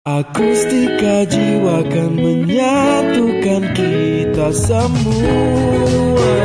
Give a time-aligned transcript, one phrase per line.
[0.00, 6.36] Akustika jiwa kan menyatukan kita semua.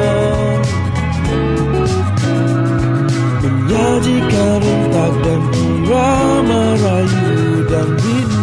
[3.39, 8.34] Menyajikan rentak dan irama rayu dan rindu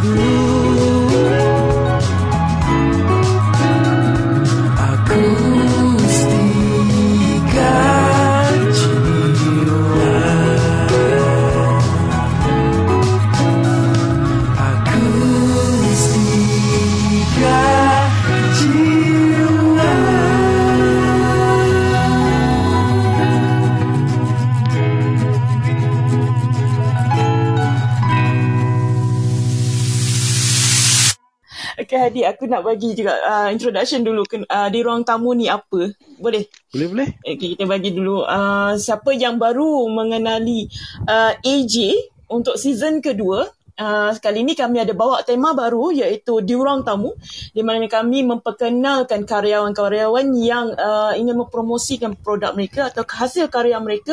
[32.02, 35.94] Hadi, aku nak bagi juga uh, introduction dulu ke, uh, di ruang tamu ni apa.
[36.18, 36.50] Boleh?
[36.74, 37.08] Boleh boleh.
[37.22, 38.26] Okay, kita bagi dulu.
[38.26, 40.66] Uh, siapa yang baru mengenali
[41.06, 41.94] uh, AJ
[42.26, 47.16] untuk season kedua, Uh, kali ini kami ada bawa tema baru iaitu di ruang tamu
[47.56, 54.12] di mana kami memperkenalkan karyawan-karyawan yang uh, ingin mempromosikan produk mereka atau hasil karya mereka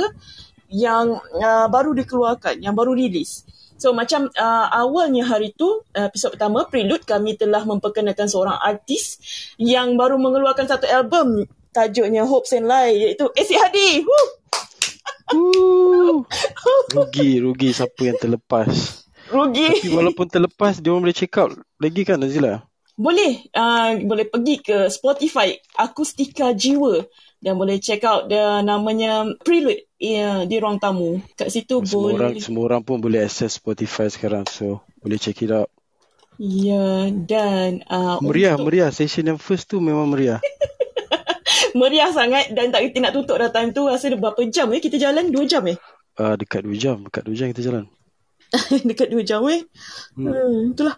[0.72, 3.44] yang uh, baru dikeluarkan, yang baru rilis.
[3.80, 9.16] So macam uh, awalnya hari tu uh, episod pertama Prelude kami telah memperkenalkan seorang artis
[9.56, 13.90] yang baru mengeluarkan satu album tajuknya Hopes and Lies iaitu Asyik Hadi.
[14.04, 14.28] Woo!
[15.32, 16.28] Woo.
[16.96, 19.06] rugi, rugi siapa yang terlepas.
[19.32, 19.80] Rugi.
[19.80, 22.66] Tapi walaupun terlepas, dia orang boleh check out lagi kan Nazila?
[23.00, 27.00] Boleh uh, boleh pergi ke Spotify Akustika Jiwa
[27.40, 31.20] dan boleh check out dia namanya Prelude ya, di ruang tamu.
[31.36, 32.42] Kat situ Semua orang, boleh.
[32.42, 34.48] semua orang pun boleh access Spotify sekarang.
[34.48, 35.68] So, boleh check it out.
[36.40, 38.90] Ya dan uh, Meriah, untuk- meriah.
[38.96, 40.40] Session yang first tu memang meriah.
[41.80, 44.80] meriah sangat dan tak kita nak tutup dah time tu rasa dah berapa jam eh
[44.80, 45.76] kita jalan 2 jam eh
[46.20, 47.04] Uh, dekat 2 jam.
[47.08, 47.88] Dekat 2 jam kita jalan.
[48.90, 49.62] dekat 2 jam eh
[50.18, 50.26] hmm.
[50.26, 50.96] hmm itulah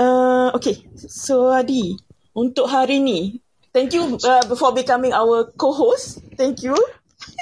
[0.00, 1.96] uh, okay so Adi
[2.32, 3.44] untuk hari ni
[3.76, 6.72] thank you uh, for becoming our co-host thank you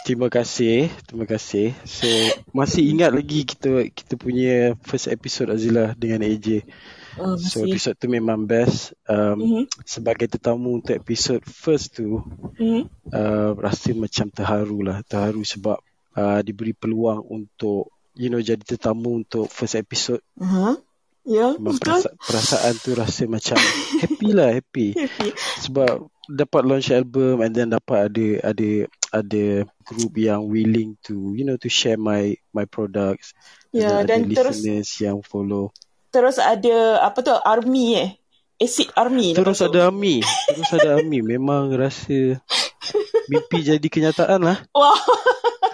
[0.05, 1.73] Terima kasih, terima kasih.
[1.85, 2.07] So
[2.53, 6.65] masih ingat lagi kita kita punya first episode Azila dengan AJ.
[7.17, 8.93] uh, So episode tu memang best.
[9.05, 9.63] Um, Mhm.
[9.85, 12.21] Sebagai tetamu untuk episode first tu,
[12.57, 12.83] mm-hmm.
[13.13, 15.01] uh, rasa macam terharu lah.
[15.05, 15.79] Terharu sebab
[16.15, 20.23] uh, diberi peluang untuk you know jadi tetamu untuk first episode.
[20.39, 20.79] uh-huh.
[21.25, 23.57] ya Memang betul perasa- perasaan tu rasa macam
[23.99, 24.93] happy lah, happy.
[25.01, 25.33] happy
[25.65, 28.69] Sebab dapat launch album and then dapat ada ada
[29.15, 29.47] ada
[29.87, 33.31] group yang willing to you know to share my my products.
[33.71, 35.71] Ya, and dan ada terus- listeners yang follow.
[36.11, 38.11] terus ada apa tu army eh
[38.55, 39.71] acid army Terus lepas tu.
[39.73, 40.23] ada Ami.
[40.23, 41.19] Terus ada Ami.
[41.35, 42.39] Memang rasa
[43.27, 44.63] mimpi jadi kenyataan lah.
[44.71, 44.95] Wah.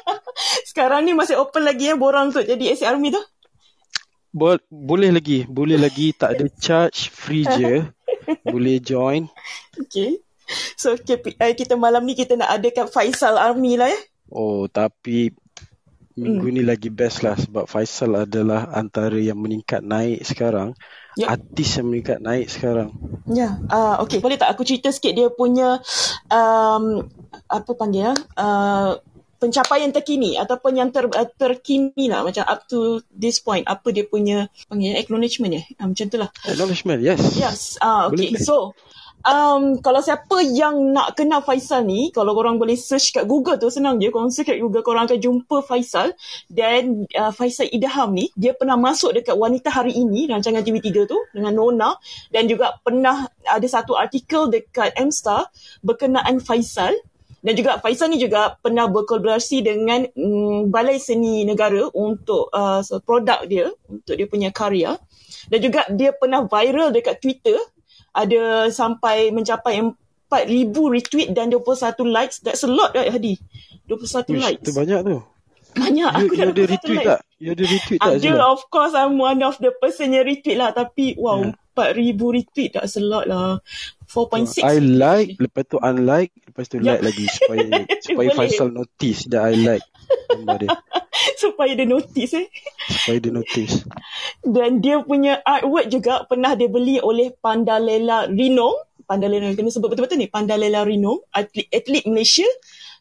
[0.70, 3.20] Sekarang ni masih open lagi ya borang untuk jadi AC Army tu.
[4.32, 5.44] Bo- boleh lagi.
[5.44, 6.16] Boleh lagi.
[6.16, 7.12] Tak ada charge.
[7.12, 7.84] Free je.
[8.40, 9.28] boleh join.
[9.76, 10.24] Okay.
[10.74, 14.00] So KPI kita malam ni kita nak adakan Faisal Army lah ya.
[14.30, 15.34] Oh, tapi
[16.14, 16.54] minggu Hmm.
[16.54, 17.34] ni lagi best lah.
[17.34, 20.74] Sebab Faisal adalah antara yang meningkat naik sekarang.
[21.18, 21.26] Yep.
[21.26, 22.94] Artis yang meningkat naik sekarang.
[23.26, 23.58] Ya.
[23.66, 24.22] Uh, okay.
[24.22, 25.82] Boleh tak aku cerita sikit dia punya
[26.30, 27.02] um,
[27.50, 28.14] apa panggil ya?
[28.38, 28.94] Uh,
[29.40, 34.04] pencapaian terkini ataupun yang ter, uh, terkini lah macam up to this point apa dia
[34.04, 37.40] punya panggil acknowledgement ya uh, macam tu lah Acknowledgement, yes.
[37.40, 37.60] Yes.
[37.80, 38.28] Ah, okay.
[38.28, 38.44] Boleh, boleh.
[38.44, 38.76] So,
[39.24, 43.68] um, kalau siapa yang nak kenal Faisal ni, kalau korang boleh search kat Google tu,
[43.68, 44.08] senang je.
[44.08, 46.12] Korang search kat Google, korang akan jumpa Faisal.
[46.48, 51.18] Dan uh, Faisal Idham ni, dia pernah masuk dekat Wanita Hari Ini, rancangan TV3 tu,
[51.32, 51.90] dengan Nona.
[52.32, 55.48] Dan juga pernah ada satu artikel dekat M-Star
[55.84, 56.96] berkenaan Faisal.
[57.40, 63.48] Dan juga Faisal ni juga pernah berkolaborasi dengan mm, Balai Seni Negara untuk uh, produk
[63.48, 65.00] dia, untuk dia punya karya.
[65.48, 67.56] Dan juga dia pernah viral dekat Twitter.
[68.10, 69.94] Ada sampai mencapai 4,000
[70.90, 71.66] retweet dan 21
[72.06, 72.38] likes.
[72.40, 73.38] That's a lot right Hadi?
[73.86, 74.64] 21 Uish, likes.
[74.66, 75.16] tu banyak tu.
[75.70, 76.10] Banyak.
[76.10, 77.08] You, Aku you dah ada 21 retweet likes.
[77.08, 77.20] tak?
[77.38, 78.12] You ada retweet tak?
[78.18, 80.70] Ada of course I'm one of the person yang retweet lah.
[80.70, 81.54] Tapi wow, Yeah.
[81.74, 83.62] 4,000 retweet that's a lot lah.
[84.10, 84.66] 4.6.
[84.66, 86.98] I like, lepas tu unlike, lepas tu Ya.
[86.98, 87.62] like lagi supaya
[88.06, 88.28] supaya.
[88.34, 89.86] Faisal notice that I like
[90.30, 90.70] gambar dia.
[91.36, 92.46] Supaya dia notice eh.
[92.88, 93.84] Supaya dia notice.
[94.40, 98.76] Dan dia punya artwork juga pernah dibeli oleh Pandalela Rinong.
[99.04, 100.28] Pandalela, kena sebut betul-betul ni.
[100.30, 102.46] Pandalela Rinong, atlet, atlet Malaysia.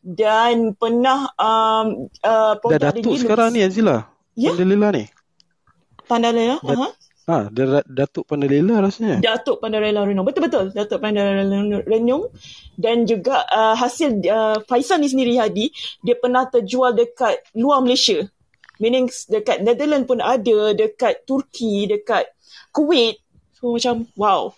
[0.03, 4.07] Dan pernah um, uh, Dah datuk dia sekarang ni Azila.
[4.35, 4.51] Ya.
[4.51, 5.03] Pandalela ni.
[6.09, 6.87] Pandalela, aha.
[7.29, 7.45] Ha,
[7.85, 9.21] Datuk Pandalela rasanya.
[9.21, 10.25] Datuk Pandalela Renong.
[10.25, 10.73] Betul-betul.
[10.73, 12.33] Datuk Pandalela Renong.
[12.73, 15.69] Dan juga uh, hasil uh, Faisal ni sendiri Hadi,
[16.01, 18.25] dia pernah terjual dekat luar Malaysia.
[18.81, 22.33] Meaning dekat Netherlands pun ada, dekat Turki, dekat
[22.73, 23.21] Kuwait.
[23.61, 24.49] So macam wow.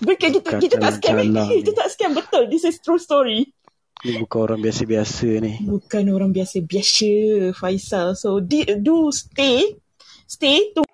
[0.00, 1.28] Bukan kita, kita tak scam eh.
[1.28, 2.48] jalan-jalan Kita tak scam betul.
[2.48, 3.52] This is true story.
[4.00, 5.60] Ni bukan orang biasa-biasa ni.
[5.60, 7.12] Bukan orang biasa-biasa
[7.52, 8.16] Faisal.
[8.16, 9.76] So di, do stay.
[10.24, 10.93] Stay to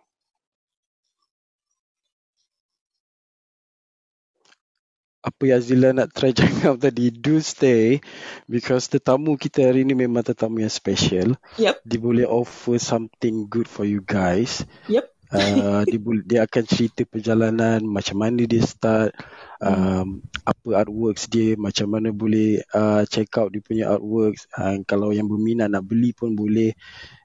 [5.31, 8.03] Apa yang Zila nak try cakap tadi, do stay
[8.51, 11.39] because tetamu kita hari ni memang tetamu yang special.
[11.55, 11.87] Yep.
[11.87, 14.67] Dia boleh offer something good for you guys.
[14.91, 15.07] Yep.
[15.31, 19.15] Uh, dia, boleh, dia akan cerita perjalanan, macam mana dia start,
[19.63, 24.51] um, apa artworks dia, macam mana boleh uh, check out dia punya artworks.
[24.51, 26.75] Uh, kalau yang berminat nak beli pun boleh.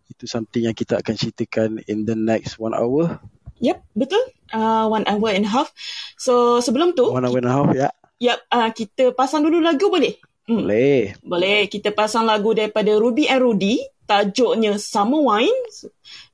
[0.05, 3.17] Itu something yang kita akan ceritakan in the next one hour.
[3.59, 4.23] Yep, betul.
[4.51, 5.71] Uh, one hour and a half.
[6.19, 7.89] So sebelum tu, One hour and a half ya.
[8.19, 10.15] yep, uh, kita pasang dulu lagu boleh?
[10.45, 10.63] Hmm.
[10.63, 11.15] Boleh.
[11.25, 11.59] Boleh.
[11.65, 13.81] Kita pasang lagu daripada Ruby and Rudy.
[14.05, 15.61] Tajuknya Summer Wine.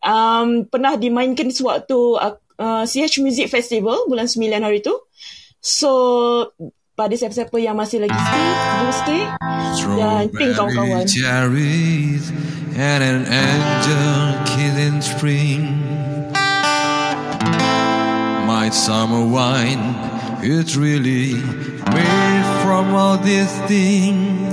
[0.04, 4.92] Um, pernah dimainkan sewaktu uh, uh, CH Music Festival bulan 9 hari tu.
[5.64, 6.52] So,
[6.92, 9.22] pada siapa-siapa yang masih lagi stay, do stay.
[9.96, 11.08] Dan ping kawan-kawan.
[11.08, 12.26] Strawberry cherries
[12.76, 14.12] and an angel
[14.46, 15.81] kiss in spring.
[18.72, 19.96] My summer wine,
[20.42, 24.48] it's really made from all these things.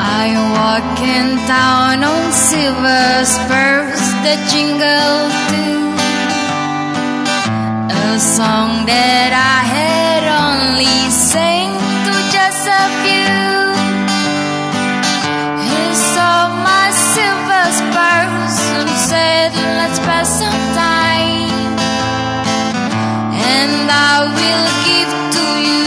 [0.00, 5.84] I walk in town on silver spurs that jingle too.
[7.92, 13.63] A song that I had only sang to just a few.
[19.14, 21.52] Said, Let's pass some time.
[23.56, 25.86] And I will give to you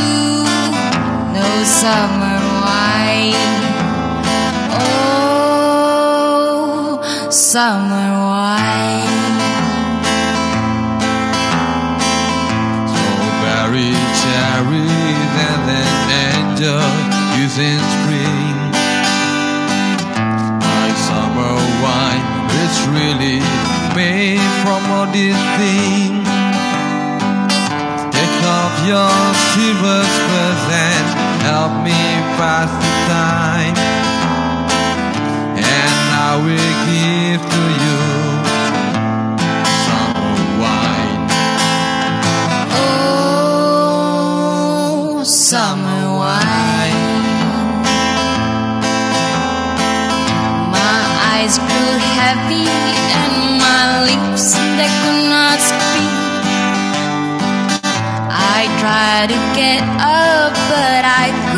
[1.37, 1.49] no
[1.81, 3.51] summer wine.
[4.81, 6.09] Oh,
[7.29, 8.46] summer wine.
[24.85, 26.27] All these things.
[28.15, 29.11] Take off your
[29.53, 31.07] silver spurs and
[31.49, 32.01] help me
[32.37, 33.77] pass the time.
[35.57, 35.95] And
[36.29, 37.99] I will give to you
[39.85, 41.23] summer wine.
[43.99, 47.15] Oh, summer wine.
[50.77, 50.99] My
[51.33, 52.67] eyes grew heavy
[53.21, 56.13] and my lips they could not speak.
[58.29, 61.56] I tried to get up, but I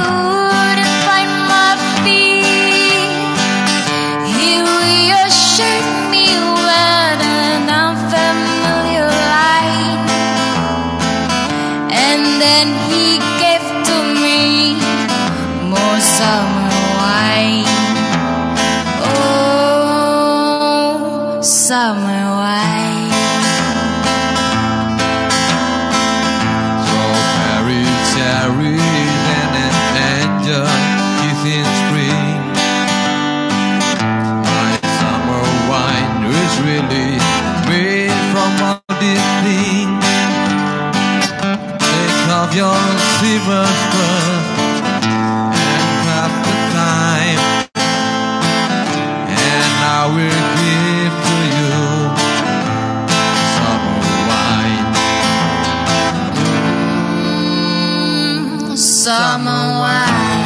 [59.59, 60.38] summer wine.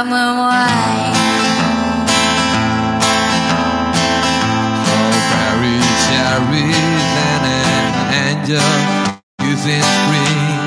[0.00, 1.12] Summer wine.
[7.20, 7.68] And an
[8.24, 8.70] angel
[9.74, 10.62] in spring.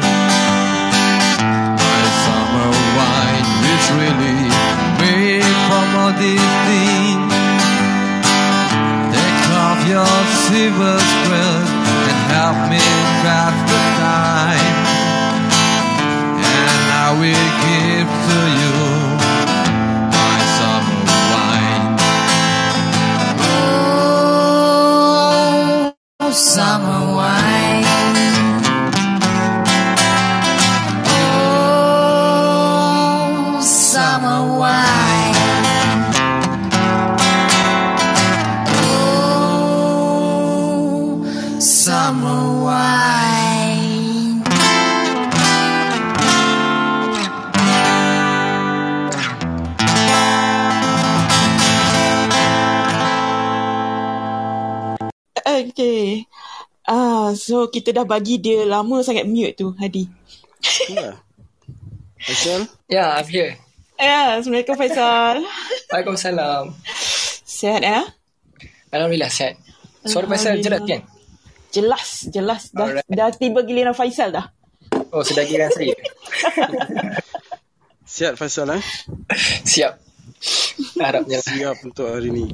[1.81, 3.47] My summer wine
[3.97, 4.37] really
[5.01, 7.33] made from all these things.
[10.45, 10.97] silver
[12.09, 12.85] and help me
[13.25, 14.75] pass the time.
[16.37, 18.82] And I will give to you
[26.33, 27.62] summer wine.
[57.43, 60.07] So kita dah bagi dia lama sangat mute tu, Hadi.
[60.63, 61.19] Itulah.
[62.23, 62.71] Faisal?
[62.87, 63.59] Ya, I'm here.
[63.99, 65.43] Ya, Assalamualaikum Faisal.
[65.91, 66.71] Waalaikumsalam.
[67.43, 68.07] Sihat ya?
[68.95, 69.59] Alhamdulillah, sihat.
[70.07, 71.03] Suara Faisal jelas kan?
[71.75, 72.71] Jelas, jelas.
[72.71, 73.07] Dah, Alright.
[73.11, 74.47] dah tiba giliran Faisal dah.
[75.11, 75.91] Oh, sudah giliran saya.
[78.07, 78.83] Sihat Faisal eh?
[79.67, 79.99] Siap.
[81.03, 81.45] Harapnya lah.
[81.47, 82.45] Siap untuk hari ni.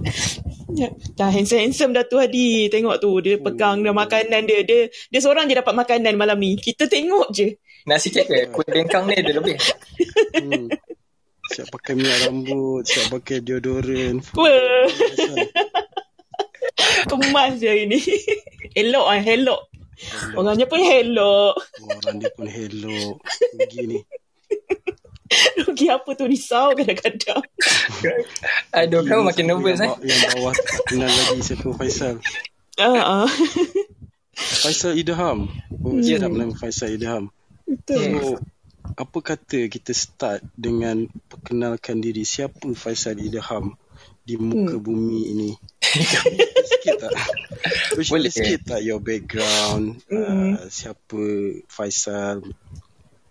[0.69, 2.69] Ya, dah handsome-handsome dah tu Hadi.
[2.69, 4.61] Tengok tu, dia pegang dah makanan dia.
[4.61, 6.55] Dia dia seorang je dapat makanan malam ni.
[6.59, 7.57] Kita tengok je.
[7.89, 8.39] Nasi cake ke?
[8.53, 9.57] Kuih bengkang ni ada lebih.
[10.37, 10.69] Hmm.
[11.49, 14.21] Siap pakai minyak rambut, siap pakai deodorant.
[14.37, 14.85] Wah,
[17.09, 17.97] kemas je hari ni.
[18.77, 19.61] Elok ah, elok.
[20.37, 21.57] Orangnya pun elok.
[21.83, 23.19] Orang dia pun hello.
[23.57, 23.99] Begini.
[25.61, 27.43] Rugi apa tu risau kadang-kadang.
[28.73, 29.85] Aduh, kamu makin nervous eh.
[29.85, 32.15] yang, ba- yang bawah tak kenal lagi siapa Faisal.
[32.79, 33.29] Ah, ah.
[34.63, 35.51] Faisal Idham.
[35.83, 35.99] Oh, Hmm.
[35.99, 37.27] sedap nama Faisal Idham.
[37.67, 37.99] Betul.
[37.99, 38.39] So,
[38.95, 43.75] apa kata kita start dengan perkenalkan diri siapa Faisal Idham
[44.23, 44.83] di muka Hmm.
[44.83, 45.51] bumi ini?
[46.71, 47.11] sikit tak?
[47.91, 48.31] Boleh Boleh.
[48.31, 49.99] sikit tak your background?
[50.07, 50.55] Hmm.
[50.55, 51.19] Uh, siapa
[51.67, 52.39] Faisal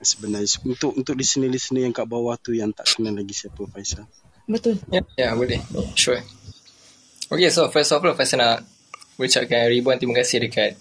[0.00, 4.07] sebenarnya untuk untuk listener-listener yang kat bawah tu yang tak kenal lagi siapa Faisal.
[4.49, 4.81] Betul.
[4.88, 5.61] Ya, ya boleh.
[5.99, 6.23] Sure.
[7.28, 8.64] Okay, so first of all, Faisal nak
[9.19, 10.78] ucapkan ribuan terima kasih dekat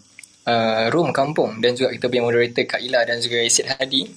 [0.48, 4.08] uh, Room Kampung dan juga kita punya moderator Kak Ila dan juga Isid Hadi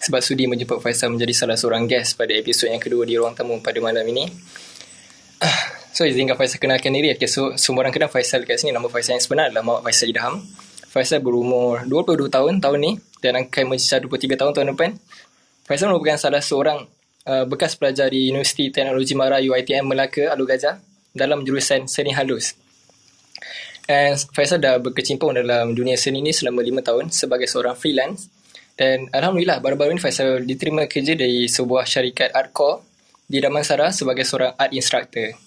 [0.00, 3.60] sebab sudi menjemput Faisal menjadi salah seorang guest pada episod yang kedua di Ruang Tamu
[3.60, 4.24] pada malam ini.
[5.40, 7.08] Ah, So, izinkan Faisal kenalkan diri.
[7.16, 8.68] Okay, so, semua orang kenal Faisal dekat sini.
[8.68, 10.44] Nama Faisal yang sebenar adalah Muhammad Faisal Idham.
[10.96, 14.96] Faisal berumur 22 tahun tahun ni dan akan mencecah 23 tahun tahun depan.
[15.68, 16.88] Faisal merupakan salah seorang
[17.28, 20.80] uh, bekas pelajar di Universiti Teknologi Mara UiTM Melaka, Alur Gajah
[21.12, 22.56] dalam jurusan seni halus.
[23.92, 28.32] And Faisal dah berkecimpung dalam dunia seni ni selama 5 tahun sebagai seorang freelance.
[28.72, 32.80] Dan Alhamdulillah baru-baru ni Faisal diterima kerja dari sebuah syarikat Artcore
[33.28, 35.45] di Damansara sebagai seorang art instructor.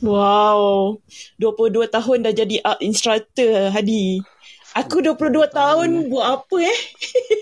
[0.00, 1.00] Wow.
[1.38, 4.20] 22 tahun dah jadi art instructor Hadi.
[4.76, 5.16] Aku 22
[5.48, 6.78] tahun buat apa eh?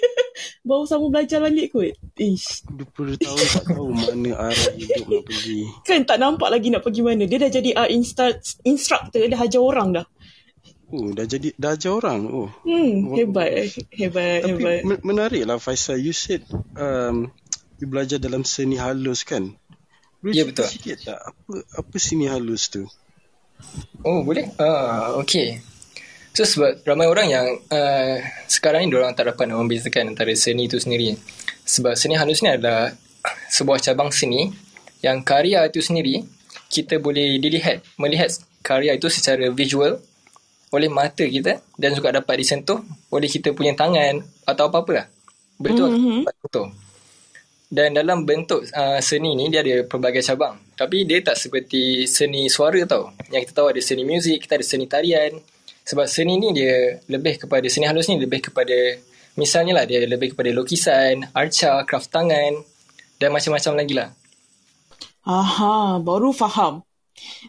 [0.66, 1.90] Baru sama belajar balik kot.
[2.14, 2.62] Ish.
[2.70, 5.60] 20 tahun tak tahu mana arah hidup nak pergi.
[5.82, 7.26] Kan tak nampak lagi nak pergi mana.
[7.26, 9.26] Dia dah jadi art insta- instructor.
[9.26, 10.06] Dah ajar orang dah.
[10.94, 12.20] Oh, dah jadi dah ajar orang.
[12.30, 12.50] Oh.
[12.62, 13.50] Hmm, hebat.
[13.50, 13.68] eh.
[13.90, 14.78] Hebat, Tapi hebat.
[14.86, 15.98] men- menarik lah Faisal.
[15.98, 16.46] You said
[16.78, 17.34] um,
[17.82, 19.58] you belajar dalam seni halus kan?
[20.24, 20.68] Boleh Ya, cerita betul.
[20.72, 21.20] sikit tak?
[21.20, 21.52] Apa
[21.84, 22.88] apa seni halus tu?
[24.00, 24.48] Oh boleh?
[24.56, 25.60] Ah, okay.
[26.32, 28.16] So sebab ramai orang yang uh,
[28.48, 31.12] sekarang ni orang tak dapat nak membezakan antara seni itu sendiri.
[31.68, 32.96] Sebab seni halus ni adalah
[33.52, 34.48] sebuah cabang seni
[35.04, 36.24] yang karya itu sendiri
[36.72, 38.32] kita boleh dilihat, melihat
[38.64, 40.00] karya itu secara visual
[40.74, 42.82] oleh mata kita dan juga dapat disentuh
[43.14, 45.06] oleh kita punya tangan atau apa-apalah.
[45.60, 45.92] Betul?
[45.94, 46.18] Mhm.
[46.42, 46.74] Betul.
[47.74, 50.54] Dan dalam bentuk uh, seni ni dia ada pelbagai cabang.
[50.78, 53.10] Tapi dia tak seperti seni suara tau.
[53.34, 55.34] Yang kita tahu ada seni muzik, kita ada seni tarian.
[55.82, 58.78] Sebab seni ni dia lebih kepada, seni halus ni lebih kepada,
[59.34, 62.62] misalnya lah dia lebih kepada lukisan, arca, kraft tangan
[63.18, 64.08] dan macam-macam lagi lah.
[65.26, 66.86] Aha, baru faham.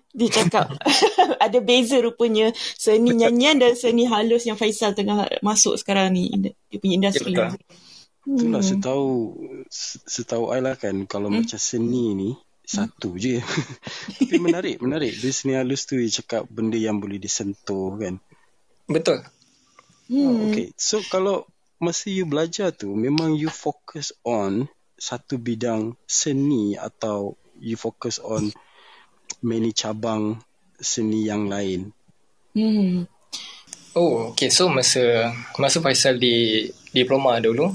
[0.09, 0.73] Dia cakap
[1.45, 6.33] ada beza rupanya seni nyanyian dan seni halus yang Faisal tengah masuk sekarang ni.
[6.33, 7.29] Dia punya industri.
[7.29, 7.84] Ya, betul.
[8.25, 8.69] Itulah Hmm.
[8.73, 9.09] setahu
[9.69, 11.45] se- setahu I lah kan kalau Hmm.
[11.45, 12.29] macam seni ni
[12.65, 13.37] satu je.
[14.17, 15.13] Tapi menarik, menarik.
[15.13, 18.17] Dia seni halus tu dia cakap benda yang boleh disentuh kan.
[18.89, 19.21] Betul.
[20.09, 20.49] Hmm.
[20.49, 21.45] Okay, so kalau
[21.77, 24.65] masa you belajar tu memang you fokus on
[24.97, 28.49] satu bidang seni atau you fokus on
[29.41, 30.41] many cabang
[30.77, 31.93] seni yang lain.
[32.57, 33.05] Hmm.
[33.95, 34.49] Oh, okay.
[34.49, 37.71] So masa masa Faisal di diploma dulu,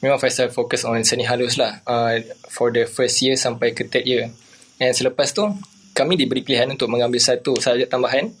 [0.00, 2.16] memang Faisal fokus on seni halus lah uh,
[2.48, 4.32] for the first year sampai ke third year.
[4.80, 5.44] And selepas tu,
[5.92, 8.32] kami diberi pilihan untuk mengambil satu subjek tambahan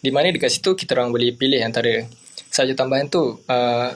[0.00, 2.08] Di mana dekat situ kita orang boleh pilih antara
[2.48, 3.88] subjek tambahan tu uh,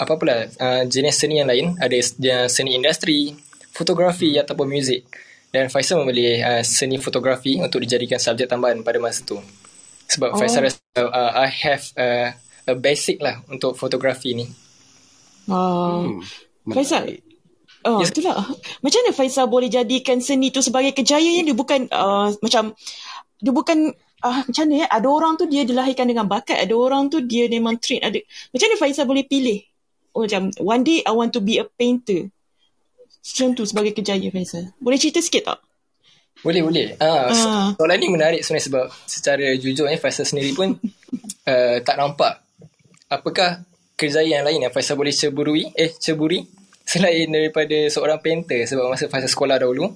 [0.00, 3.34] apa pula uh, jenis seni yang lain ada jenis seni industri,
[3.74, 5.10] fotografi ataupun muzik.
[5.50, 9.42] Dan Faisal memilih uh, seni fotografi untuk dijadikan subjek tambahan pada masa tu.
[10.06, 10.38] Sebab oh.
[10.38, 12.30] Faisal rasa uh, I have uh,
[12.70, 14.46] a basic lah untuk fotografi ni.
[15.50, 16.22] Uh, Hmm,
[16.66, 17.04] Faisal.
[17.80, 18.12] Oh, Yes.
[18.12, 18.44] itulah.
[18.80, 22.76] Macam mana Faisal boleh jadikan seni tu sebagai kejayaan dia bukan uh, macam
[23.36, 23.88] dia bukan
[24.20, 24.86] uh, macam mana ya?
[24.86, 28.00] Ada orang tu dia dilahirkan dengan bakat, ada orang tu dia memang train.
[28.00, 28.20] Ada
[28.52, 29.64] macam mana Faisal boleh pilih?
[30.12, 32.28] Oh macam one day I want to be a painter.
[33.20, 34.76] Macam tu sebagai kejayaan Faisal.
[34.76, 35.60] Boleh cerita sikit tak?
[36.40, 36.96] Boleh, boleh.
[36.96, 37.68] Ah, so, Ah.
[37.76, 40.76] soalan ni menarik sebenarnya sebab secara jujurnya Faisal sendiri pun
[41.52, 42.44] uh, tak nampak
[43.06, 43.64] apakah
[44.00, 46.40] kejayaan yang lain yang Faisal boleh ceburui, eh ceburi
[46.90, 49.92] selain daripada seorang painter sebab masa Faisal sekolah dahulu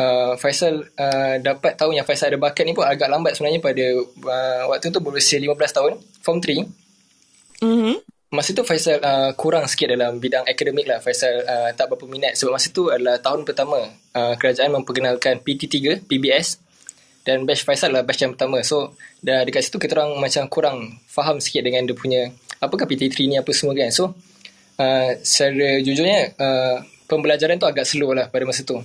[0.00, 3.84] uh, Faisal uh, dapat tahu yang Faisal ada bakat ni pun agak lambat sebenarnya pada
[4.00, 5.92] uh, waktu tu berusia 15 tahun,
[6.24, 6.64] form 3.
[7.60, 7.94] Mhm.
[8.30, 11.02] Masa tu Faisal uh, kurang sikit dalam bidang akademik lah.
[11.02, 16.06] Faisal uh, tak berapa minat sebab masa tu adalah tahun pertama uh, kerajaan memperkenalkan PT3,
[16.06, 16.62] PBS
[17.26, 18.62] dan batch Faisal lah batch yang pertama.
[18.62, 20.78] So dah dekat situ kita orang macam kurang
[21.10, 22.30] faham sikit dengan dia punya
[22.60, 23.88] apakah PT3 ni apa semua kan.
[23.90, 24.14] So
[24.76, 26.76] uh, secara jujurnya uh,
[27.08, 28.78] pembelajaran tu agak slow lah pada masa tu.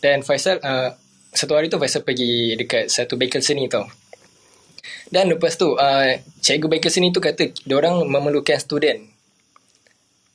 [0.00, 0.92] Dan Faisal uh,
[1.30, 3.84] satu hari tu Faisal pergi dekat satu bengkel seni tau.
[5.08, 9.00] Dan lepas tu uh, cikgu bengkel seni tu kata orang memerlukan student.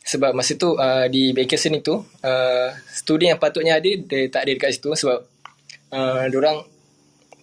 [0.05, 4.47] Sebab masa tu uh, di bengkel seni tu uh, student yang patutnya ada dia tak
[4.47, 5.19] ada dekat situ sebab
[5.93, 6.65] uh, orang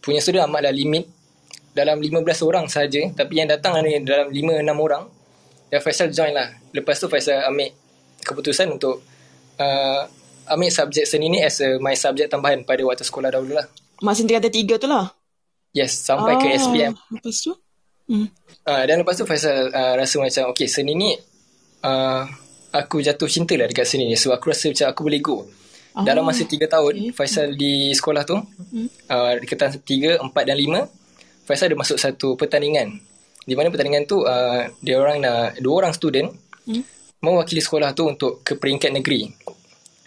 [0.02, 1.06] punya student amatlah limit
[1.76, 5.04] dalam 15 orang saja tapi yang datang ada dalam 5 6 orang.
[5.66, 6.48] Dan Faisal join lah.
[6.70, 7.74] Lepas tu Faisal ambil
[8.22, 9.02] keputusan untuk
[9.58, 10.02] uh,
[10.46, 13.66] ambil subjek seni ni as a my subjek tambahan pada waktu sekolah dahulu lah.
[14.02, 15.10] Masa tingkatan tiga tu lah.
[15.74, 16.94] Yes, sampai ke SPM.
[17.12, 17.52] Lepas tu?
[18.06, 18.30] Hmm.
[18.62, 21.10] Uh, dan lepas tu Faisal uh, rasa macam okay seni ni
[21.82, 22.22] uh,
[22.70, 25.36] aku jatuh cinta lah dekat seni ni sebab aku rasa macam aku boleh go.
[25.96, 27.12] Ah, Dalam masa 3 tahun okay.
[27.16, 33.00] Faisal di sekolah tu uh, Dekatan 3, 4 dan 5 Faisal ada masuk satu pertandingan
[33.46, 36.28] Di mana pertandingan tu uh, Dia orang nak Dua orang student
[36.66, 36.82] Hmm.
[37.22, 39.30] Mewakili sekolah tu untuk ke peringkat negeri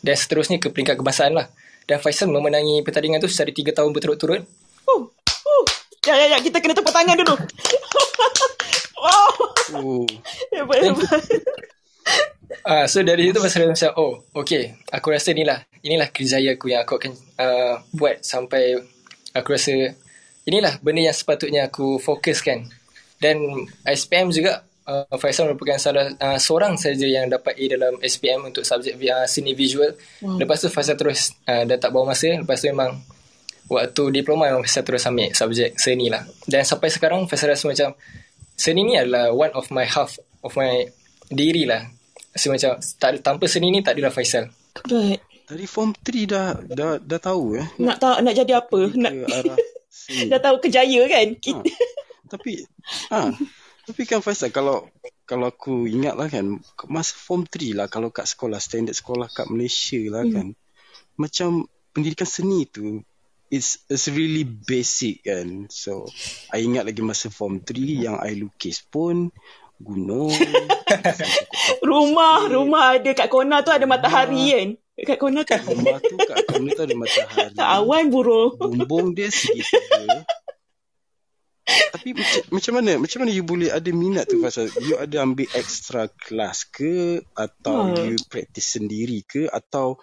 [0.03, 1.47] Dan seterusnya ke peringkat kebangsaan lah
[1.87, 4.43] Dan Faisal memenangi pertandingan tu secara 3 tahun berturut-turut
[4.83, 5.63] Uh, uh.
[6.03, 6.37] Ya, ya, ya.
[6.43, 7.31] Kita kena tepuk tangan dulu.
[9.03, 9.31] wow.
[9.79, 10.03] Oh,
[10.51, 11.21] Hebat, hebat.
[12.65, 16.81] Ah, so dari situ pasal macam oh okay aku rasa inilah inilah kerjaya aku yang
[16.81, 18.77] aku akan uh, buat sampai
[19.37, 19.93] aku rasa
[20.49, 22.65] inilah benda yang sepatutnya aku fokuskan
[23.19, 23.35] dan
[23.83, 28.63] SPM juga uh, Faisal merupakan salah uh, seorang saja yang dapat A dalam SPM untuk
[28.65, 30.39] subjek uh, seni visual Wow.
[30.41, 32.97] lepas tu Faisal terus uh, dah tak bawa masa lepas tu memang
[33.69, 37.93] waktu diploma memang Faisal terus ambil subjek seni lah dan sampai sekarang Faisal rasa macam
[38.55, 40.87] seni ni adalah one of my half of my
[41.29, 41.85] diri lah
[42.29, 44.47] Rasa macam tak, tanpa seni ni tak adalah Faisal.
[44.85, 45.19] Hebat.
[45.49, 47.65] dari form 3 dah dah dah tahu eh.
[47.81, 48.79] Nak tahu nak jadi apa?
[48.93, 49.57] Nak arah
[50.31, 51.27] dah tahu kejaya kan?
[51.35, 51.57] Ha.
[52.29, 52.63] Tapi
[53.09, 53.33] ah,
[53.89, 54.85] tapi kan Faisal kalau
[55.25, 59.49] kalau aku ingat lah kan masa form 3 lah kalau kat sekolah standard sekolah kat
[59.49, 60.33] Malaysia lah Hmm.
[60.33, 60.47] kan
[61.17, 61.49] macam
[61.89, 63.01] pendidikan seni tu
[63.49, 66.05] it's, it's really basic kan so
[66.53, 67.73] I ingat lagi masa form 3
[68.05, 69.33] yang I lukis pun
[69.81, 70.29] gunung
[71.89, 74.69] rumah, rumah ada kat corner tu ada matahari kan?
[74.99, 78.53] Kat corner tu rumah tu kat corner tu ada matahari awan burung.
[78.59, 80.27] bumbung dia segitiga
[81.93, 85.47] tapi macam, macam mana macam mana you boleh ada minat tu pasal you ada ambil
[85.55, 87.21] extra class ke?
[87.33, 88.13] Atau Hmm.
[88.13, 89.47] you practice sendiri ke?
[89.49, 90.01] Atau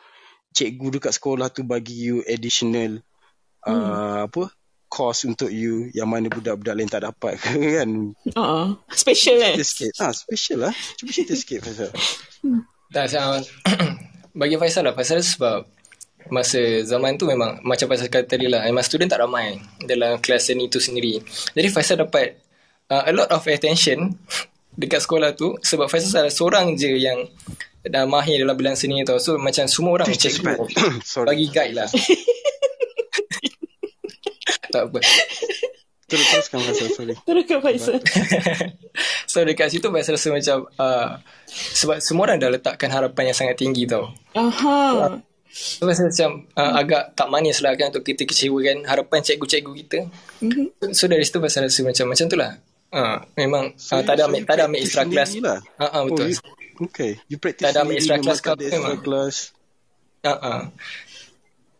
[0.56, 3.04] cikgu dekat sekolah tu bagi you additional
[3.66, 4.48] uh, apa
[4.86, 7.52] course untuk you yang mana budak-budak lain tak dapat ke
[7.82, 7.90] kan?
[8.32, 8.80] Uh-uh.
[8.94, 9.92] Special cerita sikit.
[10.00, 10.74] Ah special lah.
[10.96, 11.90] Cuba cerita sikit pasal.
[12.86, 13.42] Tak, uh,
[14.40, 14.94] bagi Faisal lah.
[14.94, 15.66] Faisal sebab
[16.30, 18.64] masa zaman tu memang macam Faisal kata tadi lah.
[18.66, 21.20] Memang student tak ramai dalam kelas seni tu sendiri.
[21.54, 22.38] Jadi Faisal dapat
[22.90, 24.14] uh, a lot of attention
[24.80, 27.24] dekat sekolah tu sebab Faisal salah seorang je yang
[27.86, 29.18] dah mahir dalam bidang seni tau.
[29.22, 30.66] So macam semua orang cikgu
[31.10, 31.88] sorry bagi guide lah.
[34.74, 35.00] tak apa.
[36.06, 37.98] terus teruskan pasal sorry Terus ke Faisal.
[39.30, 41.18] so dekat situ Faisal rasa macam uh,
[41.50, 44.14] sebab semua orang dah letakkan harapan yang sangat tinggi tau.
[44.38, 45.18] Aha.
[45.56, 49.98] So rasa macam uh, agak tak manis lah kan untuk kita kecewakan harapan cikgu-cikgu kita.
[50.44, 50.92] Mhm.
[50.92, 52.52] So dari situ pasal rasa macam macam tu lah.
[52.92, 55.32] Uh, memang uh, tak ada ambil, tak ada ambil extra class.
[55.40, 55.58] Lah.
[55.80, 56.24] Uh, uh, betul.
[56.24, 56.38] Oh, you,
[56.86, 57.12] okay.
[57.26, 59.00] You practice Tak ada ambil extra class tak ke ada memang.
[59.00, 59.34] class.
[60.20, 60.60] Uh, uh.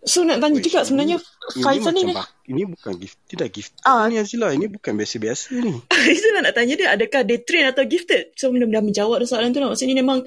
[0.07, 2.15] So nak tanya juga sebenarnya Ini ni macam ni.
[2.15, 3.73] bak- ini bukan gift, tidak gift.
[3.83, 4.07] Ah.
[4.07, 5.83] Ni Azila, ini bukan biasa-biasa ni.
[6.15, 8.31] Itu nak tanya dia adakah dia train atau gifted?
[8.39, 9.75] So benda dah menjawab soalan tu lah.
[9.75, 10.23] Maksudnya memang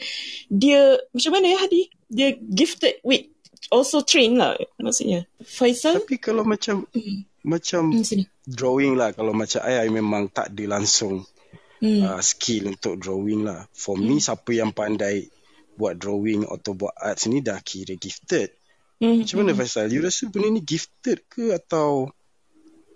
[0.52, 1.88] dia macam mana ya Hadi?
[2.12, 3.32] Dia gifted with
[3.68, 5.28] also train lah maksudnya.
[5.44, 6.00] Faisal?
[6.00, 6.88] Tapi kalau macam
[7.44, 8.24] macam Hmm, sini.
[8.44, 11.28] drawing lah, kalau macam I, I memang tak ada langsung
[11.80, 12.04] Hmm.
[12.04, 13.64] uh, skill untuk drawing lah.
[13.72, 15.32] For me, siapa yang pandai
[15.80, 18.52] buat drawing atau buat arts ni dah kira gifted.
[19.00, 19.24] Hmm.
[19.24, 19.88] Macam mana Faisal?
[19.88, 22.12] You rasa benda ni gifted ke atau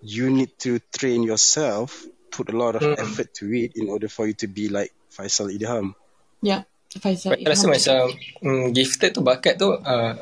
[0.04, 3.00] you need to train yourself, put a lot of Hmm.
[3.00, 5.96] effort to it in order for you to be like Faisal Idham?
[6.44, 7.40] Ya, Faisal.
[7.40, 8.12] Saya rasa macam
[8.44, 10.12] mm, gifted tu bakat tu uh,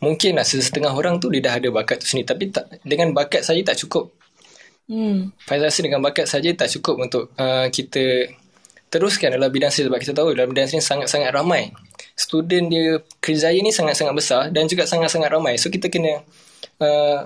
[0.00, 3.42] mungkin lah setengah orang tu dia dah ada bakat tu sendiri tapi tak, dengan bakat
[3.42, 4.12] saja tak cukup.
[4.86, 5.34] Hmm.
[5.42, 8.30] Saya rasa dengan bakat saja tak cukup untuk uh, kita
[8.86, 11.74] teruskan dalam bidang seni sebab kita tahu dalam bidang seni sangat-sangat ramai.
[12.14, 15.58] Student dia kerjaya ni sangat-sangat besar dan juga sangat-sangat ramai.
[15.58, 16.22] So kita kena
[16.80, 17.18] uh,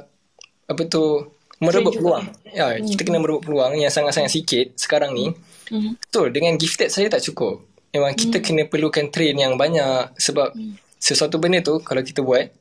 [0.70, 2.00] apa tu merebut juga.
[2.00, 2.24] peluang.
[2.48, 5.28] Ya, kita kena merebut peluang yang sangat-sangat sikit sekarang ni.
[5.68, 6.00] Hmm.
[6.00, 7.60] Betul, dengan gifted saya tak cukup.
[7.92, 10.54] Memang kita kena perlukan train yang banyak sebab
[10.96, 12.59] sesuatu benda tu kalau kita buat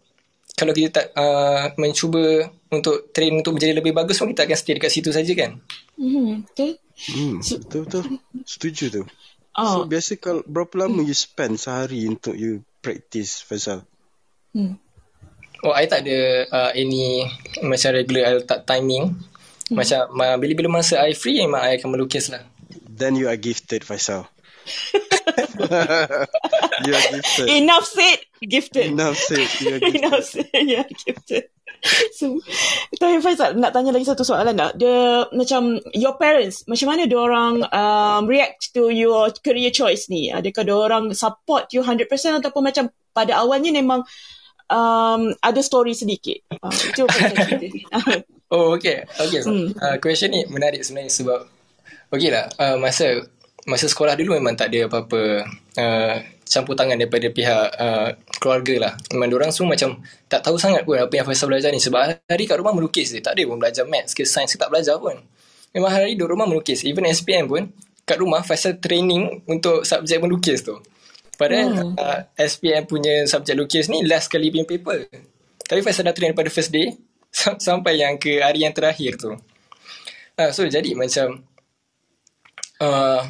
[0.59, 4.75] kalau kita tak uh, mencuba untuk train untuk menjadi lebih bagus pun kita akan stay
[4.75, 5.55] dekat situ saja kan.
[5.95, 6.43] Hmm.
[6.43, 6.75] Betul?
[6.99, 8.03] Hmm, betul-betul.
[8.43, 9.03] Setuju tu.
[9.55, 9.63] Oh.
[9.63, 13.87] So, biasa kalau berapa lama you spend sehari untuk you practice Faisal?
[14.51, 14.75] Hmm.
[15.63, 16.19] Oh, I tak ada
[16.51, 17.23] uh, any
[17.63, 19.15] macam regular I letak timing.
[19.71, 22.43] Macam uh, bila-bila masa I free memang I akan melukis lah.
[22.91, 24.27] Then you are gifted Faisal.
[26.85, 27.47] you are gifted.
[27.47, 28.95] Enough said, gifted.
[28.95, 29.47] Enough said.
[29.59, 29.99] You are gifted.
[30.03, 31.43] Enough said, yeah, gifted.
[32.11, 32.35] So,
[32.99, 34.75] tapi Faisal, nak tanya lagi satu soalan tak?
[34.75, 40.27] Dia macam, your parents, macam mana dia orang um, react to your career choice ni?
[40.27, 44.03] Adakah dia orang support you 100% ataupun macam pada awalnya memang
[44.67, 46.43] um, ada story sedikit?
[46.51, 47.95] Uh, itu Faisal cerita.
[48.51, 49.05] Oh, okay.
[49.15, 49.69] Okay, so, Hmm.
[49.77, 51.47] uh, question ni menarik sebenarnya sebab
[52.09, 53.23] okay lah, uh, masa
[53.69, 55.45] masa sekolah dulu memang tak ada apa-apa
[55.77, 56.15] uh,
[56.49, 58.09] campur tangan daripada pihak uh,
[58.41, 58.93] keluarga lah.
[59.13, 62.43] Memang orang semua macam tak tahu sangat pun apa yang Faisal belajar ni sebab hari
[62.49, 63.21] kat rumah melukis je.
[63.21, 65.13] Tak ada pun belajar maths ke sains ke tak belajar pun.
[65.77, 66.81] Memang hari duduk rumah melukis.
[66.81, 67.69] Even SPM pun
[68.03, 70.81] kat rumah Faisal training untuk subjek melukis tu.
[71.37, 71.93] Padahal Hmm.
[71.95, 75.07] uh, SPM punya subjek lukis ni last kali punya paper.
[75.69, 76.97] Tapi Faisal dah train daripada first day
[77.31, 79.37] sam- sampai yang ke hari yang terakhir tu.
[80.35, 81.45] Uh, so jadi macam
[82.81, 83.21] uh,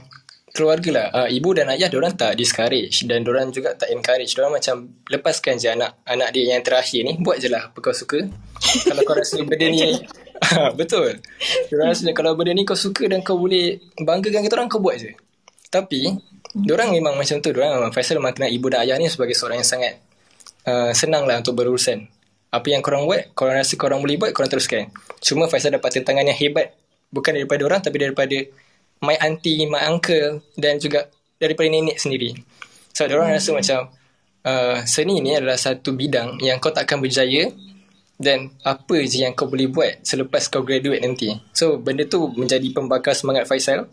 [0.53, 4.33] keluarga lah, uh, ibu dan ayah diorang tak discourage dan diorang juga tak encourage.
[4.33, 7.93] Diorang macam lepaskan je anak anak dia yang terakhir ni, buat je lah apa kau
[7.93, 8.25] suka.
[8.85, 9.83] kalau kau rasa benda ni
[10.39, 11.19] Ah, betul.
[11.67, 14.95] Diorang rasa kalau benda ni kau suka dan kau boleh banggakan kita orang kau buat
[14.95, 15.11] je.
[15.69, 16.15] Tapi
[16.55, 19.61] diorang memang macam tu, diorang memang Faisal memang kenal ibu dan ayah ni sebagai seorang
[19.61, 19.99] yang sangat
[20.65, 22.07] uh, senang lah untuk berurusan.
[22.49, 24.89] Apa yang korang buat, korang rasa korang boleh buat, korang teruskan.
[25.21, 26.73] Cuma Faisal dapat tentangan yang hebat
[27.13, 28.37] bukan daripada orang tapi daripada
[29.03, 31.07] my auntie, my uncle dan juga
[31.39, 32.35] daripada nenek sendiri.
[32.91, 33.79] So, so, orang rasa macam
[34.43, 37.47] uh, seni ni adalah satu bidang yang kau takkan berjaya
[38.19, 41.31] dan apa je yang kau boleh buat selepas kau graduate nanti.
[41.55, 43.87] So, benda tu menjadi pembakar semangat Faisal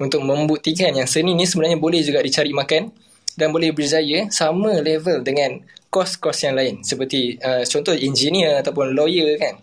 [0.00, 2.88] untuk membuktikan yang seni ni sebenarnya boleh juga dicari makan
[3.36, 5.60] dan boleh berjaya sama level dengan
[5.92, 9.60] kos-kos yang lain seperti uh, contoh engineer ataupun lawyer kan.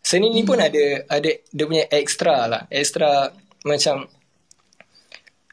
[0.00, 3.28] Seni ni pun ada ada dia punya extra lah, extra
[3.66, 4.08] macam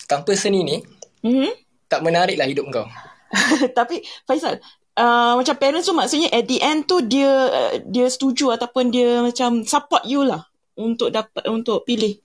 [0.08, 0.78] tanpa seni ni
[1.22, 1.52] Mhm.
[1.92, 2.88] tak menarik lah hidup kau.
[3.78, 4.64] Tapi Faisal,
[4.96, 9.20] uh, macam parents tu maksudnya at the end tu dia uh, dia setuju ataupun dia
[9.20, 10.48] macam support you lah
[10.80, 12.16] untuk dapat untuk pilih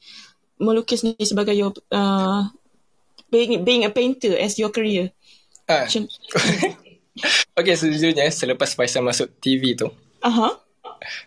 [0.63, 2.47] melukis ni sebagai your uh,
[3.29, 5.11] being being a painter as your career.
[5.67, 5.91] Ha.
[5.91, 6.07] Macam
[7.59, 9.85] Okay, sejujurnya selepas Faisal masuk TV tu,
[10.25, 10.62] aha.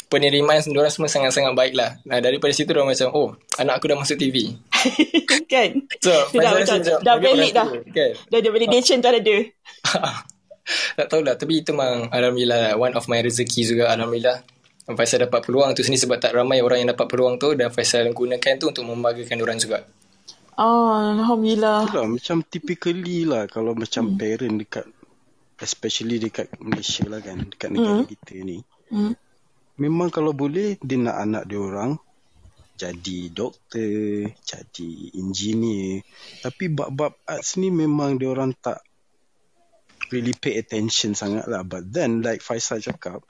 [0.09, 1.97] Penerimaan diorang semua sangat-sangat baik lah.
[2.07, 4.55] Nah, daripada situ diorang macam, oh, anak aku dah masuk TV.
[5.51, 5.69] kan?
[6.01, 7.67] So, dah macam dah orang valid dah.
[7.91, 8.11] Kan?
[8.29, 9.39] Dah ada validation tu ada dia.
[10.97, 14.41] tak tahulah, tapi itu memang Alhamdulillah lah, one of my rezeki juga Alhamdulillah.
[14.85, 18.05] Faisal dapat peluang tu sini sebab tak ramai orang yang dapat peluang tu dan Faisal
[18.13, 19.81] gunakan tu untuk membanggakan orang juga.
[20.61, 21.89] Oh, Alhamdulillah.
[21.89, 24.85] Itulah macam typically lah kalau macam parent dekat
[25.59, 28.59] especially dekat Malaysia lah kan dekat negara kita ni.
[28.91, 29.17] Hmm.
[29.75, 31.99] Memang kalau boleh dia nak anak dia orang
[32.75, 36.03] jadi doktor, jadi engineer.
[36.43, 38.83] Tapi bab-bab arts ni memang dia orang tak
[40.11, 41.63] really pay attention sangat lah.
[41.63, 43.23] But then like Faisal cakap,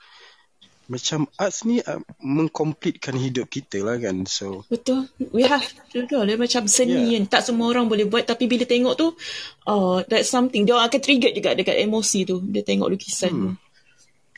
[0.86, 4.26] macam arts ni uh, mengkomplitkan hidup kita lah kan.
[4.26, 5.10] So Betul.
[5.30, 6.26] We have betul.
[6.26, 7.22] Dia macam seni Yeah.
[7.22, 7.30] yeah.
[7.30, 9.14] tak semua orang boleh buat tapi bila tengok tu
[9.66, 12.42] oh that's something dia akan trigger juga dekat emosi tu.
[12.42, 13.42] Dia tengok lukisan hmm.
[13.42, 13.50] tu.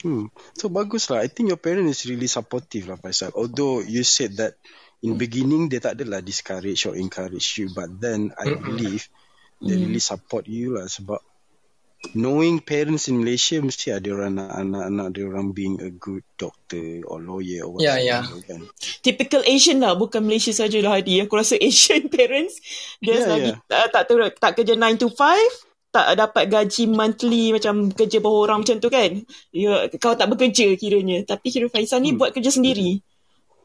[0.02, 0.30] Hmm.
[0.54, 1.22] So bagus lah.
[1.24, 3.34] I think your parent is really supportive lah Faisal.
[3.34, 4.54] Although you said that
[5.02, 7.70] in beginning dia tak adalah discourage or encourage you.
[7.74, 9.06] But then I believe
[9.58, 11.18] they really support you lah sebab
[12.14, 17.02] knowing parents in Malaysia mesti ada orang nak anak-anak dia orang being a good doctor
[17.10, 18.22] or lawyer or Ya, ya.
[18.22, 18.60] whatsoever kan.
[19.02, 22.62] Typical Asian lah Bukan Malaysia saja lah Hadi Aku rasa Asian parents
[23.02, 23.82] Dia Yeah, lagi yeah.
[23.82, 28.44] uh, tak, ter, tak kerja 9 to 5 Tak dapat gaji monthly Macam kerja bawah
[28.44, 32.52] orang macam tu kan ya, Kau tak bekerja kiranya Tapi kira Faisal ni buat kerja
[32.52, 33.00] sendiri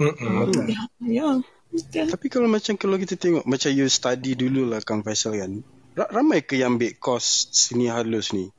[0.01, 0.65] Mm-mm.
[0.67, 1.29] Ya, ya.
[1.69, 2.09] betul.
[2.09, 5.61] Tapi kalau macam kalau kita tengok macam you study dulu lah Kang Faisal kan.
[5.93, 8.49] Ra- Ramai ke yang ambil course seni halus ni?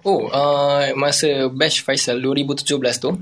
[0.00, 2.72] Oh, uh, masa batch Faisal 2017
[3.04, 3.20] tu,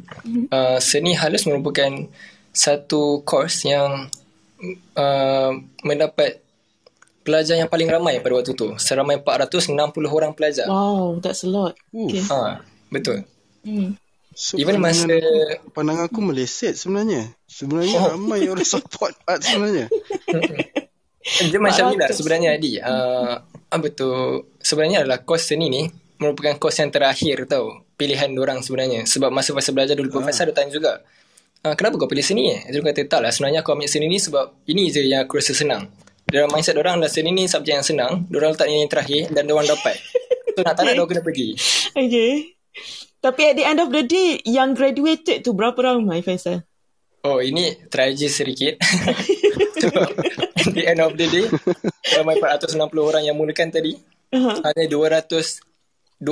[0.55, 2.07] uh, seni halus merupakan
[2.55, 4.07] satu course yang
[4.95, 5.51] uh,
[5.83, 6.46] mendapat
[7.27, 8.79] pelajar yang paling ramai pada waktu tu.
[8.79, 9.75] Seramai 460
[10.07, 10.65] orang pelajar.
[10.65, 12.23] Wow That's a lot okay.
[12.23, 13.27] Ha, betul.
[13.61, 13.99] hmm.
[14.31, 15.17] So Even pandangan masa-
[15.57, 17.33] aku, pandangan aku meleset sebenarnya.
[17.49, 18.05] Sebenarnya Oh.
[18.13, 19.89] ramai orang support art sebenarnya.
[21.27, 22.19] Dia macam ni lah 400.
[22.21, 22.73] sebenarnya Adi.
[22.79, 23.35] Uh,
[23.67, 24.09] apa tu,
[24.61, 25.83] sebenarnya adalah kos seni ni
[26.17, 27.83] merupakan kos yang terakhir tau.
[27.97, 29.03] Pilihan orang sebenarnya.
[29.05, 31.01] Sebab masa Faisal belajar dulu, Profesor ada tanya juga.
[31.65, 32.61] Uh, kenapa kau pilih seni eh?
[32.69, 33.33] Dia kata, tak lah.
[33.33, 35.89] Sebenarnya aku ambil seni ni sebab ini je yang aku rasa senang.
[36.27, 38.27] Dalam mindset orang dah seni ni subjek yang senang.
[38.27, 39.95] Diorang letak yang terakhir dan diorang dapat.
[40.57, 41.49] So nak tak nak diorang kena pergi.
[41.97, 42.33] Okay
[43.21, 46.65] Tapi at the end of the day Yang graduated tu Berapa ramai Faisal?
[47.27, 48.79] Oh, ini tragis sedikit.
[49.83, 50.11] Sebab
[50.55, 51.47] at the end of the day,
[52.15, 53.99] ramai 460 orang yang mulakan tadi,
[54.31, 54.59] Uh-huh.
[54.63, 56.23] hanya 226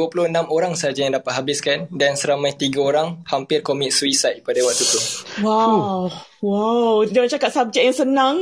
[0.50, 5.00] orang saja yang dapat habiskan dan seramai 3 orang hampir commit suicide pada waktu tu.
[5.42, 6.10] Wow,
[6.42, 7.02] wow.
[7.06, 8.36] Dia cakap subjek yang senang.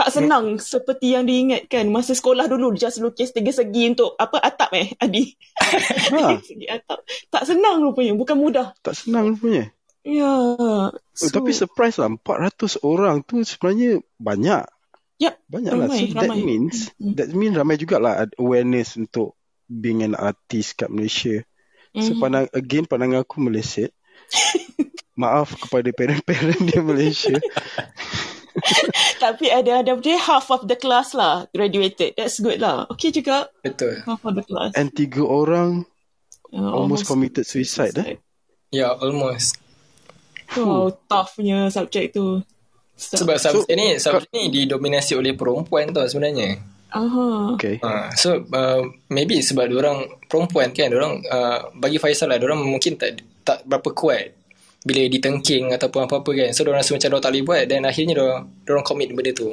[0.00, 4.72] Tak senang seperti yang diingatkan masa sekolah dulu just lukis tiga segi untuk apa atap
[4.72, 5.28] eh Adi.
[6.08, 7.04] Ha, segi atap.
[7.28, 8.72] Tak senang rupanya, bukan mudah.
[8.80, 9.68] tak senang rupanya.
[10.00, 10.32] Ya.
[10.56, 10.88] Oh,
[11.28, 14.64] tapi surprise lah 400 orang tu sebenarnya banyak.
[15.20, 15.84] Yep, Banyak lah.
[15.84, 16.40] ramai, So that ramai.
[16.40, 21.44] means that means ramai jugalah awareness untuk being an artist kat Malaysia.
[21.92, 22.18] So Mhm.
[22.18, 23.92] pandang again pandangan aku meleset.
[25.20, 27.36] Maaf kepada parent-parent di Malaysia.
[29.24, 32.16] Tapi ada ada dia half of the class lah graduated.
[32.16, 32.88] That's good lah.
[32.96, 33.50] Okay juga.
[33.60, 34.00] Betul.
[34.04, 34.72] Half of the class.
[34.76, 35.88] And tiga orang
[36.50, 38.18] Uh, almost committed suicide eh.
[38.74, 39.58] Ya, almost.
[40.58, 42.42] Wow, toughnya subjek tu.
[42.98, 46.58] Sebab subjek ni, subjek ni didominasi oleh perempuan tau sebenarnya.
[46.90, 47.54] Aha.
[47.54, 47.78] Okay.
[47.78, 52.98] Uh, so uh, maybe sebab orang perempuan kan orang uh, bagi Faisal lah orang mungkin
[52.98, 54.34] tak tak berapa kuat
[54.80, 58.14] bila ditengking ataupun apa-apa kan so orang rasa macam orang tak boleh buat dan akhirnya
[58.14, 58.32] orang
[58.64, 59.52] orang commit benda tu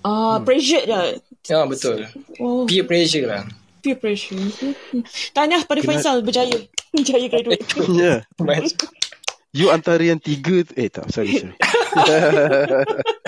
[0.00, 1.10] Ah, pressure dah.
[1.42, 2.06] ya betul
[2.38, 3.42] Oh, peer pressure lah
[3.78, 4.34] peer pressure.
[4.88, 5.04] Hmm.
[5.30, 6.58] Tahniah pada Kena- Faisal berjaya.
[6.96, 7.60] Berjaya graduate.
[7.88, 8.24] Yeah.
[8.36, 8.88] Macam-
[9.50, 11.52] You antara yang tiga tu Eh tak sorry sorry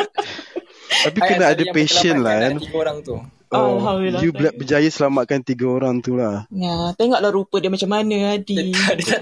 [1.01, 3.16] Tapi I kena ada patient lah berkelapan kan Tiga orang tu
[3.53, 4.21] oh, Alhamdulillah.
[4.21, 8.71] You ber- berjaya selamatkan tiga orang tu lah Ya, tengoklah rupa dia macam mana Adi.
[8.71, 9.21] Dia tak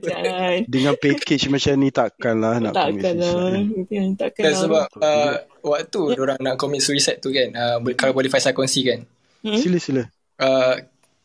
[0.00, 0.56] Jangan.
[0.64, 3.32] Dengan package macam ni takkan lah nak commit Takkan lah.
[3.54, 4.10] suicide.
[4.16, 4.60] Takkan kan lah.
[4.60, 9.04] sebab uh, waktu orang nak commit suicide tu kan uh, kalau boleh Faisal kongsikan
[9.38, 9.54] Hmm?
[9.54, 10.02] Sila sila
[10.38, 10.74] uh,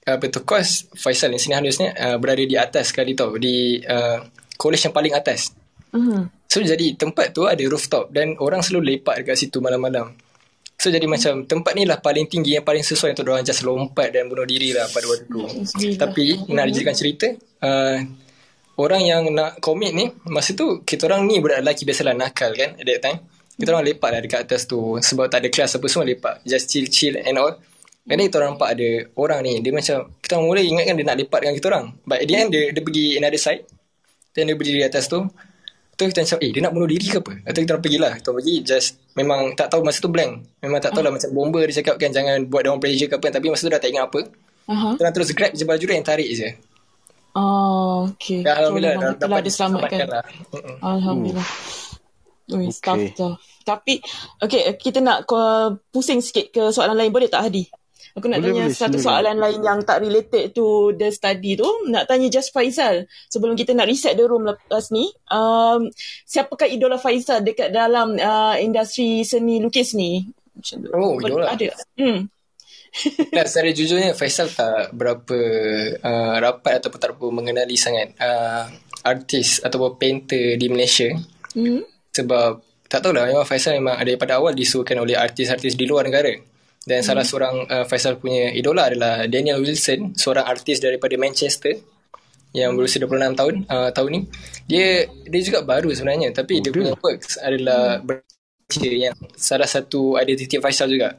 [0.03, 3.81] apa tu kos Faisal ni sini halus ni uh, berada di atas sekali tau di
[3.81, 4.21] uh,
[4.55, 5.49] college yang paling atas
[5.89, 6.25] Uh-huh.
[6.45, 10.17] So jadi tempat tu ada rooftop dan orang selalu lepak dekat situ malam-malam.
[10.77, 14.11] So jadi macam tempat ni lah paling tinggi yang paling sesuai untuk orang just lompat
[14.11, 15.43] dan bunuh diri lah pada waktu tu.
[15.95, 17.27] Tapi nak dijadikan cerita,
[17.63, 17.97] uh,
[18.75, 22.75] orang yang nak commit ni, masa tu kita orang ni budak lelaki biasalah nakal kan
[22.75, 23.17] at that time.
[23.53, 26.43] Kita orang lepak lah dekat atas tu sebab tak ada kelas apa semua lepak.
[26.43, 27.53] Just chill chill and all.
[28.03, 31.05] And then kita orang nampak ada orang ni, dia macam, kita orang mula ingatkan dia
[31.07, 31.85] nak lepak dengan kita orang.
[32.03, 33.63] But at the end dia, dia pergi another side.
[34.35, 35.23] Then dia berdiri di atas tu.
[36.03, 37.33] Tu kita macam, eh dia nak bunuh diri ke apa?
[37.47, 38.11] Atau kita orang pergilah.
[38.19, 40.31] Kita orang pergi just memang tak tahu masa tu blank.
[40.59, 43.27] Memang tak tahu lah macam bomba dia cakap kan jangan buat orang pressure ke apa.
[43.31, 44.21] Tapi masa tu dah tak ingat apa.
[44.67, 44.87] Aha.
[44.95, 46.49] Kita orang terus grab je baju dia yang tarik je.
[47.33, 48.45] Oh, okay.
[48.45, 48.93] Ya, Alhamdulillah.
[48.93, 49.97] Alhamdulillah dapat ada selamatkan.
[50.05, 50.23] lah.
[50.85, 51.49] Alhamdulillah.
[52.53, 52.75] Ui, Okay.
[52.83, 53.35] tough, tough.
[53.63, 54.03] Tapi,
[54.37, 57.09] okay, kita nak uh, pusing sikit ke soalan lain.
[57.09, 57.65] Boleh tak, Hadi?
[58.13, 59.05] Aku nak Boleh, tanya boleh, satu silakan.
[59.09, 61.65] soalan lain yang tak related to the study tu.
[61.89, 63.09] Nak tanya just Faisal.
[63.25, 65.09] Sebelum kita nak reset the room lepas ni.
[65.33, 65.89] Um,
[66.29, 70.29] siapakah idola Faisal dekat dalam uh, industri seni lukis ni?
[70.53, 70.77] Macam.
[70.93, 71.57] Oh, idola.
[71.57, 71.73] Ada.
[71.97, 72.29] Hmm.
[73.33, 75.37] Nah, secara jujurnya Faisal tak berapa
[75.97, 78.69] uh, rapat ataupun tak berapa mengenali sangat uh,
[79.01, 81.09] artis ataupun painter di Malaysia.
[81.57, 81.81] Hmm.
[82.13, 86.52] Sebab tak tahulah memang Faisal memang daripada awal disuruhkan oleh artis-artis di luar negara.
[86.83, 87.07] Dan Hmm.
[87.07, 91.79] salah seorang uh, Faisal punya idola adalah Daniel Wilson, seorang artis daripada Manchester
[92.53, 94.21] yang berusia 26 tahun uh, tahun ni.
[94.67, 100.59] Dia dia juga baru sebenarnya tapi dia punya works adalah bercerita yang salah satu identiti
[100.59, 101.15] Faisal juga.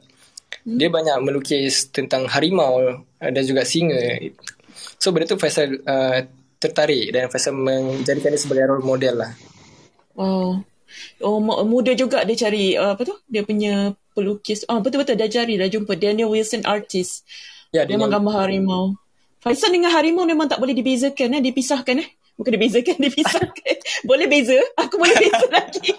[0.65, 4.21] Dia banyak melukis tentang harimau uh, dan juga singa.
[5.01, 6.23] So benda tu Faisal uh,
[6.61, 9.31] tertarik dan Faisal menjadikan dia sebagai role model lah.
[10.15, 10.61] Oh.
[11.23, 13.15] Oh, mu- muda juga dia cari uh, apa tu?
[13.27, 14.63] Dia punya pelukis.
[14.67, 17.23] Ah, betul-betul dah cari dah jumpa Daniel Wilson artist.
[17.71, 18.95] Ya, Dia memang gambar harimau.
[19.43, 22.09] Faisal dengan harimau memang tak boleh dibezakan eh, dipisahkan eh.
[22.35, 23.75] Bukan dibezakan, dipisahkan.
[24.03, 24.59] boleh beza?
[24.75, 25.91] Aku boleh beza lagi.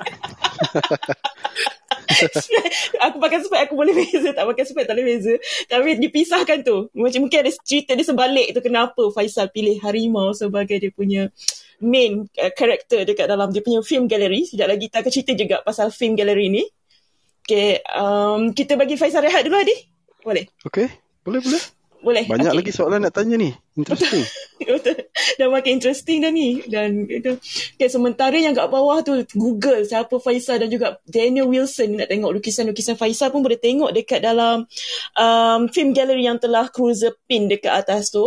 [3.05, 5.35] aku pakai spek aku boleh beza tak pakai spek tak boleh beza
[5.67, 10.79] tapi dipisahkan tu macam mungkin ada cerita dia sebalik tu kenapa Faisal pilih harimau sebagai
[10.81, 11.29] dia punya
[11.81, 15.57] main uh, character dekat dalam dia punya film gallery sekejap lagi kita akan cerita juga
[15.61, 16.65] pasal film gallery ni
[17.45, 19.77] okay um, kita bagi Faisal rehat dulu Adi
[20.21, 20.89] boleh Okay,
[21.23, 21.63] boleh boleh.
[22.03, 22.59] boleh Banyak Okey.
[22.63, 23.51] lagi soalan nak tanya ni.
[23.75, 24.23] Interesting.
[24.63, 25.07] Betul.
[25.39, 27.39] dah makin interesting dah ni dan itu
[27.77, 32.35] okay, sementara yang kat bawah tu Google siapa Faisal dan juga Daniel Wilson nak tengok
[32.41, 34.65] lukisan-lukisan Faisal pun boleh tengok dekat dalam
[35.15, 38.25] um, film gallery yang telah Cruiser pin dekat atas tu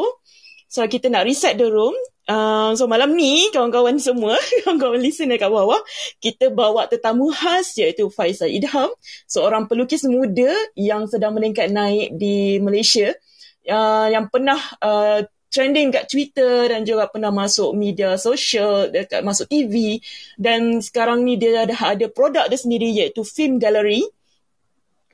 [0.69, 1.95] so kita nak reset the room
[2.29, 5.81] Uh, so malam ni kawan-kawan semua, kawan-kawan listener kat bawah,
[6.21, 8.93] kita bawa tetamu khas iaitu Faisal Idham,
[9.25, 13.17] seorang pelukis muda yang sedang meningkat naik di Malaysia
[13.65, 19.49] uh, yang pernah uh, trending kat Twitter dan juga pernah masuk media sosial, dekat masuk
[19.49, 19.97] TV
[20.37, 24.05] dan sekarang ni dia dah ada produk dia sendiri iaitu Film Gallery.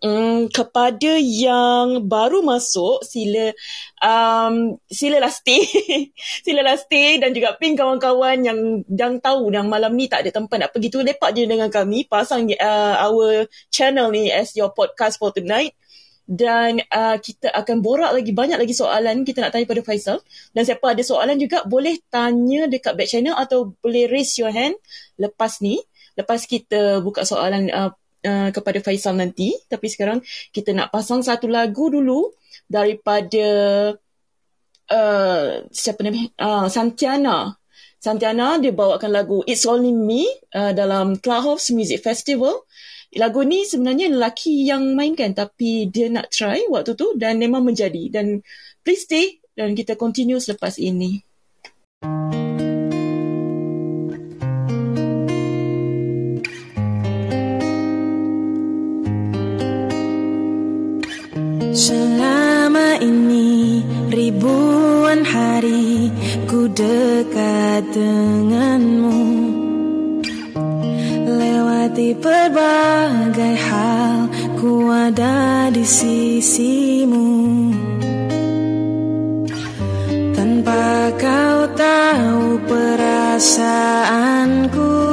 [0.06, 3.50] Hmm, kepada yang baru masuk sila
[4.06, 5.66] um, silalah stay
[6.46, 10.62] silalah stay dan juga ping kawan-kawan yang yang tahu yang malam ni tak ada tempat
[10.62, 12.06] nak pergi tu lepak je dengan kami.
[12.06, 15.74] Pasang uh, our channel ni as your podcast for tonight.
[16.26, 20.22] Dan uh, kita akan borak lagi banyak lagi soalan kita nak tanya pada Faisal.
[20.54, 24.78] Dan siapa ada soalan juga boleh tanya dekat back channel atau boleh raise your hand
[25.18, 25.82] lepas ni.
[26.14, 27.90] Lepas kita buka soalan uh,
[28.26, 29.54] uh, kepada Faisal nanti.
[29.70, 32.34] Tapi sekarang kita nak pasang satu lagu dulu
[32.66, 33.48] daripada
[34.90, 37.54] uh, siapa nama uh, Santiana.
[38.02, 42.66] Santiana dia bawakan lagu It's Only Me uh, dalam Clubhouse Music Festival.
[43.16, 48.12] Lagu ni sebenarnya lelaki yang mainkan tapi dia nak try waktu tu dan memang menjadi.
[48.12, 48.44] Dan
[48.82, 51.24] please stay dan kita continue selepas ini
[61.76, 66.08] Selama ini ribuan hari
[66.48, 69.20] ku dekat denganmu.
[71.28, 77.28] Lewati berbagai hal ku ada di sisimu.
[80.32, 85.05] Tanpa kau tahu perasaanku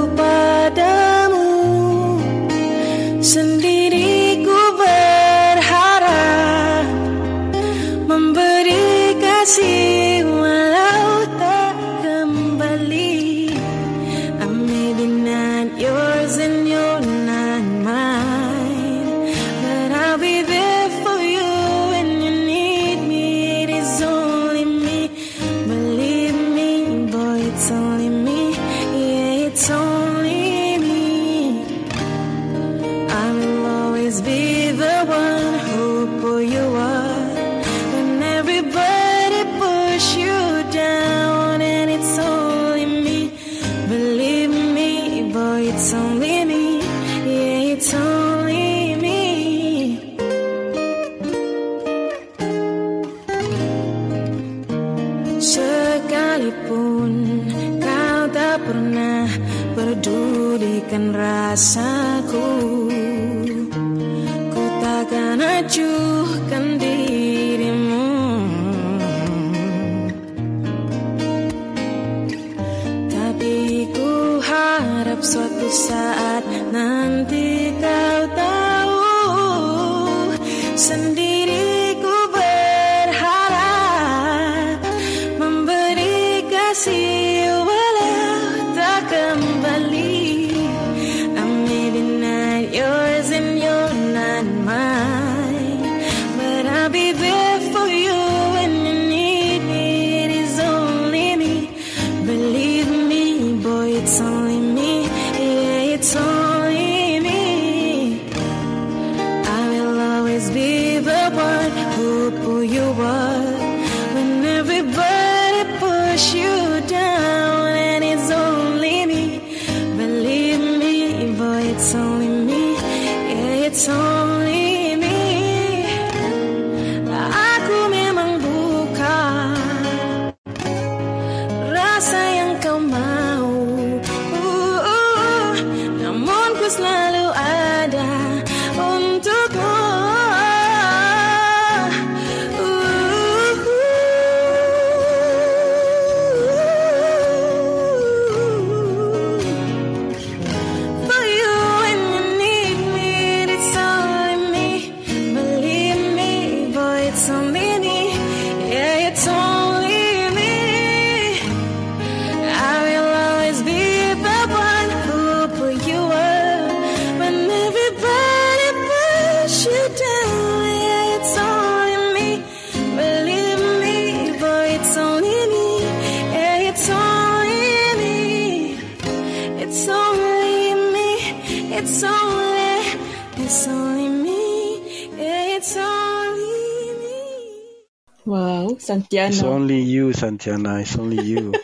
[188.22, 189.34] Wow, Santiana.
[189.34, 190.78] It's only you, Santiana.
[190.78, 191.50] It's only you.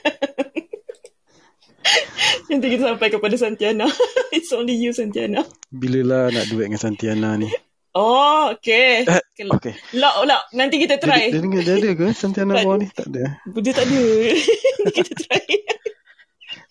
[2.50, 3.86] Nanti kita sampai kepada Santiana.
[4.34, 5.46] It's only you, Santiana.
[5.70, 7.46] Bila lah nak duet dengan Santiana ni?
[7.94, 9.06] Oh, okay.
[9.06, 9.46] Eh, okay.
[9.46, 9.74] okay.
[9.94, 10.50] Lock, lock.
[10.50, 11.30] Nanti kita Dia, try.
[11.30, 12.74] dia, dengar, dia ada ke Santiana ada.
[12.74, 12.90] ni?
[12.90, 13.38] Tak ada.
[13.38, 14.02] Dia tak ada.
[14.98, 15.46] kita try.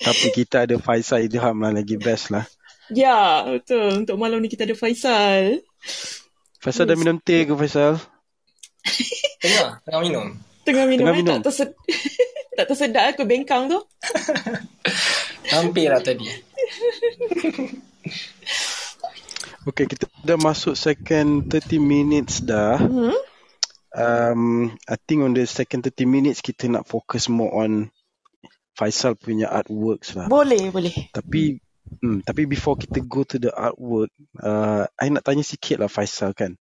[0.03, 2.43] Tapi kita ada Faisal Idham lah lagi best lah.
[2.91, 4.03] Ya, betul.
[4.03, 5.63] Untuk malam ni kita ada Faisal.
[6.59, 8.03] Faisal dah minum teh ke Faisal?
[9.37, 10.25] Tengah, tengah minum.
[10.65, 11.05] Tengah minum.
[11.05, 11.37] Tengah eh, minum.
[11.39, 11.69] Tak, tersed...
[12.57, 13.79] tak tersedak aku bengkang tu.
[15.53, 16.27] Hampir lah tadi.
[19.67, 22.79] Okay, kita dah masuk second 30 minutes dah.
[22.79, 23.11] Hmm?
[23.91, 27.91] Um, I think on the second 30 minutes kita nak focus more on
[28.79, 30.31] Faisal punya artworks lah.
[30.31, 31.11] Boleh, boleh.
[31.11, 31.59] Tapi
[31.99, 34.07] hmm, tapi before kita go to the artwork,
[34.39, 36.55] uh, I nak tanya sikit lah Faisal kan.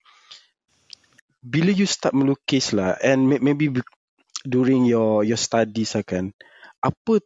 [1.47, 3.95] Bila you start melukis lah and may- maybe be-
[4.43, 6.35] during your your studies lah kan,
[6.83, 7.23] apa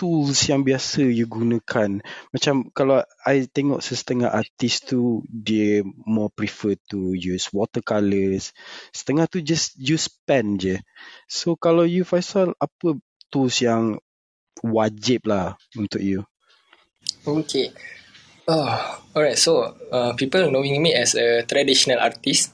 [0.00, 2.00] tools yang biasa you gunakan?
[2.32, 8.56] Macam kalau I tengok setengah artis tu dia more prefer to use watercolors,
[8.96, 10.80] setengah tu just use pen je.
[11.28, 12.96] So kalau you Faisal, apa
[13.28, 14.00] tools yang
[14.64, 16.24] wajib lah untuk you?
[17.22, 17.70] Okay.
[18.50, 18.74] Oh,
[19.14, 19.38] alright.
[19.38, 22.50] So, uh, people knowing me as a traditional artist,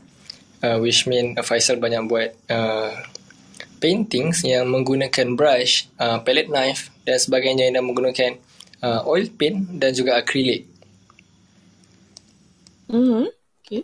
[0.62, 2.92] uh, which mean uh, Faisal banyak buat uh,
[3.78, 8.38] paintings yang menggunakan brush, uh, palette knife dan sebagainya dan menggunakan
[8.82, 10.66] uh, oil paint dan juga acrylic.
[12.88, 13.24] Mm-hmm.
[13.64, 13.82] Okay.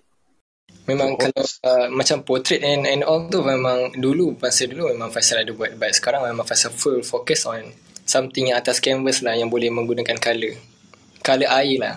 [0.90, 5.14] Memang So, kalau uh, macam portrait and, and all tu memang dulu, masa dulu memang
[5.14, 5.78] Faisal ada buat.
[5.78, 7.70] But sekarang memang Faisal full focus on
[8.04, 10.58] something yang atas canvas lah yang boleh menggunakan colour.
[11.24, 11.96] Colour air lah.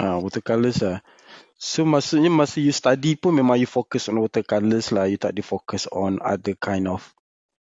[0.00, 0.98] Ah, watercolors lah.
[1.62, 5.06] So maksudnya masa you study pun memang you focus on watercolors lah.
[5.06, 7.06] You tak ada focus on other kind of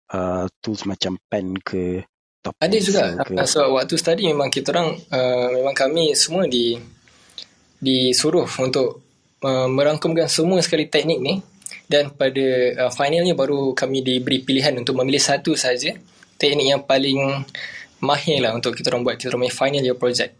[0.07, 2.07] uh, tools macam pen ke
[2.63, 3.19] Ada juga.
[3.27, 3.35] ke.
[3.35, 6.79] Uh, So waktu study memang kita orang uh, memang kami semua di
[7.83, 9.03] disuruh untuk
[9.43, 11.43] uh, merangkumkan semua sekali teknik ni
[11.91, 15.91] dan pada uh, finalnya baru kami diberi pilihan untuk memilih satu saja
[16.39, 17.43] teknik yang paling
[17.99, 20.39] mahir lah untuk kita orang buat kita orang punya final year project.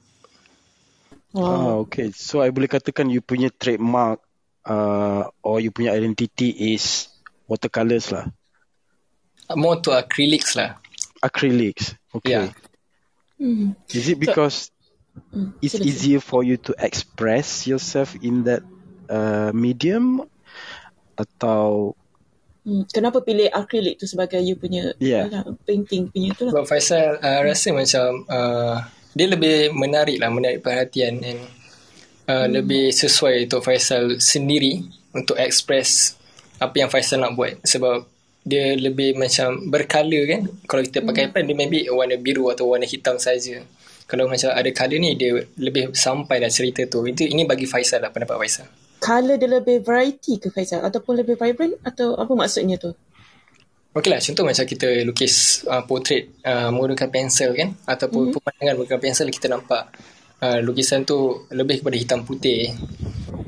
[1.34, 1.50] Wow.
[1.50, 2.14] Ah, okay.
[2.14, 4.22] So I boleh katakan you punya trademark
[4.64, 7.10] uh, or you punya identity is
[7.50, 8.30] watercolors lah.
[9.58, 10.78] More to acrylics lah.
[11.20, 11.98] Acrylics.
[12.14, 12.38] Okay.
[12.38, 12.48] Yeah.
[13.42, 13.74] Hmm.
[13.90, 14.70] Is it because
[15.30, 15.54] Hmm.
[15.62, 15.90] it's Sila, sila.
[15.94, 18.66] easier for you to express yourself in that
[19.10, 20.26] uh, medium
[21.14, 21.94] atau
[22.64, 22.88] Hmm.
[22.88, 25.28] Kenapa pilih acrylic tu sebagai you punya Yeah.
[25.28, 26.56] yalah, painting punya tu lah.
[26.56, 28.80] Sebab Faisal uh, rasa macam uh,
[29.14, 31.38] dia lebih menarik lah, menarik perhatian dan
[32.30, 34.82] uh, lebih sesuai untuk Faisal sendiri
[35.14, 36.18] untuk express
[36.58, 37.62] apa yang Faisal nak buat.
[37.62, 38.10] Sebab
[38.44, 40.42] dia lebih macam berkala kan.
[40.68, 43.64] Kalau kita pakai pen dia maybe warna biru atau warna hitam saja.
[44.04, 47.08] Kalau macam ada colour ni dia lebih sampai dah cerita tu.
[47.08, 48.68] Itu ini bagi Faisal lah pendapat Faisal.
[49.00, 50.84] Colour dia lebih variety ke Faisal?
[50.84, 51.76] Ataupun lebih vibrant?
[51.84, 52.96] Atau apa maksudnya tu?
[53.94, 58.42] Okey lah, contoh macam kita lukis uh, portrait uh, menggunakan pensel kan ataupun mm-hmm.
[58.42, 59.94] pemandangan menggunakan pensel kita nampak
[60.42, 62.74] uh, lukisan tu lebih kepada hitam putih.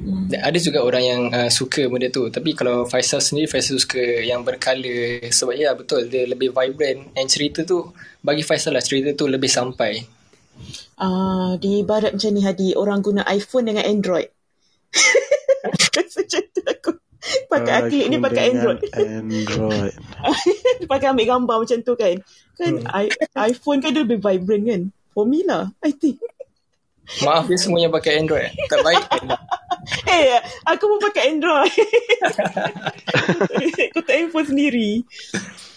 [0.06, 0.30] Mm.
[0.30, 3.98] Dan ada juga orang yang uh, suka benda tu tapi kalau Faisal sendiri Faisal suka
[4.22, 7.89] yang berkala sebab ya betul dia lebih vibrant and cerita tu
[8.22, 10.16] bagi Faisal lah cerita tu lebih sampai.
[10.96, 14.32] Ah, di barat macam ni Hadi, orang guna iPhone dengan Android.
[15.91, 17.05] Macam tu aku.
[17.52, 18.80] Pakai acrylic ni iPhone pakai dengan Android.
[18.96, 19.94] Android.
[20.92, 22.16] pakai ambil gambar macam tu kan.
[22.56, 23.18] Kan I-
[23.52, 24.82] iPhone kan dia lebih vibrant kan.
[25.16, 26.20] For me lah, I think.
[27.22, 28.50] Maaf dia semuanya pakai Android.
[28.70, 29.04] Tak baik.
[29.86, 31.70] Eh, aku pun pakai Android.
[33.94, 35.06] aku tak handphone sendiri.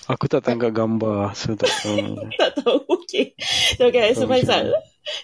[0.09, 2.17] Aku tak tangkap gambar so tak tahu.
[2.41, 2.81] tak tahu.
[3.05, 3.37] Okay.
[3.77, 4.17] So, okay.
[4.17, 4.73] So, Tahu Faisal.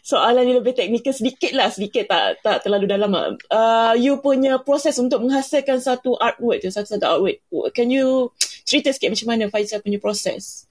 [0.04, 1.72] Soalan ni lebih teknikal sedikit lah.
[1.72, 3.32] Sedikit tak tak terlalu dalam lah.
[3.48, 6.68] Uh, you punya proses untuk menghasilkan satu artwork tu.
[6.68, 7.40] Satu-satu artwork.
[7.72, 8.28] Can you
[8.68, 10.68] cerita sikit macam mana Faisal punya proses?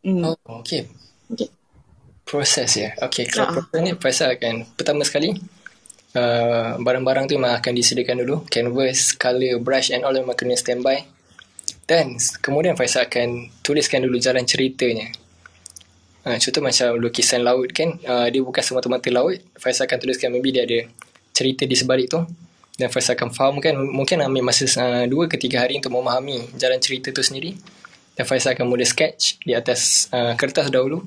[0.00, 0.24] Hmm.
[0.24, 0.88] Oh, okay.
[1.28, 1.52] Okay.
[2.24, 2.96] Proses ya.
[2.96, 3.54] Okay, kalau Ha.
[3.60, 5.36] proses ni Faisal akan pertama sekali
[6.16, 8.36] uh, barang-barang tu memang akan disediakan dulu.
[8.48, 11.17] Canvas, colour, brush and all memang kena standby.
[11.88, 15.08] Dan kemudian Faisal akan tuliskan dulu jalan ceritanya.
[16.28, 19.40] Uh, contoh macam lukisan laut kan, uh, dia bukan semata-mata laut.
[19.56, 20.84] Faisal akan tuliskan maybe dia ada
[21.32, 22.20] cerita di sebalik tu.
[22.76, 26.76] Dan Faisal akan fahamkan, mungkin ambil masa uh, 2 ke 3 hari untuk memahami jalan
[26.76, 27.56] cerita tu sendiri.
[28.12, 31.00] Dan Faisal akan mula sketch di atas uh, kertas dahulu.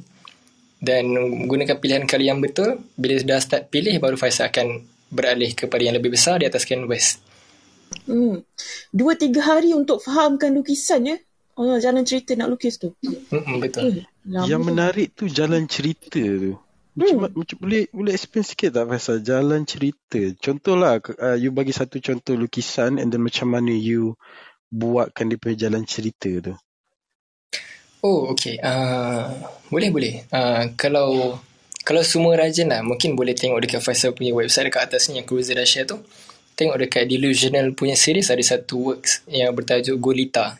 [0.82, 1.14] Dan
[1.46, 2.82] gunakan pilihan kali yang betul.
[2.98, 4.82] Bila dah start pilih, baru Faisal akan
[5.14, 7.22] beralih kepada yang lebih besar di atas canvas.
[8.08, 8.44] Hmm.
[8.92, 11.18] Dua tiga hari untuk fahamkan lukisan ya.
[11.60, 12.96] Oh, jalan cerita nak lukis tu.
[13.04, 14.02] Mm-mm, betul.
[14.02, 16.56] Eh, Yang menarik tu jalan cerita tu.
[16.92, 17.32] Macam, Hmm.
[17.32, 20.20] macam boleh boleh explain sikit tak pasal jalan cerita.
[20.40, 24.20] Contohlah uh, you bagi satu contoh lukisan and then macam mana you
[24.72, 26.54] buatkan dia punya jalan cerita tu.
[28.02, 28.58] Oh, okay.
[28.60, 29.30] Uh,
[29.70, 30.14] boleh, boleh.
[30.34, 31.38] Uh, kalau
[31.86, 35.28] kalau semua rajin lah, mungkin boleh tengok dekat Faisal punya website dekat atas ni yang
[35.28, 36.02] Cruiser dah share tu.
[36.62, 40.54] Tengok dekat Delusional punya series ada satu works yang bertajuk Golita.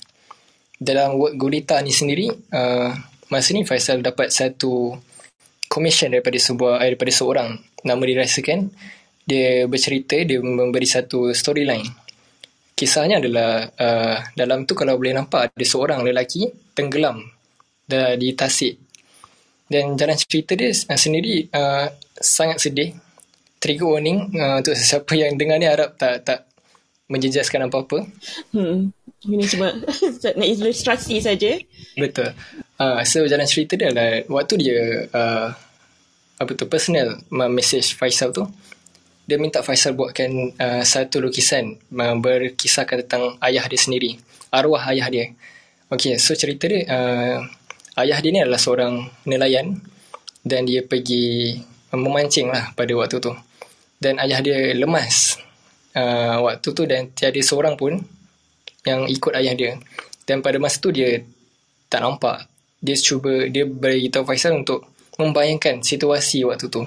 [0.74, 2.90] Dalam work Golita ni sendiri, uh,
[3.30, 4.98] masa ni Faisal dapat satu
[5.70, 7.54] commission daripada sebuah eh, daripada seorang.
[7.86, 8.74] Nama dirasakan
[9.30, 11.86] dia bercerita dia memberi satu storyline.
[12.74, 17.22] Kisahnya adalah uh, dalam tu kalau boleh nampak ada seorang lelaki tenggelam
[18.18, 18.74] di tasik.
[19.70, 22.90] Dan jalan cerita dia uh, sendiri uh, sangat sedih
[23.62, 26.50] trigger warning uh, untuk sesiapa yang dengar ni harap tak tak
[27.08, 28.10] menjejaskan apa-apa
[28.52, 28.90] Hmm.
[29.22, 29.70] Ini cuma
[30.42, 31.62] nak ilustrasi saja.
[31.94, 32.34] Betul.
[32.82, 34.78] Uh, so jalan cerita dia adalah waktu dia
[35.14, 35.54] uh,
[36.42, 38.50] apa tu personal message Faisal tu
[39.30, 44.18] dia minta Faisal buatkan uh, satu lukisan uh, berkisahkan tentang ayah dia sendiri,
[44.50, 45.26] arwah ayah dia.
[45.88, 47.38] Okay, so cerita dia uh,
[48.02, 49.78] ayah dia ni adalah seorang nelayan
[50.42, 51.62] dan dia pergi
[51.94, 53.32] memancing lah pada waktu tu.
[54.02, 55.38] Dan ayah dia lemas
[55.94, 58.02] uh, waktu tu dan tiada seorang pun
[58.82, 59.72] yang ikut ayah dia.
[60.26, 61.22] Dan pada masa tu dia
[61.86, 62.50] tak nampak.
[62.82, 64.90] Dia cuba, dia beritahu Faisal untuk
[65.22, 66.82] membayangkan situasi waktu tu.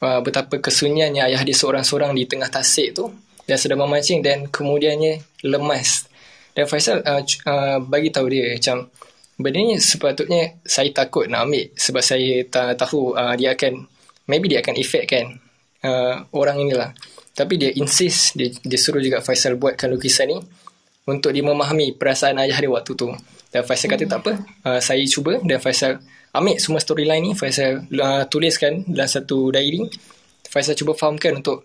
[0.00, 3.12] Uh, betapa kesunyiannya ayah dia seorang-seorang di tengah tasik tu
[3.44, 6.10] dan sedang memancing dan kemudiannya lemas.
[6.56, 8.90] Dan Faisal uh, uh, bagi tahu dia macam
[9.40, 13.88] benda ni sepatutnya saya takut nak ambil sebab saya tak tahu uh, dia akan
[14.28, 15.40] maybe dia akan efekkan
[15.84, 16.90] uh, orang inilah.
[17.30, 20.38] Tapi dia insist dia, dia suruh juga Faisal buatkan lukisan ni
[21.08, 23.08] untuk dia memahami perasaan ayah dia waktu tu.
[23.50, 24.32] Dan Faisal kata tak apa,
[24.66, 25.98] uh, saya cuba dan Faisal
[26.30, 29.88] ambil semua storyline ni, Faisal uh, tuliskan dalam satu diary.
[30.50, 31.62] Faisal cuba fahamkan untuk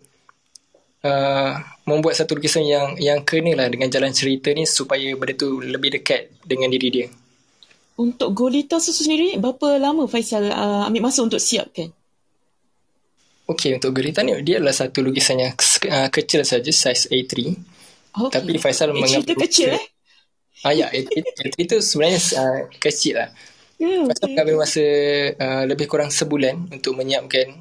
[1.01, 1.51] uh,
[1.89, 6.01] membuat satu lukisan yang yang kena lah dengan jalan cerita ni supaya benda tu lebih
[6.01, 7.07] dekat dengan diri dia.
[7.95, 11.89] Untuk Golita tu sendiri, berapa lama Faisal uh, ambil masa untuk siapkan?
[13.45, 17.53] Okey, untuk Gerita ni dia adalah satu lukisan yang ke- uh, kecil saja, saiz A3.
[18.15, 18.33] Okay.
[18.33, 19.85] Tapi Faisal eh, mengambil cerita kecil eh?
[20.65, 23.29] Ah ya, A3, A3 tu sebenarnya uh, kecil lah.
[23.77, 24.33] Faisal okay.
[24.33, 24.85] mengambil masa
[25.37, 27.53] uh, lebih kurang sebulan untuk menyiapkan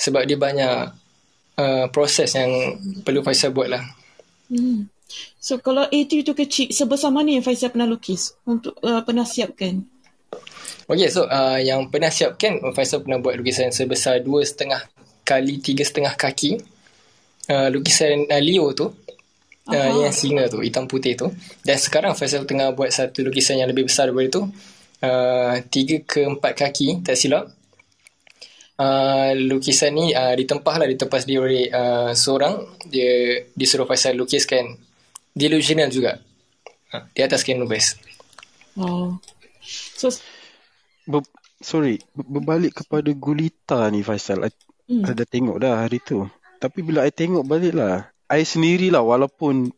[0.00, 0.96] sebab dia banyak
[1.60, 3.84] uh, proses yang perlu Faisal buat lah.
[4.48, 4.88] Hmm.
[5.36, 8.32] So kalau A3 tu kecil, sebesar mana yang Faisal pernah lukis?
[8.48, 9.84] Untuk uh, pernah siapkan?
[10.88, 14.91] Okay, so uh, yang pernah siapkan, Faisal pernah buat lukisan sebesar dua setengah
[15.22, 16.60] kali tiga setengah kaki.
[17.50, 18.86] Uh, lukisan uh, Leo tu,
[19.66, 21.26] uh, yang singa tu, hitam putih tu.
[21.66, 24.42] Dan sekarang Faisal tengah buat satu lukisan yang lebih besar daripada tu.
[25.02, 27.50] Uh, tiga ke empat kaki, tak silap.
[28.78, 32.62] Uh, lukisan ni uh, ditempah lah, ditempah dia oleh uh, seorang.
[32.86, 34.78] Dia disuruh Faisal lukiskan
[35.34, 36.22] delusional juga.
[36.94, 37.98] Uh, di atas canvas.
[38.78, 39.18] Wow.
[39.98, 40.14] So,
[41.02, 41.26] Ber,
[41.58, 44.46] sorry, ber- berbalik kepada gulita ni Faisal.
[44.46, 44.54] I,
[44.92, 45.08] hmm.
[45.08, 46.28] I dah tengok dah hari tu.
[46.60, 49.72] Tapi bila I tengok balik lah, I sendirilah walaupun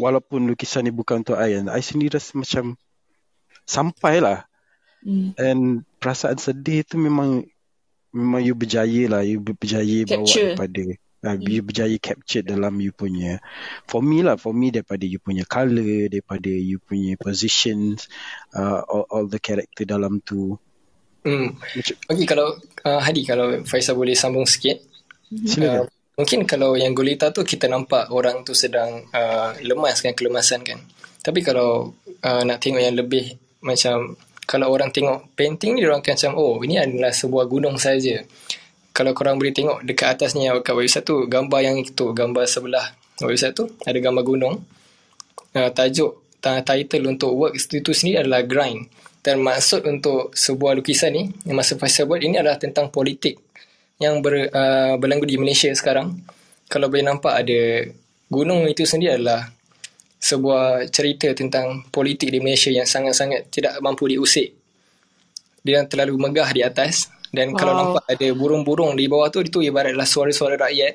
[0.00, 2.80] walaupun lukisan ni bukan untuk I, kan, I sendiri rasa macam
[3.68, 4.48] sampai lah.
[5.04, 5.36] Hmm.
[5.36, 7.44] And perasaan sedih tu memang
[8.10, 9.22] memang you berjaya lah.
[9.22, 10.56] You ber- berjaya bawa Capture.
[10.56, 10.84] daripada
[11.26, 13.42] uh, you berjaya capture dalam you punya
[13.90, 18.06] for me lah for me daripada you punya colour daripada you punya positions
[18.54, 20.54] uh, all, all the character dalam tu
[21.26, 21.58] Hmm.
[22.06, 22.54] Okey kalau
[22.86, 24.78] uh, Hadi kalau Faisal boleh sambung sikit.
[25.26, 30.14] silakan Uh, mungkin kalau yang gulita tu kita nampak orang tu sedang uh, lemas kan
[30.14, 30.78] kelemasan kan.
[31.20, 33.34] Tapi kalau uh, nak tengok yang lebih
[33.66, 34.14] macam
[34.46, 38.22] kalau orang tengok painting ni orang akan macam oh ini adalah sebuah gunung saja.
[38.94, 42.86] Kalau korang boleh tengok dekat atasnya kat website tu gambar yang itu gambar sebelah
[43.20, 44.62] website tu ada gambar gunung.
[45.52, 48.86] Uh, tajuk ta- title untuk work itu sendiri adalah grind
[49.34, 53.42] maksud untuk sebuah lukisan ni yang masa Faisal buat ini adalah tentang politik
[53.98, 56.14] yang ber, uh, berlagu di Malaysia sekarang,
[56.70, 57.90] kalau boleh nampak ada
[58.30, 59.50] gunung itu sendiri adalah
[60.20, 64.52] sebuah cerita tentang politik di Malaysia yang sangat-sangat tidak mampu diusik.
[65.66, 67.58] Dia terlalu megah di atas dan wow.
[67.58, 70.94] kalau nampak ada burung-burung di bawah tu itu ibaratlah suara-suara rakyat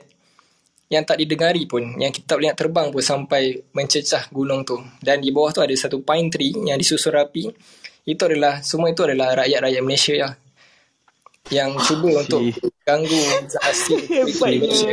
[0.91, 5.23] yang tak didengari pun yang kita boleh nak terbang pun sampai mencecah gunung tu dan
[5.23, 7.47] di bawah tu ada satu pine tree yang disusun rapi
[8.06, 10.34] itu adalah semua itu adalah rakyat-rakyat Malaysia lah
[11.49, 12.41] yang cuba untuk
[12.86, 13.22] ganggu
[13.66, 14.91] asli di Malaysia.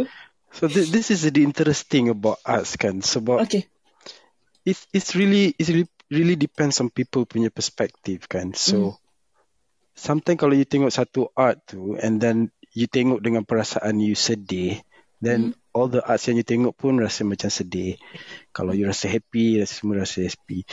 [0.48, 3.68] So th- this is the interesting about arts kan sebab Okay.
[4.64, 8.56] it's it's really it's really, really depends on people punya perspective kan.
[8.56, 8.96] So
[9.92, 14.80] sometimes kalau you tengok satu art tu and then you tengok dengan perasaan you sedih,
[15.20, 18.00] then all the arts yang you tengok pun rasa macam sedih.
[18.50, 20.64] Kalau you rasa happy, rasa semua rasa happy.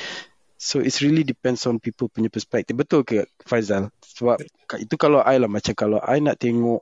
[0.56, 2.80] So it's really depends on people punya perspective.
[2.80, 3.91] Betul ke Faizal?
[3.99, 4.39] Sebab
[4.80, 6.82] itu kalau I lah macam kalau I nak tengok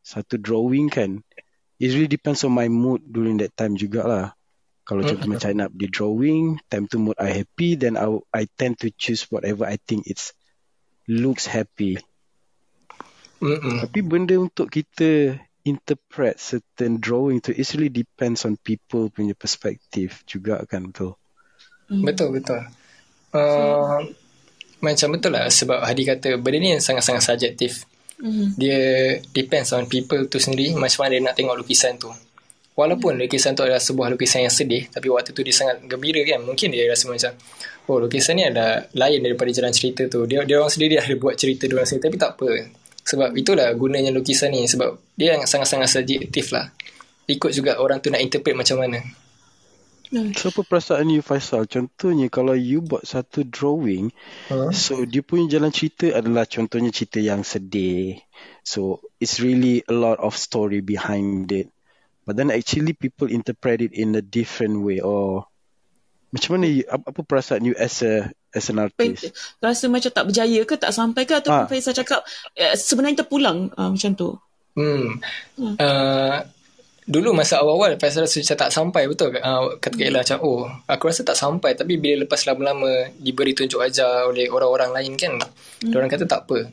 [0.00, 1.20] satu drawing kan,
[1.76, 4.32] it really depends on my mood during that time jugalah.
[4.88, 8.48] Kalau contoh macam I nak di drawing, time tu mood I happy, then I I
[8.58, 10.32] tend to choose whatever I think it's
[11.04, 12.00] looks happy.
[13.40, 13.84] Mm-mm.
[13.84, 20.24] Tapi benda untuk kita interpret certain drawing tu, it really depends on people punya perspective
[20.24, 21.14] juga kan betul.
[21.90, 22.60] Betul betul.
[23.30, 24.02] Uh,
[24.80, 27.84] macam betul lah sebab Hadi kata benda ni sangat-sangat subjektif.
[28.20, 28.56] Mhm.
[28.56, 28.80] Dia
[29.32, 32.12] depends on people tu sendiri macam mana dia nak tengok lukisan tu.
[32.76, 36.40] Walaupun lukisan tu adalah sebuah lukisan yang sedih tapi waktu tu dia sangat gembira kan.
[36.44, 37.32] Mungkin dia rasa macam
[37.88, 40.24] oh lukisan ni ada lain daripada jalan cerita tu.
[40.24, 42.50] Dia dia orang sendiri ada buat cerita dia orang sendiri tapi tak apa.
[43.04, 46.72] Sebab itulah gunanya lukisan ni sebab dia yang sangat-sangat subjektif lah.
[47.28, 49.00] Ikut juga orang tu nak interpret macam mana.
[50.10, 51.70] So apa perasaan you Faisal?
[51.70, 54.10] Contohnya kalau you buat satu drawing,
[54.50, 54.74] Huh?
[54.74, 58.18] so dia punya jalan cerita adalah contohnya cerita yang sedih.
[58.66, 61.70] So it's really a lot of story behind it.
[62.26, 65.46] But then actually people interpret it in a different way or
[66.30, 69.34] macam mana you, apa, perasaan you as a as an artist?
[69.58, 71.70] Rasa macam tak berjaya ke, tak sampai ke ataupun Ah.
[71.70, 72.22] Faisal cakap
[72.54, 74.38] eh, sebenarnya terpulang uh, macam tu.
[74.78, 75.18] Hmm.
[75.58, 76.46] Uh,
[77.08, 80.68] dulu masa awal-awal Faisal rasa macam tak sampai betul uh, kata Kak Ella macam oh
[80.84, 81.72] aku rasa tak sampai.
[81.74, 85.94] Tapi bila lepas lama-lama diberi tunjuk ajar oleh orang-orang lain kan hmm.
[85.96, 86.68] orang kata tak apa.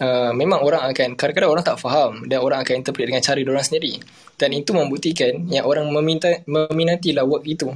[0.00, 3.66] Uh, memang orang akan kadang-kadang orang tak faham dan orang akan interpret dengan cara orang
[3.66, 4.00] sendiri.
[4.40, 7.68] Dan itu membuktikan yang orang meminta meminatilah work itu.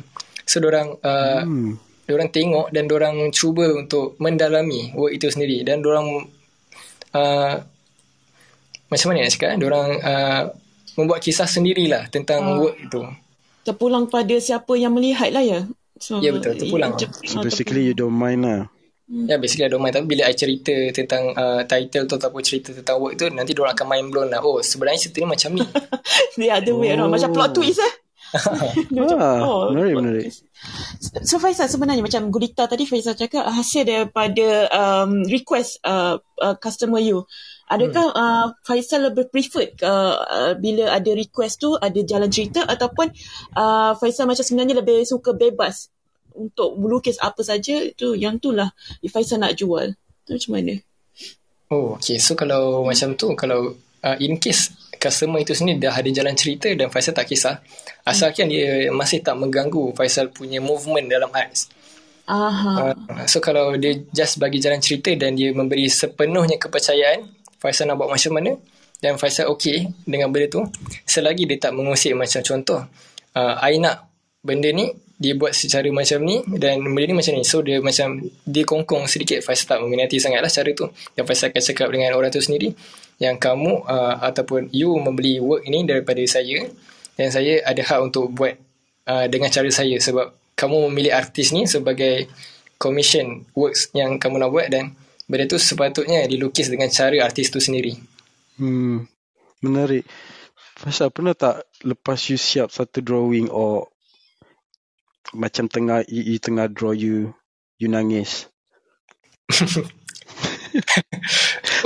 [0.48, 1.76] So orang uh, Hmm.
[2.08, 5.64] orang tengok dan orang cuba untuk mendalami work itu sendiri.
[5.68, 6.28] Dan orang
[7.12, 7.54] uh,
[8.88, 10.42] macam mana nak cakap orang uh,
[10.94, 12.58] membuat kisah sendirilah tentang Ah.
[12.60, 13.00] work itu
[13.62, 15.60] Terpulang pada siapa yang melihat lah ya.
[15.96, 16.94] So, Ya, betul, terpulang.
[16.94, 18.68] ia- So ah, basically you don't mind lah.
[19.04, 22.72] Ya basically I don't mind Tapi bila I cerita tentang uh, title tu Ataupun cerita
[22.72, 25.60] tentang work tu Nanti diorang akan mind blown lah Oh sebenarnya cerita ni macam ni
[26.34, 27.12] The other way around.
[27.12, 27.94] Macam plot twist eh.
[28.96, 30.24] Macam, Ah, oh, menarik, menarik.
[31.20, 36.98] So Faisal sebenarnya macam Gurita tadi Faisal cakap hasil daripada um, request uh, uh, customer
[36.98, 37.28] you.
[37.64, 38.20] Adakah hmm.
[38.20, 43.08] uh, Faisal lebih preferred uh, uh, bila ada request tu ada jalan cerita ataupun
[43.56, 45.88] uh, Faisal macam sebenarnya lebih suka bebas
[46.36, 48.68] untuk melukis apa saja itu yang tu lah
[49.08, 49.96] Faisal nak jual.
[50.24, 50.74] Tu macam mana?
[51.72, 56.08] Oh okay So kalau macam tu Kalau uh, in case Customer itu sendiri Dah ada
[56.08, 57.60] jalan cerita Dan Faisal tak kisah
[58.04, 61.68] Asalkan dia Masih tak mengganggu Faisal punya movement Dalam arts
[62.24, 62.96] Aha.
[62.96, 67.28] Uh, so kalau dia just bagi jalan cerita dan dia memberi sepenuhnya kepercayaan
[67.64, 68.52] Faisal nak buat macam mana?
[69.00, 70.68] Dan Faisal okey dengan benda tu.
[71.08, 72.84] Selagi dia tak mengusik macam contoh
[73.32, 74.04] uh, I nak
[74.44, 77.42] benda ni dia buat secara macam ni dan benda ni macam ni.
[77.48, 79.40] So dia macam dia kongkong sedikit.
[79.40, 80.92] Faisal tak meminati sangat lah cara tu.
[81.16, 82.68] Dan Faisal akan cakap dengan orang tu sendiri
[83.16, 86.68] yang kamu uh, ataupun you membeli work ini daripada saya.
[87.16, 88.52] Dan saya ada hak untuk buat
[89.08, 89.96] uh, dengan cara saya.
[89.96, 92.28] Sebab kamu memilih artis ni sebagai
[92.76, 94.92] commission works yang kamu nak buat dan
[95.24, 97.96] benda tu sepatutnya dilukis dengan cara artis tu sendiri.
[98.56, 99.08] Hmm.
[99.60, 100.04] Menarik.
[100.74, 103.88] Faisal pernah tak lepas you siap satu drawing or
[105.32, 107.32] macam tengah you, you tengah draw you
[107.78, 108.46] you nangis?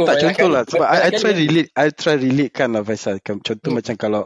[0.01, 2.81] Oh, tak contoh lah sebab I, I try kali- relate I try relate kan lah
[2.81, 3.77] Faisal Kan- contoh Hmm.
[3.83, 4.23] macam kalau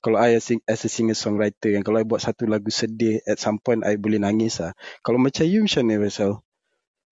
[0.00, 3.38] kalau I as, as a singer songwriter kan kalau I buat satu lagu sedih at
[3.38, 4.74] some point I boleh nangis lah
[5.06, 6.42] kalau macam you macam mana Faisal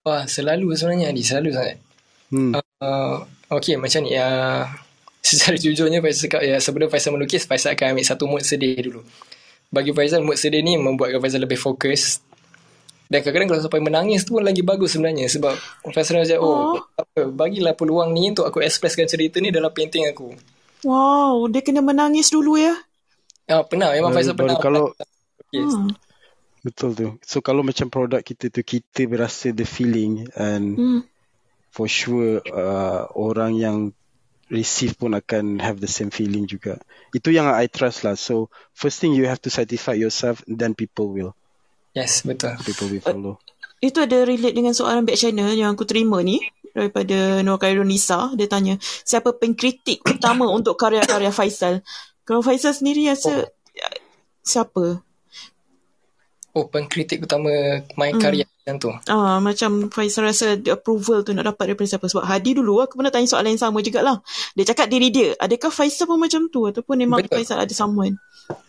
[0.03, 1.77] Wah, selalu sebenarnya Adi, selalu sangat.
[2.31, 2.53] hmm.
[2.79, 4.15] Uh, okay, macam ni.
[4.15, 4.65] Uh,
[5.29, 9.01] secara jujurnya Faisal cakap ya, sebelum Faisal melukis, Faisal akan ambil satu mood sedih dulu.
[9.69, 12.23] Bagi Faisal, mood sedih ni membuatkan Faisal lebih fokus.
[13.09, 15.27] Dan kadang-kadang kalau sampai menangis tu pun lagi bagus sebenarnya.
[15.27, 15.53] Sebab
[15.91, 16.81] Faisal macam, oh, Oh.
[16.95, 20.33] apa, bagilah peluang ni untuk aku expresskan cerita ni dalam painting aku.
[20.87, 22.79] Wow, dia kena menangis dulu ya.
[23.45, 24.57] Ah, pernah memang Faisal pernah.
[24.57, 24.95] kalau-
[25.49, 25.73] Yes.
[25.73, 25.89] Hmm.
[26.67, 27.09] Betul tu.
[27.23, 31.01] So kalau macam produk kita tu kita berasa the feeling and Hmm.
[31.71, 33.77] for sure uh, orang yang
[34.49, 36.81] receive pun akan have the same feeling juga.
[37.13, 38.17] Itu yang I trust lah.
[38.19, 41.33] So first thing you have to satisfy yourself then people will
[41.95, 42.55] Yes, betul.
[42.63, 43.35] people will follow.
[43.79, 46.43] Itu ada relate dengan soalan back channel yang aku terima ni
[46.75, 48.31] daripada Nur Khairul Nisa.
[48.35, 51.83] Dia tanya, siapa pengkritik utama untuk karya-karya Faisal?
[52.27, 53.47] Kalau Faisal sendiri rasa
[54.43, 55.03] siapa?
[56.59, 57.51] Oh, pengkritik utama
[57.95, 58.23] main Hmm.
[58.23, 58.91] karya macam tu.
[59.07, 62.11] Ah, macam Faisal rasa the approval tu nak dapat daripada siapa?
[62.11, 64.19] Sebab Hadi dulu aku pernah tanya soalan yang sama jugalah.
[64.59, 65.39] Dia cakap diri dia.
[65.39, 66.67] Adakah Faisal pun macam tu?
[66.67, 67.47] Ataupun memang Betul.
[67.47, 68.19] Faisal ada someone?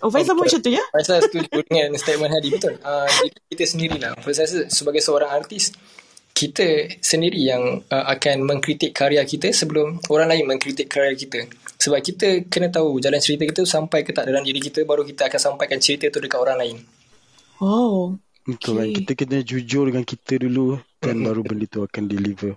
[0.05, 0.83] Oh, Faisal pun macam tu ya?
[0.93, 2.73] Faisal setuju dengan statement Hadi betul.
[2.85, 3.09] Uh,
[3.49, 4.13] kita sendirilah.
[4.21, 5.73] Faisal rasa sebagai seorang artis
[6.29, 11.43] kita sendiri yang uh, akan mengkritik karya kita sebelum orang lain mengkritik karya kita.
[11.75, 15.27] Sebab kita kena tahu jalan cerita kita sampai ke tak dalam diri kita baru kita
[15.27, 16.77] akan sampaikan cerita tu dekat orang lain.
[17.59, 18.15] Oh.
[18.47, 18.87] Betul kan?
[18.87, 18.95] Okay.
[19.03, 22.55] Kita kena jujur dengan kita dulu dan baru benda tu akan deliver.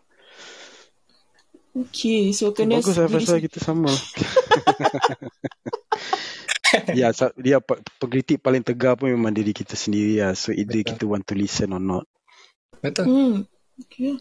[1.72, 3.88] Okay, so kena Bagus lah pasal kita sama.
[6.98, 7.64] ya, sa- dia
[7.96, 10.36] pengkritik paling tegar pun memang diri kita sendiri lah.
[10.36, 12.05] So either kita want to listen or not.
[12.84, 13.05] Betul?
[13.09, 13.36] Hmm.
[13.80, 14.20] Okay.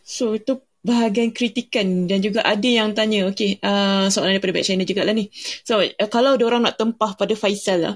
[0.00, 4.86] So itu bahagian kritikan dan juga ada yang tanya okay uh, soalan daripada back channel
[4.86, 5.26] juga lah ni
[5.66, 7.94] so uh, kalau orang nak tempah pada Faisal lah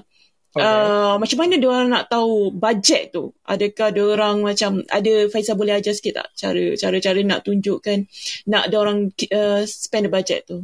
[0.53, 0.61] Okay.
[0.61, 5.97] Uh, macam mana orang nak tahu bajet tu adakah orang macam ada Faisal boleh ajar
[5.97, 8.05] sikit tak cara cara cara nak tunjukkan
[8.53, 10.61] nak orang uh, spend the budget tu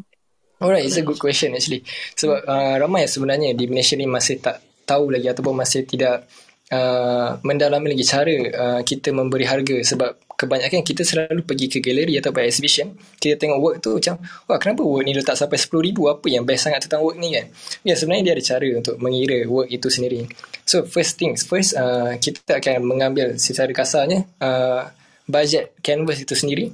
[0.59, 1.87] Alright, it's a good question actually.
[2.19, 6.27] Sebab uh, ramai sebenarnya di Malaysia ni masih tak tahu lagi ataupun masih tidak
[6.71, 9.77] uh, mendalami lagi cara uh, kita memberi harga.
[9.83, 14.55] Sebab kebanyakan kita selalu pergi ke galeri ataupun exhibition kita tengok work tu macam wah
[14.55, 17.35] kenapa work ni letak sampai RM10,000 apa yang best sangat tentang work ni?
[17.35, 17.51] Kan?
[17.83, 20.31] Ya sebenarnya dia ada cara untuk mengira work itu sendiri.
[20.63, 24.87] So first things first uh, kita akan mengambil secara kasarnya uh,
[25.27, 26.71] budget canvas itu sendiri.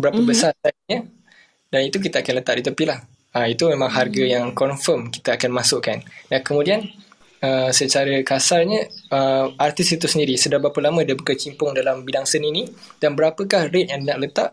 [0.00, 0.30] Berapa mm-hmm.
[0.32, 1.04] besar size-nya
[1.68, 2.98] dan itu kita akan letak di tepi lah.
[3.36, 6.00] Ha, itu memang harga yang confirm kita akan masukkan.
[6.32, 6.80] Dan kemudian
[7.42, 12.50] uh, secara kasarnya uh, artis itu sendiri sudah berapa lama dia berkecimpung dalam bidang seni
[12.50, 12.62] ni
[12.98, 14.50] dan berapakah rate yang nak letak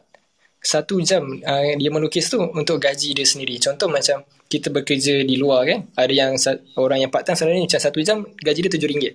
[0.66, 3.62] satu jam uh, dia melukis tu untuk gaji dia sendiri.
[3.62, 6.34] Contoh macam kita bekerja di luar kan, ada yang
[6.82, 9.06] orang yang part time sebenarnya macam satu jam gaji dia RM7.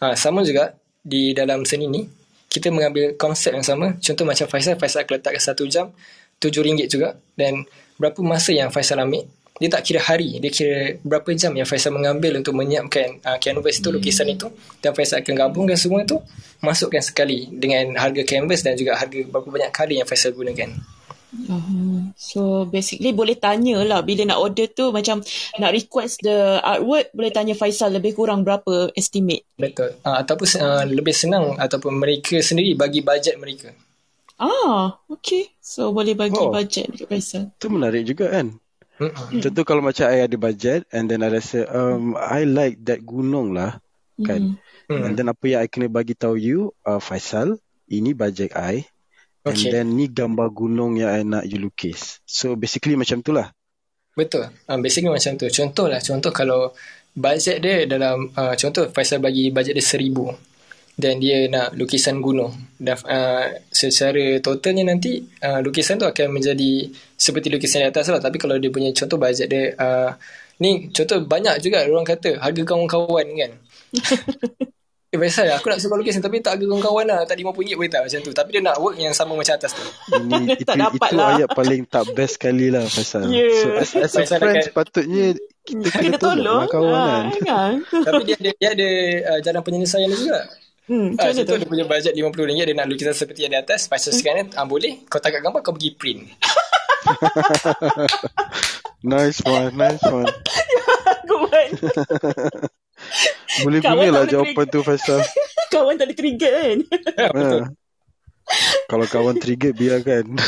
[0.00, 0.72] Ha, sama juga
[1.04, 2.02] di dalam seni ni
[2.48, 3.96] kita mengambil konsep yang sama.
[4.00, 5.92] Contoh macam Faisal, Faisal akan letakkan satu jam
[6.42, 7.62] RM7 juga dan
[8.00, 9.28] berapa masa yang Faisal ambil
[9.60, 13.78] dia tak kira hari dia kira berapa jam yang Faisal mengambil untuk menyiapkan uh, canvas
[13.78, 14.48] itu lukisan itu
[14.80, 16.18] dan Faisal akan gabungkan semua itu
[16.60, 20.72] masukkan sekali dengan harga canvas dan juga harga berapa banyak kali yang Faisal gunakan
[21.32, 25.24] Uh, so basically boleh tanya lah bila nak order tu macam
[25.56, 29.48] nak request the artwork boleh tanya Faisal lebih kurang berapa estimate.
[29.56, 33.72] betul uh, ataupun uh, lebih senang ataupun mereka sendiri bagi bajet mereka
[34.36, 35.54] Ah, okay.
[35.56, 36.52] So boleh bagi Oh.
[36.52, 37.42] budget dekat Faisal.
[37.56, 38.58] Itu menarik juga kan?
[39.02, 39.42] Mm-mm.
[39.42, 43.50] Contoh kalau macam I ada budget and then I rasa um, I like that gunung
[43.50, 43.82] lah
[44.22, 44.54] kan.
[44.86, 45.02] Hmm.
[45.02, 47.58] And then apa yang I kena bagi tahu you uh, Faisal,
[47.90, 48.86] ini budget I.
[49.42, 49.74] And Okay.
[49.74, 52.22] then ni gambar gunung yang I nak you lukis.
[52.22, 53.50] So basically macam tu lah.
[54.14, 54.54] Betul.
[54.70, 55.50] Uh, basically macam tu.
[55.50, 55.98] Contoh lah.
[55.98, 56.70] Contoh kalau
[57.10, 58.30] bajet dia dalam...
[58.38, 60.30] Uh, contoh Faisal bagi bajet dia seribu.
[60.92, 62.52] Dan dia nak lukisan gunung.
[62.76, 68.20] Dan uh, secara totalnya nanti uh, lukisan tu akan menjadi seperti lukisan di atas lah.
[68.20, 69.72] Tapi kalau dia punya contoh bajet dia...
[69.76, 70.12] Uh,
[70.62, 73.52] ni contoh banyak juga orang kata harga kawan-kawan kan.
[75.12, 77.20] eh Faisal aku nak suka lukisan tapi tak harga kawan-kawan lah.
[77.28, 78.32] Tak RM50 boleh tak macam tu.
[78.32, 79.84] Tapi dia nak work yang sama macam atas tu.
[80.14, 81.28] Ini itu, Tak dapat itu lah.
[81.36, 83.28] ayat paling tak best sekali lah Faisal.
[83.28, 83.44] Ya.
[83.58, 85.26] So as, as a friend sepatutnya
[85.62, 86.58] kita kena, Kena tolong tolong.
[86.58, 87.46] lah kawan kan.
[87.46, 88.02] Ah, kan?
[88.08, 88.90] tapi dia ada, dia ada
[89.30, 90.40] uh, jalan penyelesaian dia juga.
[90.82, 91.60] Hmm, Ah, macam mana contoh tu?
[91.60, 93.86] dia punya bajet RM50 dia nak lukisan seperti yang di atas.
[93.86, 96.20] Faisal sekarang ah, boleh kau tangkap gambar kau pergi print.
[99.02, 100.30] Nice one, nice one.
[101.28, 101.68] Kawan.
[103.62, 105.18] Boleh Kawan guna lah boleh jawapan tu Faisal.
[105.74, 106.78] Kawan tak boleh trigger kan?
[107.18, 107.66] ha.
[108.86, 110.38] Kalau kawan trigger biarkan.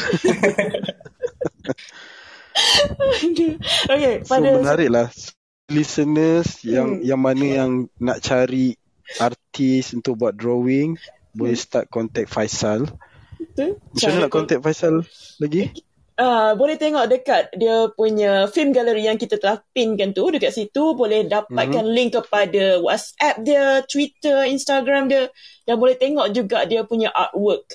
[3.89, 4.49] okay, So pada...
[4.55, 5.09] menarik lah
[5.66, 7.03] listeners yang Hmm.
[7.03, 8.76] yang mana yang nak cari
[9.21, 10.97] artis untuk buat drawing
[11.35, 12.87] boleh start contact Faisal.
[13.37, 13.83] Betul?
[13.91, 15.03] Macam mana nak contact Faisal
[15.43, 15.75] lagi?
[16.15, 20.95] Uh, boleh tengok dekat dia punya film gallery yang kita telah pinkan tu dekat situ
[20.95, 21.91] boleh dapatkan mm-hmm.
[21.91, 25.27] link kepada WhatsApp dia, Twitter, Instagram dia
[25.67, 27.67] dan boleh tengok juga dia punya artwork.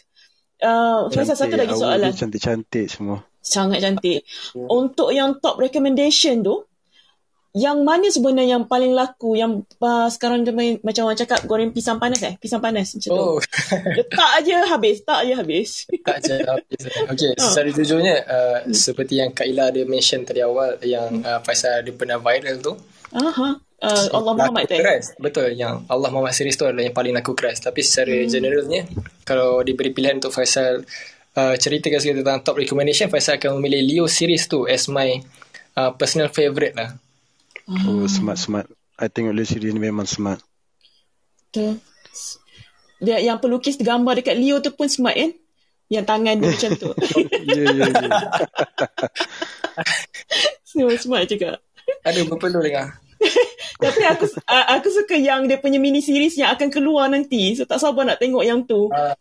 [0.64, 2.16] Uh, Faisal satu lagi soalan.
[2.16, 3.28] Cantik-cantik semua.
[3.44, 4.24] Sangat cantik.
[4.56, 6.69] Untuk yang top recommendation tu,
[7.58, 11.74] yang mana sebenarnya yang paling laku yang uh, sekarang dia main, macam orang cakap goreng
[11.74, 12.38] pisang panas eh?
[12.38, 13.18] Pisang panas macam tu.
[13.18, 13.38] Oh,
[13.98, 15.70] Letak aje habis, tak aje habis.
[16.06, 16.82] tak je habis.
[17.10, 21.82] Okay, secara jujurnya, uh, seperti yang Kak Ila ada mention tadi awal, yang uh, Faisal
[21.82, 22.78] dia pernah viral tu,
[23.18, 23.58] Aha.
[23.80, 25.16] Uh, Allah Muhammad tu keras.
[25.16, 27.64] Betul, yang Allah Muhammad series tu adalah yang paling laku keras.
[27.64, 28.28] Tapi secara Hmm.
[28.28, 28.82] generalnya,
[29.24, 30.84] kalau diberi pilihan untuk Faisal
[31.34, 35.18] uh, ceritakan sikit tentang top recommendation, Faisal akan memilih Leo series tu as my
[35.80, 36.92] uh, personal favourite lah.
[37.70, 38.66] Oh, smart smart.
[38.98, 40.42] I tengok Leo series ni memang smart.
[41.50, 41.78] Betul.
[43.00, 45.32] Dia yang pelukis gambar dekat Leo tu pun smart kan?
[45.90, 46.90] Yang tangan dia macam tu.
[47.50, 48.10] Ya, ya, ya.
[50.70, 51.58] Semua smart juga.
[52.06, 53.00] Aduh, berpeluh dengar.
[53.84, 57.56] Tapi aku uh, aku suka yang dia punya mini series yang akan keluar nanti.
[57.56, 58.90] So tak sabar nak tengok yang tu.
[58.92, 59.16] Ah.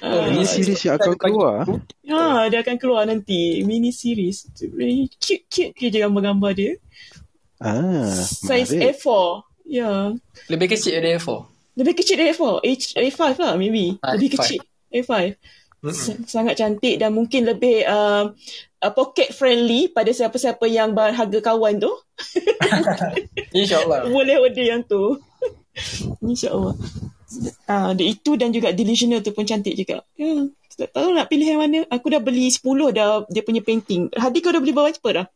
[0.00, 1.68] Ah, Ini series yang akan keluar.
[2.08, 3.60] ha, dia akan keluar nanti.
[3.68, 4.48] Mini series.
[5.20, 6.72] Cute-cute je gambar-gambar dia.
[7.60, 8.96] Ah, Size menarik.
[8.96, 9.08] A4.
[9.68, 9.90] Ya.
[10.48, 11.28] Lebih kecil dari A4.
[11.76, 12.44] Lebih kecil dari A4.
[12.58, 12.70] A,
[13.04, 14.00] A5 lah maybe.
[14.00, 14.34] Ah, Lebih A5.
[14.34, 14.60] kecil.
[14.90, 15.12] A5.
[15.80, 18.32] S- Sangat cantik dan mungkin lebih uh,
[18.80, 21.92] uh, pocket friendly pada siapa-siapa yang berharga kawan tu.
[23.56, 24.08] InsyaAllah.
[24.08, 25.16] Boleh order yang tu.
[26.24, 26.74] InsyaAllah.
[27.64, 30.02] Ah, dia itu dan juga delusional tu pun cantik juga.
[30.18, 31.78] Ya, tak tahu nak pilih yang mana.
[31.88, 34.10] Aku dah beli 10 dah dia punya painting.
[34.12, 35.26] Hadi kau dah beli berapa dah?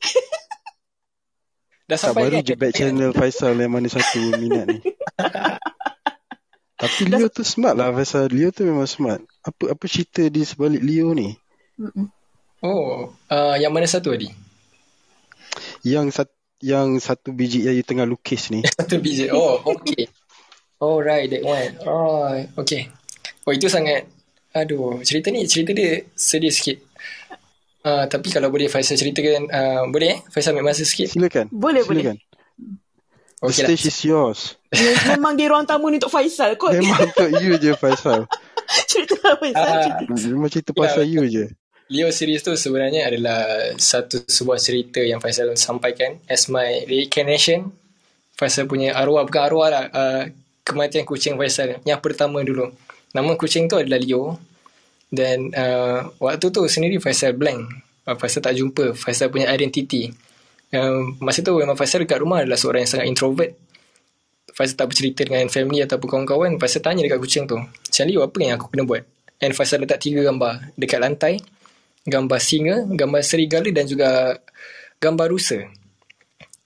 [1.90, 2.46] Dah Tak sampai baru kan?
[2.46, 4.78] je back channel Faisal yang mana satu minat ni.
[6.80, 8.30] Tapi Leo tu smart lah Faisal.
[8.30, 9.18] Leo tu memang smart.
[9.42, 11.34] Apa apa cerita di sebalik Leo ni?
[12.62, 14.30] Oh, uh, yang mana satu tadi?
[15.82, 16.30] Yang sat,
[16.62, 18.60] yang satu biji yang you tengah lukis ni.
[18.78, 19.32] Satu biji.
[19.32, 20.06] Oh, okay.
[20.76, 21.72] Oh, right, that one.
[21.88, 22.92] Oh, okay.
[23.48, 24.04] Oh, itu sangat...
[24.52, 26.84] Aduh, cerita ni, cerita dia sedih sikit.
[27.80, 30.18] Uh, tapi kalau boleh Faisal ceritakan, uh, boleh eh?
[30.28, 31.16] Faisal ambil masa sikit.
[31.16, 31.48] Silakan.
[31.48, 32.20] Boleh, Silakan.
[32.20, 32.40] The
[33.40, 33.72] Okay lah.
[33.72, 34.40] stage is yours.
[35.08, 36.76] Memang dia ruang tamu ni untuk Faisal kot.
[36.76, 38.28] Memang untuk you je Faisal.
[38.84, 39.64] cerita Faisal.
[39.64, 39.80] Ah.
[39.80, 40.02] cerita.
[40.28, 41.48] Memang cerita pasal you je.
[41.88, 43.40] Leo series tu sebenarnya adalah
[43.80, 47.72] satu sebuah cerita yang Faisal sampaikan as my reincarnation.
[48.36, 50.22] Faisal punya arwah, bukan arwah lah, uh,
[50.60, 51.80] kematian kucing Faisal.
[51.88, 52.68] Yang pertama dulu.
[53.16, 54.36] Nama kucing tu adalah Leo.
[55.10, 57.66] Dan uh, waktu tu sendiri Faisal blank.
[58.06, 60.08] Uh, Faisal tak jumpa Faisal punya identity.
[60.70, 63.50] Um, masa tu memang Faisal dekat rumah adalah seorang yang sangat introvert.
[64.54, 66.56] Faisal tak bercerita dengan family ataupun kawan-kawan.
[66.62, 67.58] Faisal tanya dekat kucing tu.
[67.58, 69.02] Macam Leo apa yang aku kena buat?
[69.42, 71.42] And Faisal letak tiga gambar dekat lantai
[72.06, 74.38] gambar singa, gambar serigala dan juga
[74.96, 75.60] gambar rusa.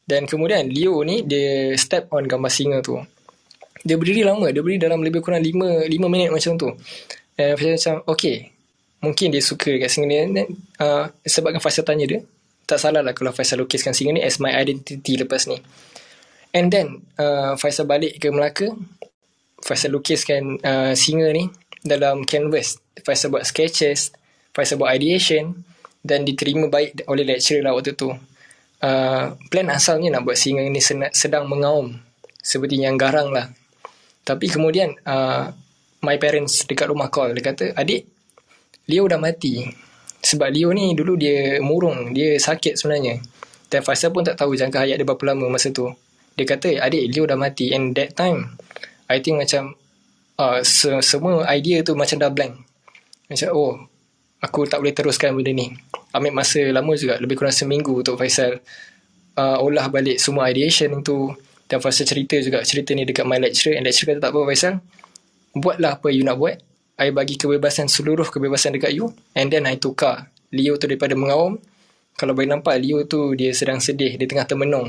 [0.05, 3.01] Dan kemudian Leo ni dia step on gambar singa tu.
[3.85, 6.69] Dia berdiri lama, dia berdiri dalam lebih kurang 5 5 minit macam tu.
[7.35, 8.55] Dan Faisal macam okay.
[9.05, 10.49] Mungkin dia suka dekat singa ni
[10.81, 12.25] uh, sebabkan Faisal tanya dia,
[12.65, 15.61] tak salah lah kalau Faisal lukiskan singa ni as my identity lepas ni.
[16.57, 18.73] And then uh, Faisal balik ke Melaka,
[19.61, 21.53] Faisal lukiskan uh, singa ni
[21.85, 22.81] dalam canvas.
[23.05, 24.17] Faisal buat sketches,
[24.57, 25.53] Faisal buat ideation
[26.01, 28.09] dan diterima baik oleh lecturer lah waktu tu.
[28.81, 30.81] Uh, plan asalnya nak buat singa ni
[31.13, 31.93] sedang mengaum
[32.41, 33.53] seperti yang garang lah.
[34.25, 35.53] Tapi kemudian uh,
[36.05, 38.05] my parents dekat rumah call dia kata adik
[38.85, 39.65] Leo dah mati.
[40.25, 43.21] Sebab Leo ni dulu dia murung, dia sakit sebenarnya.
[43.73, 45.89] Dan Faisal pun tak tahu jangka hayat dia berapa lama masa tu.
[46.37, 48.61] Dia kata adik Leo dah mati and that time
[49.09, 49.77] I think macam
[50.41, 52.61] uh, se- semua idea tu macam dah blank.
[53.29, 53.73] Macam oh
[54.41, 55.73] aku tak boleh teruskan benda ni.
[56.13, 58.61] Ambil masa lama juga, lebih kurang seminggu untuk Faisal
[59.37, 61.33] uh, olah balik semua ideation tu.
[61.65, 63.81] Dan Faisal cerita juga, cerita ni dekat my lecturer.
[63.81, 64.75] And lecturer kata tak apa Faisal,
[65.55, 66.59] buatlah apa you nak buat.
[66.95, 69.11] I bagi kebebasan, seluruh kebebasan dekat you.
[69.35, 71.59] And then I tukar Leo tu daripada mengaum.
[72.15, 74.87] Kalau boleh nampak, Leo tu dia sedang sedih, dia tengah termenung.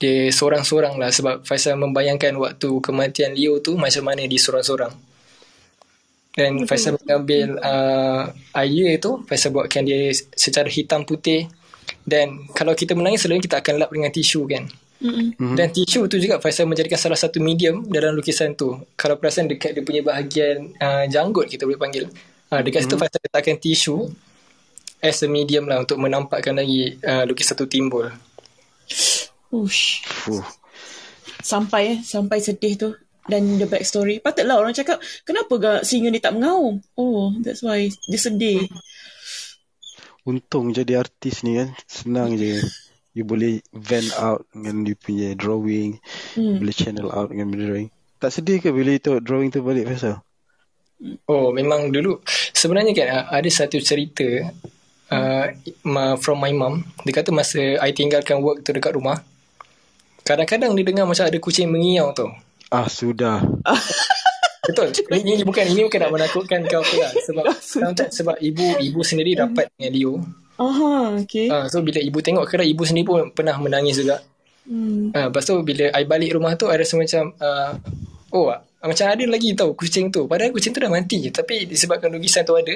[0.00, 4.94] Dia seorang-seorang lah sebab Faisal membayangkan waktu kematian Leo tu macam mana dia seorang-seorang.
[6.32, 11.50] Dan Faisal mengambil uh, idea tu, Faisal buatkan dia secara hitam putih.
[12.00, 14.64] Dan kalau kita menangis selalu kita akan lap dengan tisu kan.
[14.98, 15.54] Mm-hmm.
[15.54, 18.74] Dan tisu tu juga Faisal menjadikan salah satu medium dalam lukisan tu.
[18.98, 22.10] Kalau perasan dekat dia punya bahagian uh, janggut kita boleh panggil.
[22.50, 22.98] Uh, dekat mm-hmm.
[22.98, 23.96] situ Faisal letakkan tisu
[24.98, 28.10] as a medium lah untuk menampakkan lagi uh, lukisan tu timbul.
[29.54, 30.02] Ush.
[30.26, 30.44] Fuh.
[31.38, 32.90] Sampai eh, sampai sedih tu.
[33.28, 34.24] Dan the backstory.
[34.24, 36.80] Patutlah orang cakap, kenapa gak singa ni tak mengaum?
[36.96, 37.92] Oh, that's why.
[38.08, 38.64] Dia sedih.
[40.24, 41.76] Untung jadi artis ni kan.
[41.84, 42.56] Senang je.
[43.16, 45.98] You boleh vent out dengan you punya drawing.
[46.36, 46.60] Hmm.
[46.60, 47.88] Boleh channel out dengan drawing.
[48.18, 50.22] Tak sedih ke bila you tengok drawing tu balik Faisal?
[51.30, 52.18] Oh, memang dulu.
[52.50, 54.26] Sebenarnya kan ada satu cerita
[55.14, 55.46] uh,
[55.86, 56.82] ma- from my mum.
[57.06, 59.22] Dia kata masa I tinggalkan work tu dekat rumah,
[60.26, 62.26] kadang-kadang dia dengar macam ada kucing mengiau tu.
[62.68, 63.40] Ah sudah.
[64.68, 64.92] Betul.
[64.92, 67.12] Ini, ini bukan ini bukan nak menakutkan kau apa lah.
[67.26, 67.44] Sebab
[67.96, 68.12] tak?
[68.12, 70.14] sebab ibu ibu sendiri rapat dengan Leo.
[70.58, 71.46] Aha, okay.
[71.46, 74.18] Uh, so bila ibu tengok kadang ibu sendiri pun pernah menangis juga.
[74.66, 75.14] Hmm.
[75.14, 77.72] Uh, lepas tu bila I balik rumah tu I rasa macam uh,
[78.34, 80.26] oh ah, macam ada lagi tau kucing tu.
[80.26, 82.74] Padahal kucing tu dah mati tapi disebabkan lukisan tu ada.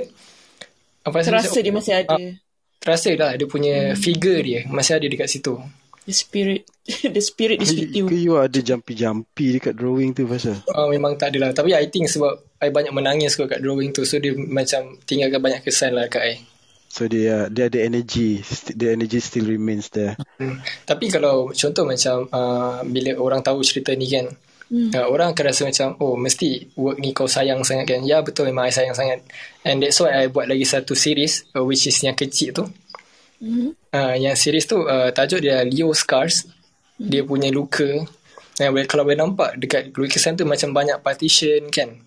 [1.02, 2.16] Apa Terasa dia masih ada.
[2.78, 5.58] Terasa lah dia punya figure dia masih ada dekat situ.
[6.06, 6.66] The spirit.
[7.14, 8.06] The spirit is with you.
[8.10, 10.58] Ke you ada jumpy-jumpy dekat drawing tu pasal?
[10.66, 11.54] Uh, memang tak adalah.
[11.54, 14.02] Tapi I think sebab I banyak menangis kot kat drawing tu.
[14.02, 16.34] So dia macam tinggalkan banyak kesan lah kat I.
[16.92, 18.44] So dia dia ada energy.
[18.44, 20.20] St- The energy still remains there.
[20.36, 20.60] Hmm.
[20.84, 24.28] Tapi kalau contoh macam uh, bila orang tahu cerita ni kan,
[24.68, 24.92] hmm.
[24.92, 28.04] uh, orang akan rasa macam, oh mesti work ni kau sayang sangat kan.
[28.04, 29.24] Ya betul memang I sayang sangat.
[29.64, 32.68] And that's why I buat lagi satu series uh, which is yang kecil tu.
[33.40, 33.72] Hmm.
[33.88, 36.44] Uh, yang series tu uh, tajuk dia Leo Scars.
[37.00, 37.08] Hmm.
[37.08, 37.88] Dia punya luka.
[38.60, 42.04] Yang boleh, kalau boleh nampak dekat lukisan tu macam banyak partition kan.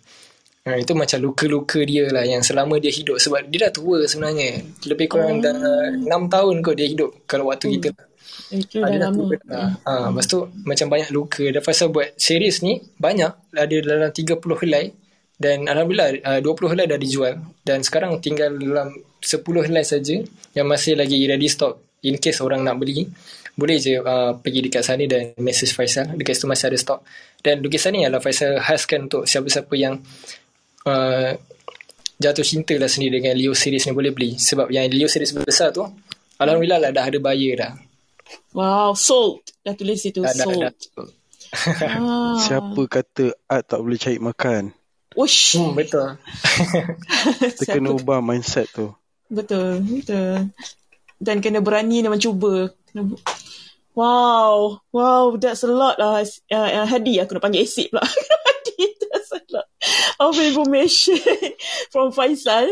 [0.66, 4.66] Ha, itu macam luka-luka dia lah yang selama dia hidup sebab dia dah tua sebenarnya.
[4.82, 5.46] Lebih kurang oh.
[5.46, 5.54] dah
[6.02, 7.94] 6 tahun kot dia hidup kalau waktu kita.
[8.50, 9.30] Itu Ah, dah lama.
[9.30, 9.78] tua dah.
[9.86, 11.46] Ha, lepas tu macam banyak luka.
[11.46, 13.54] Dan pasal buat series ni banyak.
[13.54, 14.90] Ada dalam 30 helai.
[15.38, 17.34] Dan Alhamdulillah uh, 20 helai dah dijual.
[17.62, 18.90] Dan sekarang tinggal dalam
[19.22, 20.18] 10 helai saja
[20.58, 21.78] yang masih lagi ready stock.
[22.10, 23.06] In case orang nak beli.
[23.54, 26.10] Boleh je uh, pergi dekat sana dan message Faisal.
[26.18, 27.00] Dekat situ masih ada stok.
[27.38, 30.02] Dan lukisan ni adalah Faisal khaskan untuk siapa-siapa yang
[30.86, 31.34] uh,
[32.22, 34.40] jatuh cinta lah sendiri dengan Leo series ni boleh beli.
[34.40, 35.84] Sebab yang Leo series besar tu,
[36.40, 37.74] Alhamdulillah lah dah ada buyer dah.
[38.56, 39.46] Wow, sold.
[39.62, 40.62] Dah tulis situ, Dah, dah, sold.
[40.66, 40.74] dah.
[41.88, 42.36] Ah.
[42.42, 44.76] Siapa kata art tak boleh cari makan?
[45.16, 45.56] Ush.
[45.56, 46.20] Hmm, betul.
[47.56, 48.92] Kita kena ubah mindset tu.
[49.32, 50.52] Betul, betul.
[51.16, 52.76] Dan kena berani dan mencuba.
[52.92, 53.16] Kena...
[53.96, 56.20] Wow, wow, that's a lot lah.
[56.52, 58.04] Uh, uh, Hadi, aku nak panggil acid pula.
[59.12, 59.68] That's a lot
[60.20, 61.20] of information
[61.94, 62.68] from Faisal.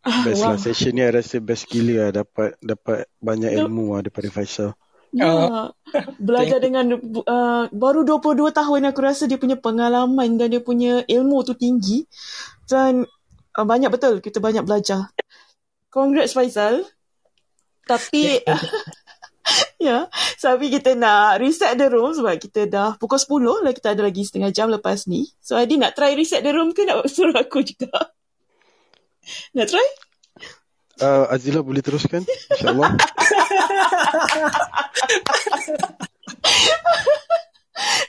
[0.00, 0.56] Ah, Best wow.
[0.56, 4.72] lah session ni I rasa best gila lah dapat dapat banyak ilmu lah daripada Faisal.
[5.10, 5.28] Ya,
[6.22, 6.96] belajar dengan
[7.26, 12.06] uh, baru 22 tahun aku rasa dia punya pengalaman dan dia punya ilmu tu tinggi
[12.70, 13.04] dan
[13.58, 15.12] uh, banyak betul kita banyak belajar.
[15.92, 16.86] Congrats Faisal.
[17.84, 18.40] Tapi
[19.80, 20.06] ya,
[20.36, 24.22] tapi kita nak reset the room sebab kita dah pukul 10 lah kita ada lagi
[24.28, 25.32] setengah jam lepas ni.
[25.40, 28.12] So Adi nak try reset the room ke nak suruh aku juga?
[29.56, 29.88] Nak try?
[31.00, 32.20] Uh, Azila boleh teruskan?
[32.52, 32.92] InsyaAllah.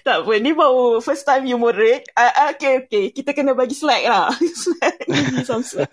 [0.01, 2.03] Tak apa, ni baru first time you moderate.
[2.17, 3.13] Uh, okay, okay.
[3.13, 4.34] Kita kena bagi slack lah.
[4.65, 4.97] slack.
[5.47, 5.88] Some slack.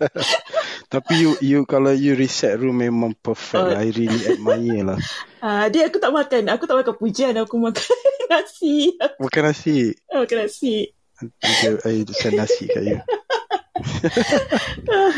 [0.89, 3.69] Tapi you you kalau you reset room memang perfect Oh.
[3.69, 3.85] lah.
[3.85, 4.99] I really admire lah.
[5.39, 6.43] Uh, dia aku tak makan.
[6.51, 7.33] Aku tak makan pujian.
[7.39, 7.95] Aku makan
[8.31, 8.95] nasi.
[9.19, 9.95] Makan nasi.
[10.11, 10.75] Aku makan nasi.
[11.19, 12.99] Nanti I send nasi kat you.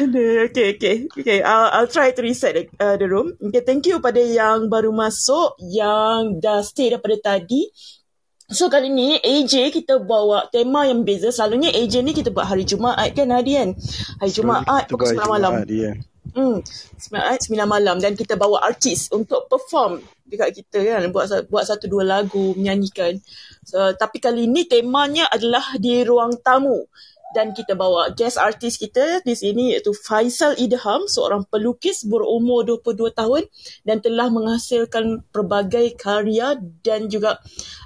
[0.01, 0.95] Aduh, okay, okay.
[1.09, 3.33] Okay, I'll, I'll try to reset the, uh, the room.
[3.37, 7.69] Okay, thank you pada yang baru masuk, yang dah stay daripada tadi.
[8.51, 11.31] So, kali ni AJ kita bawa tema yang beza.
[11.31, 13.69] Selalunya AJ ni kita buat hari Jumaat kan, Hadi kan?
[14.19, 15.51] Hari Jumaat, Kita pukul buat 9 malam.
[15.55, 15.91] Jumaat Dia.
[16.31, 19.99] Hmm, 9, 9 malam dan kita bawa artis untuk perform
[20.29, 21.01] dekat kita kan.
[21.11, 23.19] Buat buat satu dua lagu menyanyikan.
[23.67, 26.87] So, tapi kali ni temanya adalah di ruang tamu
[27.31, 33.11] dan kita bawa guest artis kita di sini iaitu Faisal Idham seorang pelukis berumur 22
[33.15, 33.43] tahun
[33.87, 37.39] dan telah menghasilkan pelbagai karya dan juga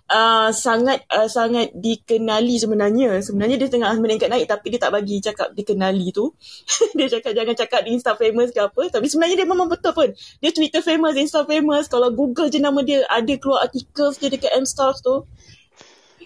[0.09, 3.21] uh, sangat uh, sangat dikenali sebenarnya.
[3.21, 6.33] Sebenarnya dia tengah meningkat naik tapi dia tak bagi cakap dikenali tu.
[6.97, 8.87] Dia cakap jangan cakap di Insta famous ke apa.
[8.87, 10.09] Tapi sebenarnya dia memang betul pun.
[10.39, 11.91] Dia Twitter famous Insta famous.
[11.91, 15.27] Kalau Google je nama dia ada keluar artikel dia dekat M-Stars tu.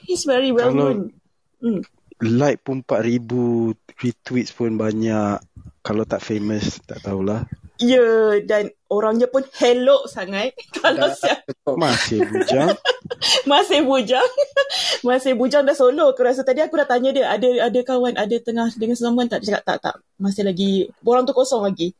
[0.05, 1.13] He's very well known.
[1.59, 1.81] Hmm.
[2.19, 5.39] Like pun 4000 retweets pun banyak.
[5.79, 7.47] Kalau tak famous tak tahulah.
[7.79, 10.51] Ya, yeah, dan orangnya pun hello sangat.
[10.83, 11.47] Kalau Dah- siap
[11.79, 12.75] Masih bujang.
[13.51, 14.29] masih bujang.
[15.07, 16.11] masih bujang dah solo.
[16.11, 19.47] Aku rasa tadi aku dah tanya dia, ada ada kawan, ada tengah dengan sesama tak?
[19.47, 19.95] Dia cakap tak, tak.
[20.19, 21.95] Masih lagi, borang tu kosong lagi.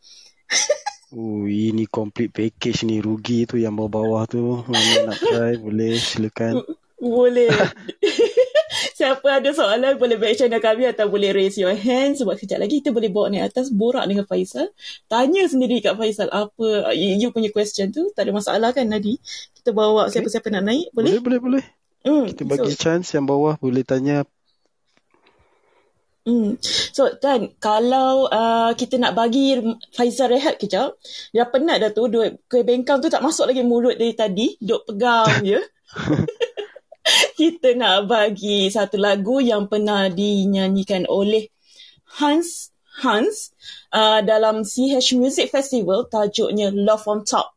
[1.16, 3.00] Oh, ini complete package ni.
[3.00, 4.62] Rugi tu yang bawah-bawah tu.
[4.68, 6.62] Mana nak try boleh silakan.
[7.00, 7.48] Boleh.
[9.00, 12.84] Siapa ada soalan boleh back channel kami atau boleh raise your hand sebab kejap lagi
[12.84, 14.68] kita boleh bawa naik atas borak dengan Faisal.
[15.08, 18.12] Tanya sendiri kat Faisal apa you, punya question tu.
[18.12, 19.16] Tak ada masalah kan Nadi?
[19.56, 20.20] Kita bawa Okay.
[20.20, 20.88] siapa-siapa nak naik.
[20.92, 21.16] Boleh?
[21.18, 21.66] Boleh, boleh, boleh.
[22.00, 24.28] Hmm, Kita bagi chance yang bawah boleh tanya.
[26.28, 26.60] Hmm.
[26.94, 29.56] So Dan, kalau uh, kita nak bagi
[29.96, 31.00] Faizal rehat kejap,
[31.32, 34.84] dah penat dah tu, duit kuih bengkang tu tak masuk lagi mulut dari tadi, duk
[34.84, 35.60] pegang je.
[37.40, 41.50] kita nak bagi satu lagu yang pernah dinyanyikan oleh
[42.20, 43.56] Hans Hans
[43.96, 47.56] uh, dalam CH Music Festival tajuknya Love on Top.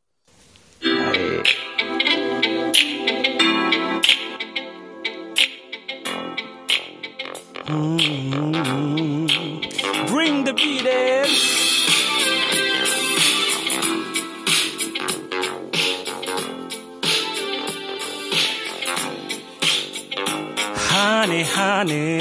[10.13, 11.62] Bring the beat in.
[21.23, 22.19] Honey, honey,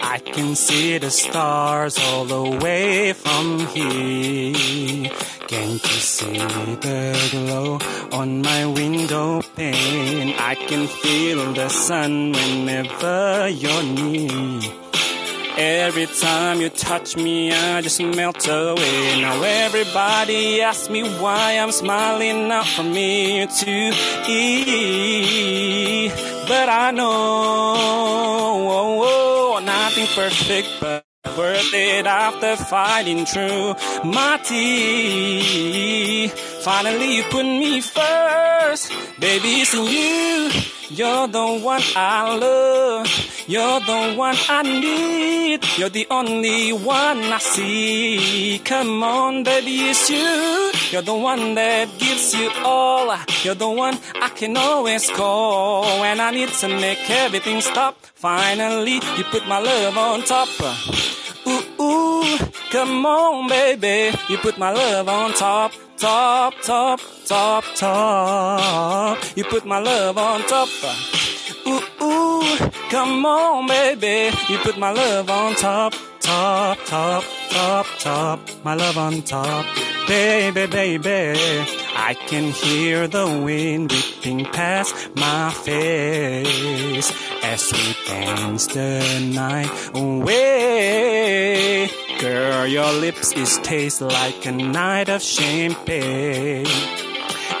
[0.00, 5.10] I can see the stars all the way from here.
[5.46, 7.78] Can't you see the glow
[8.18, 10.34] on my window pane?
[10.38, 14.72] I can feel the sun whenever you're near.
[15.58, 19.20] Every time you touch me, I just melt away.
[19.20, 23.92] Now everybody asks me why I'm smiling out from ear to
[24.30, 26.10] ear.
[26.50, 31.04] But I know oh, oh, nothing perfect, but
[31.38, 36.34] worth it after fighting through my teeth.
[36.64, 39.62] Finally, you put me first, baby.
[39.62, 40.50] It's you.
[40.90, 43.08] You're the one I love.
[43.48, 45.64] You're the one I need.
[45.78, 48.60] You're the only one I see.
[48.64, 50.72] Come on, baby, it's you.
[50.90, 53.16] You're the one that gives you all.
[53.44, 57.94] You're the one I can always call when I need to make everything stop.
[58.14, 60.48] Finally, you put my love on top.
[61.46, 62.38] Ooh, ooh,
[62.70, 64.18] come on, baby.
[64.28, 69.18] You put my love on top, top, top, top, top.
[69.36, 70.68] You put my love on top.
[71.68, 74.36] Ooh, ooh, come on, baby.
[74.48, 78.40] You put my love on top, top, top, top, top.
[78.64, 79.66] My love on top.
[80.08, 81.38] Baby, baby.
[81.94, 91.40] I can hear the wind whipping past my face as we dance the night away.
[92.20, 96.66] Girl, your lips is taste like a night of champagne.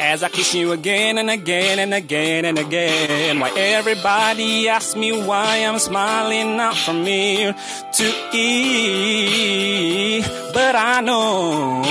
[0.02, 3.38] As I kiss you again and again and again and again.
[3.38, 7.54] Why everybody asks me why I'm smiling out from ear
[7.92, 10.22] to ear.
[10.54, 11.82] But I know,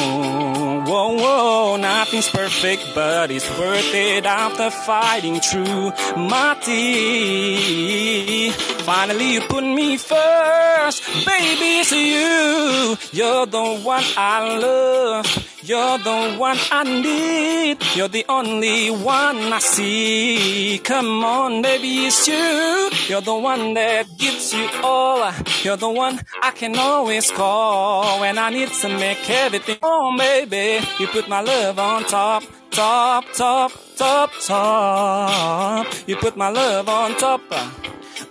[0.87, 8.55] whoa, whoa, nothing's perfect, but it's worth it after fighting through my teeth.
[8.81, 12.97] Finally, you put me first, baby, it's you.
[13.11, 15.48] You're the one I love.
[15.69, 17.77] You're the one I need.
[17.95, 20.81] You're the only one I see.
[20.83, 22.89] Come on, baby, it's you.
[23.07, 25.31] You're the one that gives you all.
[25.61, 29.77] You're the one I can always call when I need to make everything.
[29.83, 32.41] Oh, baby, you put my love on top.
[32.71, 35.85] Top, top, top, top.
[36.07, 37.41] You put my love on top.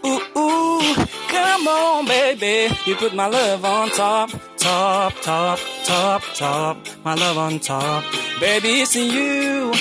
[0.05, 0.95] Ooh, ooh,
[1.29, 2.75] come on, baby.
[2.85, 6.77] You put my love on top, top, top, top, top.
[7.05, 8.05] My love on top.
[8.41, 9.73] Baby, it's you.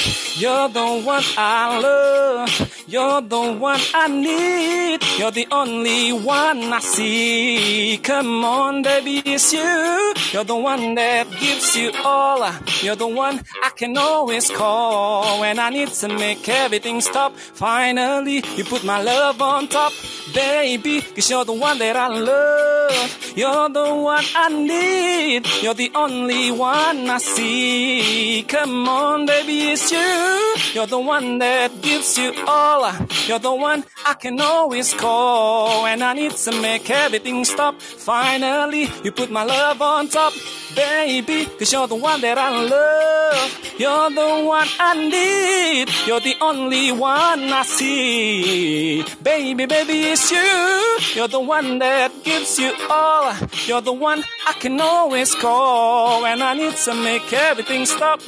[0.41, 2.83] You're the one I love.
[2.87, 4.99] You're the one I need.
[5.19, 7.99] You're the only one I see.
[8.01, 10.13] Come on, baby, it's you.
[10.31, 12.51] You're the one that gives you all.
[12.81, 17.35] You're the one I can always call when I need to make everything stop.
[17.35, 19.93] Finally, you put my love on top,
[20.33, 23.33] baby, cause you're the one that I love.
[23.35, 25.45] You're the one I need.
[25.61, 28.46] You're the only one I see.
[28.47, 30.55] Come on, baby, it's you.
[30.73, 32.89] You're the one that gives you all.
[33.27, 37.81] You're the one I can always call when I need to make everything stop.
[37.81, 40.31] Finally, you put my love on top,
[40.75, 43.67] baby, cause you're the one that I love.
[43.77, 45.89] You're the one I need.
[46.07, 49.03] You're the only one I see.
[49.21, 50.99] Baby, baby, it's you.
[51.15, 53.35] You're the one that gives you all.
[53.65, 58.21] You're the one I can always call when I need to make everything stop.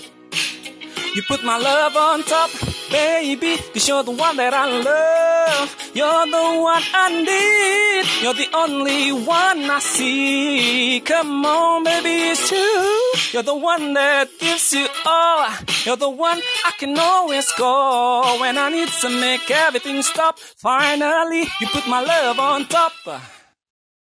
[1.15, 2.51] You put my love on top,
[2.91, 5.91] baby, cause you're the one that I love.
[5.93, 8.23] You're the one I need.
[8.23, 11.01] You're the only one I see.
[11.01, 13.13] Come on, baby, it's you.
[13.33, 15.49] You're the one that gives you all.
[15.83, 20.37] You're the one I can always call when I need to make everything stop.
[20.39, 22.93] Finally, you put my love on top.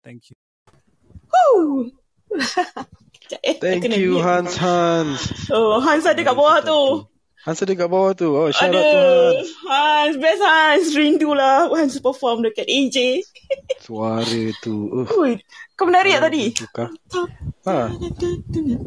[0.02, 0.36] Thank you.
[1.54, 1.92] Woo!
[3.42, 4.22] Eh, Thank you.
[4.22, 5.50] Hans Hans.
[5.50, 7.06] Oh, Hans ada kat bawah tu.
[7.42, 8.30] Hans ada kat bawah tu.
[8.34, 9.50] Oh, shout out to Aduh, Hans.
[9.66, 10.86] Hans, best Hans.
[10.94, 13.22] Rindulah Hans perform dekat AJ.
[13.82, 14.74] Suara tu.
[14.90, 15.38] Uh, Ui,
[15.74, 16.44] kau menari tak tadi?
[16.54, 16.90] tukar.
[17.66, 17.90] Ha.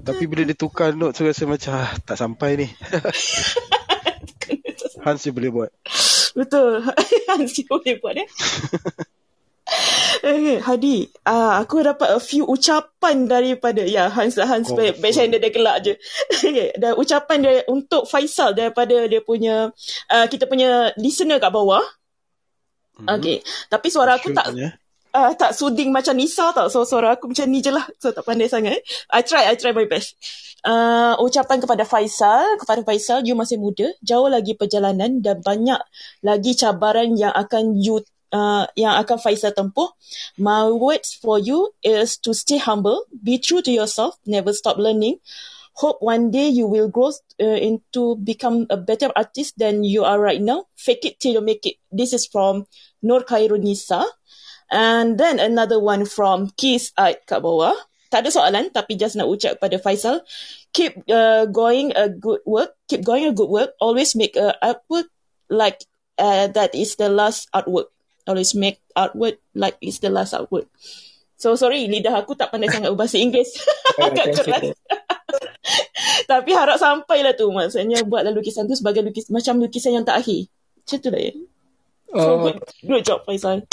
[0.03, 2.67] Tapi bila dia tukar note tu rasa macam ah, tak sampai ni.
[5.07, 5.71] Hans dia boleh buat.
[6.35, 6.83] Betul.
[7.31, 8.27] Hans dia boleh buat eh.
[10.19, 14.79] Okay, Hadi, uh, aku dapat a few ucapan daripada ya Hans lah Hans Oh, oh,
[14.79, 15.93] back dia dia gelak je.
[16.49, 19.71] okay, dan ucapan dia untuk Faisal daripada dia punya
[20.11, 21.83] uh, kita punya listener kat bawah.
[22.99, 23.07] Mhm.
[23.07, 23.37] Okay,
[23.71, 24.69] tapi suara aku Sure tak punya.
[25.15, 26.67] uh, tak suding macam Nisa tau.
[26.67, 27.87] So suara aku macam ni je lah.
[27.97, 28.83] So tak pandai sangat.
[29.13, 30.19] I try, I try my best.
[30.59, 35.79] Uh, ucapan kepada Faisal, kepada Faisal, you masih muda, jauh lagi perjalanan dan banyak
[36.19, 39.89] lagi cabaran yang akan you uh, yang akan Faisal tempuh.
[40.37, 45.21] My words for you is to stay humble, be true to yourself, never stop learning.
[45.79, 50.19] Hope one day you will grow uh, into become a better artist than you are
[50.19, 50.67] right now.
[50.75, 51.79] Fake it till you make it.
[51.87, 52.67] This is from
[52.99, 54.03] Nur Khairunisa.
[54.69, 57.79] And then another one from Kiss Art kat bawah.
[58.11, 60.19] Tak ada soalan tapi just nak ucap kepada Faisal.
[60.75, 62.75] Keep uh, going a good work.
[62.91, 63.71] Keep going a good work.
[63.79, 65.07] Always make a artwork
[65.47, 65.79] like
[66.19, 67.87] uh, that is the last artwork.
[68.29, 70.69] Always make artwork like it's the last artwork.
[71.39, 73.57] So sorry, lidah aku tak pandai sangat berbahasa Inggeris.
[74.05, 74.65] Agak thank keras.
[76.31, 77.49] Tapi harap sampailah tu.
[77.49, 80.45] Maksudnya buatlah lukisan tu sebagai lukis, macam lukisan yang tak akhir.
[80.85, 81.33] Macam tu lah ya.
[82.09, 83.65] So Oh, good, good job Faisal.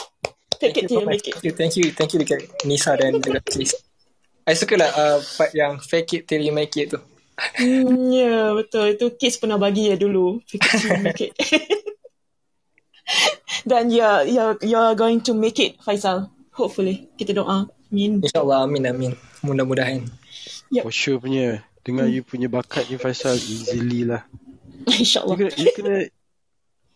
[0.56, 1.36] Take it till you make it.
[1.36, 3.76] Thank you, thank you, thank you dekat Nisa dan juga Chris.
[4.46, 7.00] I suka lah uh, part yang fake it till you make it tu.
[7.36, 8.94] Hmm, ya, yeah, betul.
[8.94, 10.40] Itu Kiss pernah bagi ya dulu.
[10.46, 11.34] Fake it till you make it.
[13.66, 16.30] Dan ya, yeah, you're, you're going to make it, Faisal.
[16.54, 17.10] Hopefully.
[17.18, 17.66] Kita doa.
[17.90, 18.22] Amin.
[18.22, 19.12] InsyaAllah, amin, amin.
[19.42, 20.06] Mudah-mudahan.
[20.82, 21.66] For sure punya.
[21.82, 24.22] Dengan you punya bakat ni Faisal, easily lah.
[24.86, 25.34] You InsyaAllah.
[25.34, 25.94] kena, you kena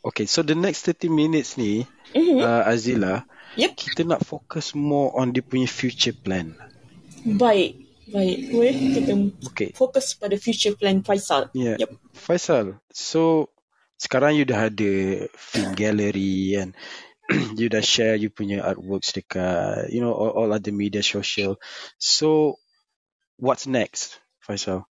[0.00, 1.84] Okay, so the next 30 minutes ni,
[2.16, 2.40] Mhm.
[2.40, 3.26] uh, Azila,
[3.58, 3.70] Yep.
[3.76, 6.54] kita nak fokus more on dia punya future plan.
[7.26, 7.76] Baik.
[8.08, 8.38] Baik.
[8.50, 9.12] Weh, kita
[9.52, 9.70] Okay.
[9.76, 11.50] fokus pada future plan Faisal.
[11.52, 11.76] Yeah.
[11.78, 11.90] Yep.
[12.16, 13.50] Faisal, so
[14.00, 14.92] sekarang you dah ada
[15.36, 16.72] film gallery kan.
[17.60, 21.60] you dah share you punya artworks dekat, you know, all, all other media social.
[22.00, 22.58] So,
[23.36, 24.88] what's next, Faisal?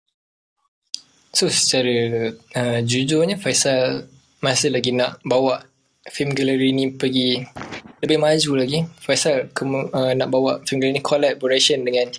[1.32, 4.12] So, secara uh, jujurnya, Faisal
[4.44, 5.66] masih lagi nak bawa
[6.12, 7.42] film gallery ni pergi
[8.04, 8.86] lebih maju lagi.
[9.02, 12.12] Faisal kemu, uh, nak bawa film gallery ni collaboration dengan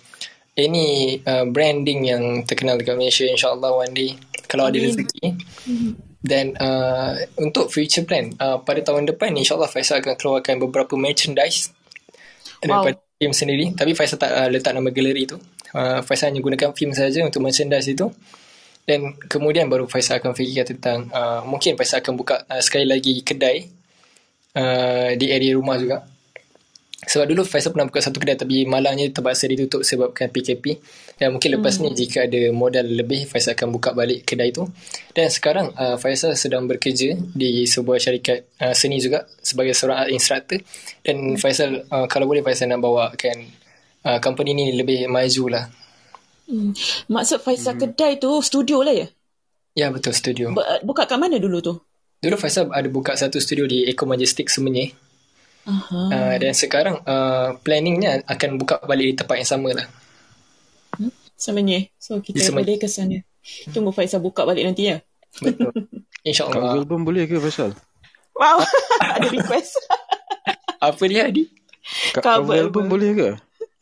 [0.59, 4.11] any uh, branding yang terkenal dekat Malaysia insyaAllah one day
[4.49, 5.39] kalau ada rezeki.
[6.19, 11.71] Dan uh, untuk future plan, uh, pada tahun depan insyaAllah Faisal akan keluarkan beberapa merchandise
[12.59, 12.83] Wow.
[12.83, 13.65] daripada film sendiri.
[13.71, 15.39] Tapi Faisal tak uh, letak nama galeri tu.
[15.71, 18.11] Uh, Faisal hanya gunakan film saja untuk merchandise itu.
[18.83, 23.23] Dan kemudian baru Faisal akan fikirkan tentang uh, mungkin Faisal akan buka uh, sekali lagi
[23.23, 23.63] kedai
[24.59, 26.03] uh, di area rumah juga.
[26.99, 30.83] Sebab dulu Faisal pernah buka satu kedai tapi malangnya terpaksa ditutup sebabkan PKP.
[31.15, 34.67] Dan mungkin lepas ni jika ada modal lebih Faisal akan buka balik kedai tu.
[35.15, 40.11] Dan sekarang uh, Faisal sedang bekerja di sebuah syarikat uh, seni juga sebagai seorang art
[40.11, 40.59] instructor.
[40.99, 43.47] Dan Faisal uh, kalau boleh Faisal nak bawakan
[44.03, 45.71] uh, company ni lebih maju lah.
[46.51, 46.75] Hmm.
[47.07, 49.07] Maksud Faisal kedai tu studio lah ya?
[49.71, 50.51] Ya betul studio.
[50.51, 51.79] Bu- Buka kat mana dulu tu?
[52.19, 54.91] Dulu Faisal ada buka satu studio di Eco Majestic Semenyih.
[55.89, 59.87] Uh, dan sekarang uh, planningnya akan buka balik di tempat yang sama lah.
[61.39, 61.87] Semenyih.
[61.95, 62.55] So kita Semenyih.
[62.65, 63.17] boleh ke sana.
[63.71, 64.99] Tunggu Faisal buka balik nanti ya.
[65.39, 65.71] Betul.
[65.71, 65.87] Cover
[66.27, 66.73] InsyaAllah.
[66.75, 67.71] album boleh ke Faisal?
[68.35, 68.59] Wow,
[69.15, 69.75] ada request.
[70.79, 71.47] Apa dia Adi?
[72.15, 72.83] Cover cover album album.
[72.91, 73.29] boleh ke?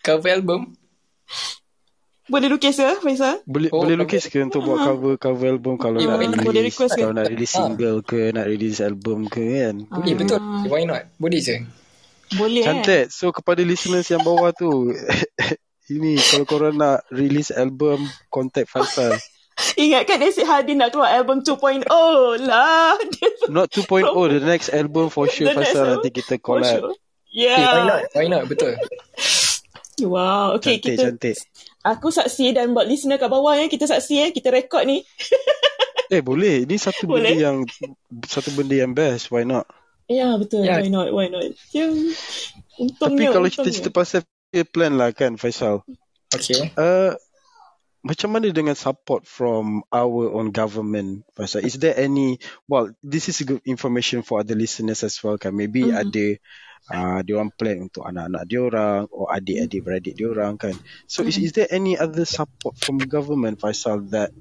[0.02, 0.62] Cover album?
[2.28, 3.40] Boleh lukis ke Faisal?
[3.44, 6.44] Boleh Oh, boleh lukis ke untuk buat cover cover album kalau Eh, nak boleh- release,
[6.44, 7.00] boleh request ke?
[7.00, 9.76] kalau nak release single ke, nak release album ke kan?
[10.04, 10.40] Eh betul.
[10.68, 11.08] Why not?
[11.16, 11.56] Boleh je.
[12.34, 12.68] Boleh eh.
[12.68, 13.08] Cantik.
[13.10, 14.92] So kepada listeners yang bawah tu,
[15.90, 19.16] ini kalau korang nak release album, contact Faisal.
[19.80, 21.88] Ingatkan Esik Hadi nak keluar album 2.0
[22.44, 22.94] lah.
[23.50, 26.68] Not 2.0, the next album for sure The Faisal nanti kita collab.
[26.68, 26.92] sure.
[27.34, 28.02] Eh, why not?
[28.04, 28.14] Yeah.
[28.14, 28.44] Why not?
[28.46, 28.76] Betul.
[30.00, 30.54] Wow.
[30.58, 31.38] Okay, Cantik, kita cantik.
[31.96, 33.72] Aku saksi dan buat listener kat bawah ya.
[33.72, 34.30] Kita saksi eh.
[34.36, 35.00] Kita rekod ni.
[36.08, 37.36] Eh boleh, ini satu benda Boleh.
[37.36, 37.58] yang
[38.24, 39.28] satu benda yang best.
[39.28, 39.68] Why not?
[40.08, 40.64] Ya, betul.
[40.64, 40.80] Ya.
[40.80, 41.12] Why not?
[41.12, 41.52] Why not?
[41.76, 41.92] Ya.
[41.92, 43.68] Tapi Untungnya, kalau untungnya.
[43.68, 44.24] kita cerita pasal
[44.72, 45.84] plan lah kan Faisal.
[46.32, 46.72] Okay.
[46.80, 47.12] Uh,
[48.08, 51.68] macam mana dengan support from our own government Faisal?
[51.68, 55.52] Is there any well this is good information for other listeners as well kan.
[55.52, 56.00] Maybe Mhm.
[56.00, 56.26] ada
[56.88, 60.72] uh, dia orang plan untuk anak-anak dia orang or adik-adik beradik dia orang kan.
[61.06, 64.32] So is, is there any other support from government Faisal that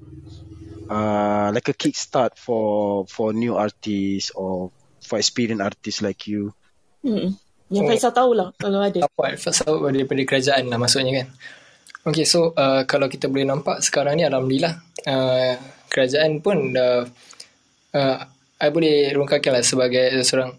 [0.87, 4.71] uh, like a kickstart for for new artists or
[5.03, 6.55] for experienced artists like you?
[7.03, 7.35] Hmm.
[7.67, 7.89] Yang Oh.
[7.91, 9.03] Faisal tahulah kalau ada.
[9.03, 11.27] support support daripada kerajaan lah maksudnya kan.
[12.05, 14.77] Okay, so uh, kalau kita boleh nampak sekarang ni Alhamdulillah
[15.09, 15.53] uh,
[15.89, 17.07] kerajaan pun dah
[17.97, 18.17] uh,
[18.57, 20.57] I boleh rungkakan lah sebagai seorang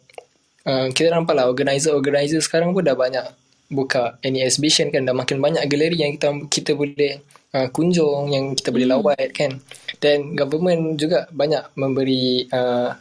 [0.67, 3.27] uh, kita nampak lah organizer-organizer sekarang pun dah banyak
[3.69, 4.17] buka.
[4.25, 7.23] Any exhibition kan dah makin banyak galeri yang kita kita boleh
[7.55, 9.59] uh, kunjung yang kita boleh lawat kan.
[9.99, 12.95] Dan government juga banyak memberi uh,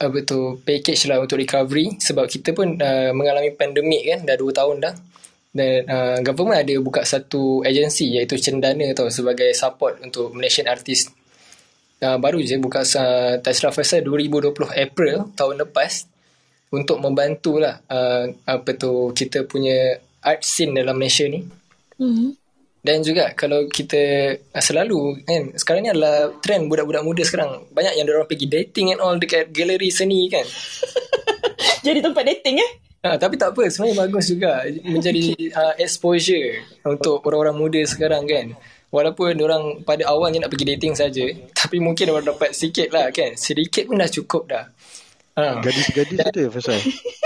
[0.00, 4.48] apa tu package lah untuk recovery sebab kita pun uh, mengalami pandemik kan dah 2
[4.48, 4.94] tahun dah
[5.50, 11.10] dan uh, government ada buka satu agensi iaitu Cendana tau sebagai support untuk Malaysian artist
[12.02, 16.06] uh, baru je buka uh, tak silap saya 2020 April tahun lepas
[16.70, 21.62] untuk membantu lah uh, apa tu kita punya art scene dalam Malaysia ni
[22.00, 22.32] Hmm.
[22.80, 27.92] dan juga kalau kita uh, selalu kan sekarang ni adalah trend budak-budak muda sekarang banyak
[27.92, 30.48] yang orang pergi dating and all dekat galeri seni kan
[31.80, 32.70] Jadi tempat dating eh?
[33.00, 38.52] Ha, tapi tak apa sebenarnya bagus juga menjadi uh, exposure untuk orang-orang muda sekarang kan.
[38.92, 41.24] Walaupun orang pada awalnya nak pergi dating saja,
[41.56, 43.38] tapi mungkin orang dapat sikit lah kan.
[43.40, 44.64] Sedikit pun dah cukup dah.
[45.40, 45.64] Ha.
[45.64, 46.80] Gadis-gadis ada Faisal?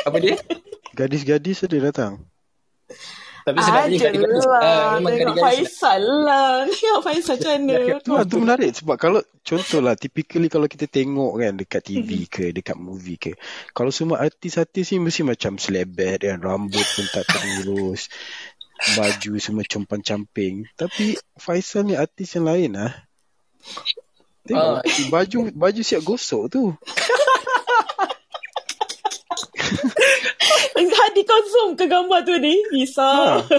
[0.06, 0.38] Apa dia?
[0.94, 2.12] Gadis-gadis ada datang?
[3.44, 4.44] Tapi sebenarnya Ada gadis-gadis.
[4.46, 4.60] lah.
[4.60, 5.44] Ah, memang Tengok lah.
[5.44, 6.50] Faisal lah.
[6.72, 7.74] Tengok Faisal macam mana.
[8.00, 12.44] Tu, lah, tu menarik sebab kalau contohlah typically kalau kita tengok kan dekat TV ke
[12.50, 13.36] dekat movie ke
[13.70, 18.08] kalau semua artis-artis ni mesti macam selebet kan rambut pun tak terurus
[18.96, 22.92] baju semua compang camping tapi Faisal ni artis yang lain ah
[24.42, 25.08] tengok Ah.
[25.10, 26.62] baju baju siap gosok tu
[30.74, 32.54] Hadi kau zoom ke gambar tu ni.
[32.70, 33.40] Risau.
[33.40, 33.58] Ha.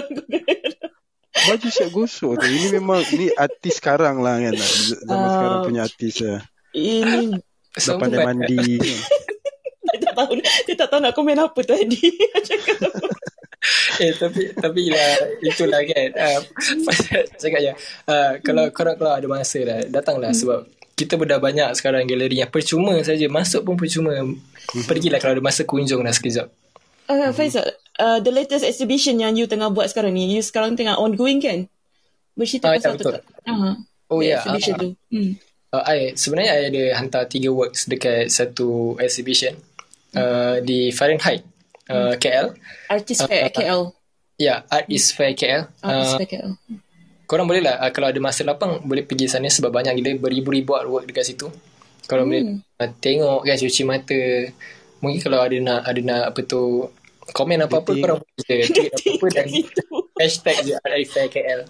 [1.36, 5.28] baju siap gosok tu ini memang ni artis sekarang lah kan zaman Ah.
[5.28, 6.40] sekarang punya artis lah
[6.72, 7.40] Ini dah
[7.76, 8.08] Sempat.
[8.08, 8.56] pandai mandi
[9.86, 12.00] dia tak tahu dia tak tahu nak komen apa tadi.
[13.98, 15.10] Eh tapi tapi lah
[15.42, 16.40] itulah kan uh,
[17.34, 17.72] cakap je
[18.06, 22.40] uh, kalau korang kalau ada masa dah datanglah sebab kita pun dah banyak sekarang galeri
[22.40, 24.16] yang percuma saja masuk pun percuma
[24.88, 26.48] pergilah kalau ada masa kunjung dah sekejap
[27.06, 27.62] Uh, Faisal,
[28.02, 31.70] uh, the latest exhibition yang you tengah buat sekarang ni, you sekarang tengah ongoing kan?
[32.34, 33.14] Bercerita Ah, pasal ya, tu betul.
[33.14, 33.22] tak?
[33.46, 33.74] Uh,
[34.10, 34.88] Oh, ya, Exhibition ah, tu.
[35.14, 35.30] Hmm.
[35.70, 39.54] uh, I, sebenarnya I ada hantar tiga works dekat satu exhibition
[40.18, 41.46] uh, di Fahrenheit
[41.86, 42.58] uh, KL
[42.90, 43.94] Artist Fair KL.
[44.34, 46.50] ya Art is Fair KL Artist uh, Fair KL.
[47.26, 50.78] Korang boleh lah uh, kalau ada masa lapang boleh pergi sana sebab banyak gila beribu-ribu
[50.78, 51.50] artwork dekat situ.
[52.06, 54.22] Kalau boleh uh, tengok kan cuci mata.
[55.02, 56.86] Mungkin kalau ada nak ada nak apa tu
[57.26, 58.02] komen apa-apa Dating.
[58.06, 59.46] korang boleh je tweet apa-apa dan
[60.22, 61.60] hashtag je Art is Fair KL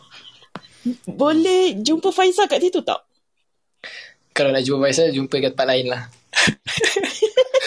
[1.09, 3.03] Boleh jumpa Faisal kat situ tak?
[4.37, 6.03] kalau nak jumpa Faisal jumpa kat tempat lain lah.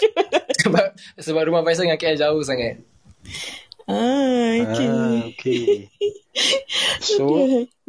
[0.61, 0.85] Sebab
[1.17, 2.77] sebab rumah Faisal dengan KL jauh sangat
[3.89, 4.87] Ah, okay.
[4.87, 5.65] ah, okay.
[7.17, 7.25] so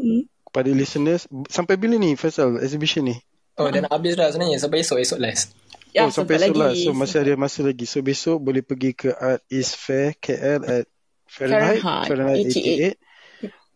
[0.00, 0.24] Hmm.
[0.48, 3.20] kepada listeners sampai bila ni Faisal exhibition ni?
[3.60, 4.56] Oh dah nak habis dah sebenarnya.
[4.56, 5.52] Sampai esok Esok last.
[5.92, 7.84] Ya, oh sampai esok lah so masih ada masa lagi.
[7.84, 10.84] So besok boleh pergi ke Art is Fair KL at
[11.28, 13.10] Fahrenheit Fahrenheit, Fahrenheit 88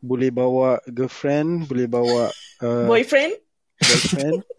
[0.04, 2.32] boleh bawa girlfriend boleh bawa
[2.64, 3.36] uh, Boyfriend?
[3.78, 4.40] boyfriend.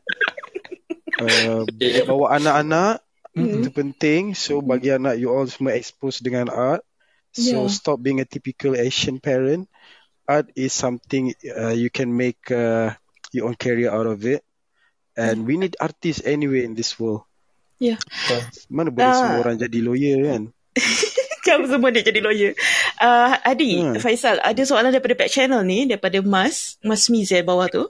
[1.16, 3.00] Uh, boleh bawa anak-anak
[3.40, 4.36] itu penting.
[4.36, 6.84] So bagi anak you all semua expose dengan art
[7.36, 7.68] so Yeah.
[7.68, 9.68] stop being a typical Asian parent
[10.24, 12.96] art is something uh, you can make uh,
[13.36, 14.40] your own career out of it
[15.14, 17.28] and we need artists anyway in this world
[17.76, 18.00] Ya.
[18.72, 19.20] mana boleh Ah.
[19.20, 20.44] semua orang jadi lawyer kan
[21.46, 22.58] Kan semua dia jadi lawyer.
[22.98, 24.02] Uh, Adi, Hmm.
[24.02, 27.86] Faisal, ada soalan daripada back channel ni, daripada Mas, Mas Mizel bawah tu.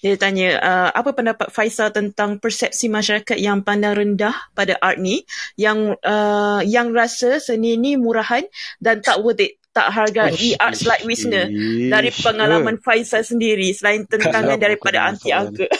[0.00, 5.22] Dia tanya, uh, apa pendapat Faisal tentang persepsi masyarakat yang pandang rendah pada art ni,
[5.56, 8.44] yang uh, yang rasa seni ni murahan
[8.80, 11.46] dan tak worth it, tak hargai Ish, arts like Wisner.
[11.90, 15.66] Dari pengalaman Faisal sendiri, selain tentangan Kenapa daripada anti angka.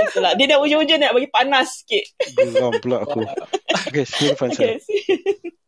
[0.00, 2.04] Itulah, dia dah ujung-ujung nak bagi panas sikit.
[2.34, 3.22] geram pula aku
[3.86, 4.76] okay sila Faisal Okay.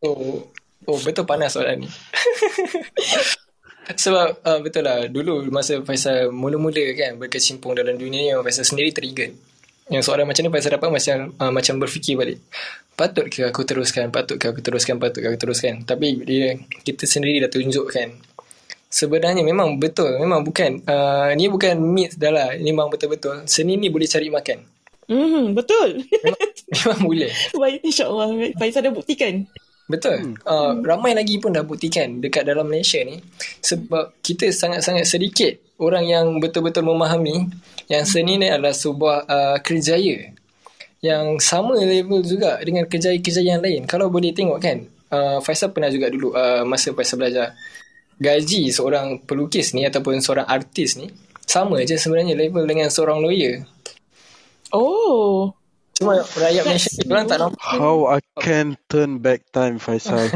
[0.02, 0.50] Oh,
[0.90, 1.88] oh betul panas soalan ni.
[3.96, 8.92] Sebab uh, betul lah dulu masa Faisal mula-mula kan berkecimpung dalam dunia ni Faisal sendiri
[8.92, 9.30] trigger.
[9.90, 12.38] Yang soalan macam ni Faisal dapat macam uh, macam berfikir balik.
[12.92, 14.12] Patut ke aku teruskan?
[14.12, 15.00] Patut ke aku teruskan?
[15.00, 15.82] Patut ke aku teruskan?
[15.82, 18.32] Tapi dia kita sendiri dah tunjukkan
[18.92, 23.80] sebenarnya memang betul memang bukan uh, ni bukan myth dah lah ni memang betul-betul seni
[23.80, 24.60] ni boleh cari makan
[25.10, 26.06] Hmm, betul.
[26.70, 28.54] memang boleh Baik, insyaAllah.
[28.56, 29.44] Faisal dah buktikan.
[29.90, 30.38] Betul.
[30.46, 33.18] Uh, ramai lagi pun dah buktikan dekat dalam Malaysia ni
[33.60, 35.52] sebab kita sangat-sangat sedikit
[35.82, 37.50] orang yang betul-betul memahami
[37.90, 40.32] yang seni ni adalah sebuah uh, kerjaya
[41.02, 43.82] yang sama level juga dengan kerjaya-kerjaya yang lain.
[43.90, 47.58] Kalau boleh tengok kan, uh, Faisal pernah juga dulu uh, masa Faisal belajar.
[48.22, 51.10] Gaji seorang pelukis ni ataupun seorang artis ni
[51.42, 53.66] sama je sebenarnya level dengan seorang lawyer.
[54.70, 55.50] Oh.
[56.02, 57.62] Cuma rakyat Malaysia ni orang tak nampak.
[57.62, 60.26] How I can turn back time, Faisal.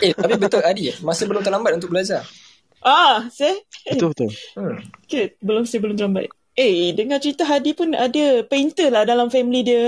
[0.00, 2.24] Eh, tapi betul Adi, masih belum terlambat untuk belajar.
[2.80, 4.30] Ah, saya betul betul.
[4.56, 4.80] Hmm.
[5.04, 6.32] okay, belum saya belum terlambat.
[6.56, 9.84] Eh, dengar cerita Hadi pun ada painter lah dalam family dia.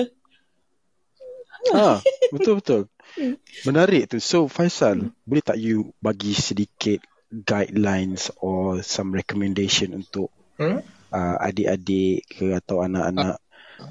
[1.72, 1.98] Ha,
[2.34, 2.82] betul betul.
[3.64, 4.18] Menarik tu.
[4.20, 7.00] So Faisal, boleh tak you bagi sedikit
[7.32, 10.28] guidelines or some recommendation untuk
[10.60, 10.84] Hmm?
[11.08, 13.40] uh, adik-adik ke atau anak-anak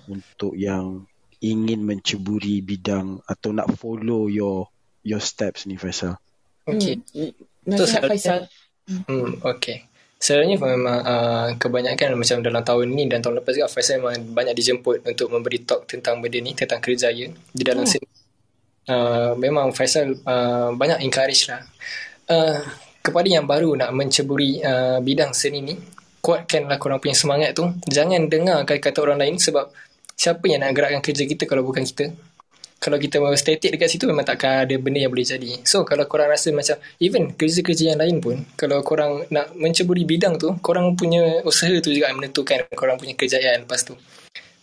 [0.07, 1.05] untuk yang
[1.39, 4.67] ingin menceburi bidang atau nak follow your
[5.01, 6.19] your steps ni Faisal?
[6.67, 6.99] Okay.
[7.15, 7.31] Hmm.
[7.75, 8.41] So, Nasihat saya- Faisal.
[8.89, 9.85] Hmm, okay.
[10.19, 14.51] Sebenarnya memang uh, kebanyakan macam dalam tahun ni dan tahun lepas juga Faisal memang banyak
[14.51, 17.89] dijemput untuk memberi talk tentang benda ni, tentang kerjaya di dalam Oh.
[17.89, 18.07] seni.
[18.89, 21.61] Uh, memang Faisal uh, banyak encourage lah.
[22.27, 22.59] Uh,
[22.99, 25.75] kepada yang baru nak menceburi uh, bidang seni ni,
[26.19, 27.67] kuatkanlah korang punya semangat tu.
[27.87, 29.71] Jangan dengar kata-kata orang lain sebab
[30.13, 32.11] siapa yang nak gerakkan kerja kita kalau bukan kita?
[32.79, 35.59] kalau kita static dekat situ memang takkan ada benda yang boleh jadi.
[35.67, 40.39] So kalau korang rasa macam even kerja-kerja yang lain pun kalau korang nak menceburi bidang
[40.39, 43.99] tu, korang punya usaha tu juga yang menentukan korang punya kejayaan lepas tu.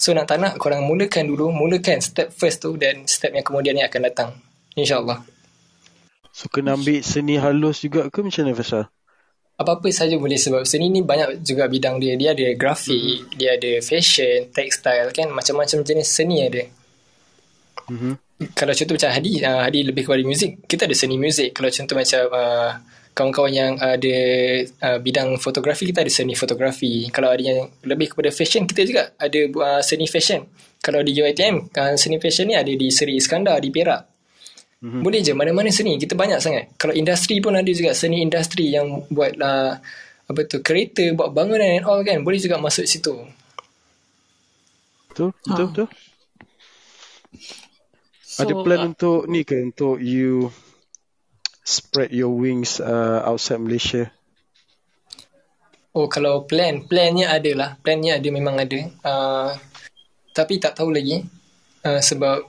[0.00, 3.76] So nak tak nak korang mulakan dulu, mulakan step first tu dan step yang kemudian
[3.76, 4.28] ni akan datang.
[4.76, 5.20] InsyaAllah.
[6.32, 8.84] So kena ambil seni halus juga ke macam mana Faisal?
[9.56, 12.12] Apa-apa saja boleh sebab seni ni banyak juga bidang dia.
[12.12, 15.32] Dia ada grafik, dia ada fashion, textile kan.
[15.32, 16.64] Macam-macam jenis seni ada.
[17.86, 18.14] Mm-hmm.
[18.58, 21.54] kalau contoh macam Hadi, uh, Hadi lebih kepada muzik, kita ada seni muzik.
[21.54, 22.70] Kalau contoh macam uh,
[23.16, 24.16] kawan-kawan yang ada
[24.84, 27.08] uh, bidang fotografi, kita ada seni fotografi.
[27.08, 30.44] Kalau ada yang lebih kepada fashion, kita juga ada uh, seni fashion.
[30.84, 34.15] Kalau di UiTM, uh, seni fashion ni ada di Seri Iskandar, di Perak.
[34.76, 35.02] Mm-hmm.
[35.02, 35.96] Boleh je, mana-mana seni.
[35.96, 36.76] Kita banyak sangat.
[36.76, 39.80] Kalau industri pun ada juga seni industri yang buat uh,
[40.26, 42.20] apa tu kereta, buat bangunan and all kan.
[42.20, 43.16] Boleh juga masuk situ.
[45.08, 45.32] Betul?
[45.48, 45.66] Betul?
[45.66, 45.70] Ha.
[45.72, 45.88] Betul?
[48.20, 50.52] So, Ada plan uh, untuk ni ke untuk you
[51.64, 54.12] spread your wings uh, outside Malaysia?
[55.96, 57.70] Oh kalau plan, plannya ada lah.
[57.80, 58.76] Plannya ada memang ada.
[59.00, 59.56] Uh,
[60.36, 61.24] tapi tak tahu lagi.
[61.80, 62.44] Uh, sebab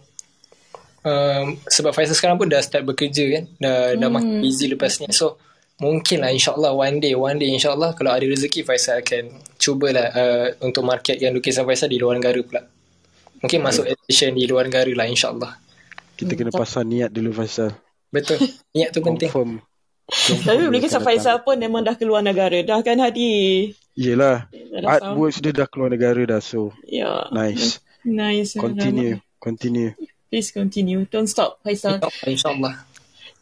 [1.07, 3.43] uh, sebab Faisal sekarang pun dah start bekerja kan.
[3.55, 5.07] Dah, dah makin busy lepas ni.
[5.15, 5.39] So
[5.79, 10.47] mungkin lah insyaAllah one day, one day insyaAllah kalau ada rezeki Faisal akan cubalah uh,
[10.67, 12.67] untuk marketkan lukisan Faisal di luar negara pula.
[13.39, 15.51] Mungkin masuk exhibition di luar negara lah insyaAllah.
[16.17, 17.71] Kita kena pasang niat dulu Faisal.
[18.09, 18.41] Betul.
[18.73, 19.29] Niat tu penting.
[19.31, 19.63] Confirm.
[20.47, 22.57] Tapi boleh kisah Faisal pun memang dah keluar negara.
[22.63, 23.69] Dah kan Hadi?
[23.93, 24.47] Yelah.
[24.85, 26.39] Artworks dia dah keluar negara dah.
[26.39, 27.27] So, Ya.
[27.29, 27.84] nice.
[28.07, 28.55] Nice.
[28.55, 29.19] Continue.
[29.38, 29.93] Continue.
[30.28, 31.08] Please continue.
[31.08, 32.04] Don't stop Faisal.
[32.28, 32.84] InsyaAllah.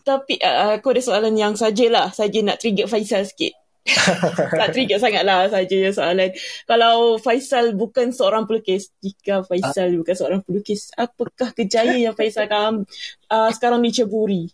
[0.06, 2.14] Tapi uh, aku ada soalan yang sajalah.
[2.14, 3.58] Saja nak trigger Faisal sikit.
[4.58, 6.30] tak trigger sangat lah saja soalan.
[6.66, 12.86] Kalau Faisal bukan seorang pelukis, jika Faisal bukan seorang pelukis, apakah kejayaan yang Faisal akan
[13.34, 14.50] uh, sekarang diceburi?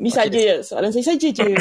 [0.00, 0.56] Ini saja je.
[0.62, 1.50] Soalan saya saja je.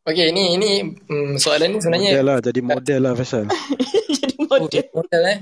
[0.00, 2.38] Okay, ini ini mm, soalan ni sebenarnya Model lah.
[2.40, 3.44] Jadi model lah Faisal.
[4.18, 4.82] Jadi Oh, model.
[4.82, 5.38] jadi model eh.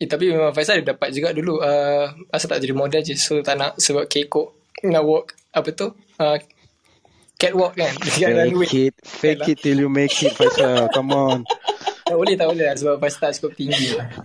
[0.00, 0.08] Eh.
[0.08, 1.60] Tapi memang Faisal dia dapat juga dulu.
[1.60, 3.16] Uh, asal tak jadi model je.
[3.16, 4.52] So tak nak sebab kekok.
[4.84, 5.32] Nak walk.
[5.56, 5.92] Apa tu?
[6.20, 6.36] Uh,
[7.40, 7.92] catwalk kan.
[8.04, 8.68] Dekat runway.
[8.68, 8.94] Fake it.
[9.04, 10.88] Fake it till you make it Faisal.
[10.92, 11.38] Come on.
[12.06, 12.76] Tak boleh, tak boleh lah.
[12.76, 14.08] Sebab Faisal tak cukup tinggi lah.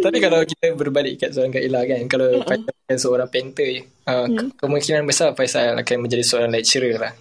[0.00, 2.02] Tapi kalau kita berbalik kat soalan Kak Ila kan.
[2.08, 3.82] Kalau Faisal bukan seorang painter je.
[4.08, 4.26] Uh,
[4.56, 7.12] Kemungkinan besar Faisal akan menjadi seorang lecturer lah.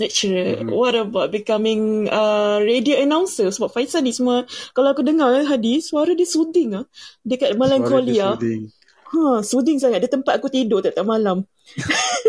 [0.00, 0.64] Lecturer.
[0.72, 3.52] What about becoming uh, radio announcer?
[3.52, 6.84] Sebab Faisal ni semua, kalau aku dengar eh, Hadi, suara dia soothing ah.
[7.20, 8.26] Dekat dia Melancholia.
[8.36, 8.72] soothing.
[9.12, 10.00] Ha, soothing sangat.
[10.00, 11.44] Dia tempat aku tidur tak malam.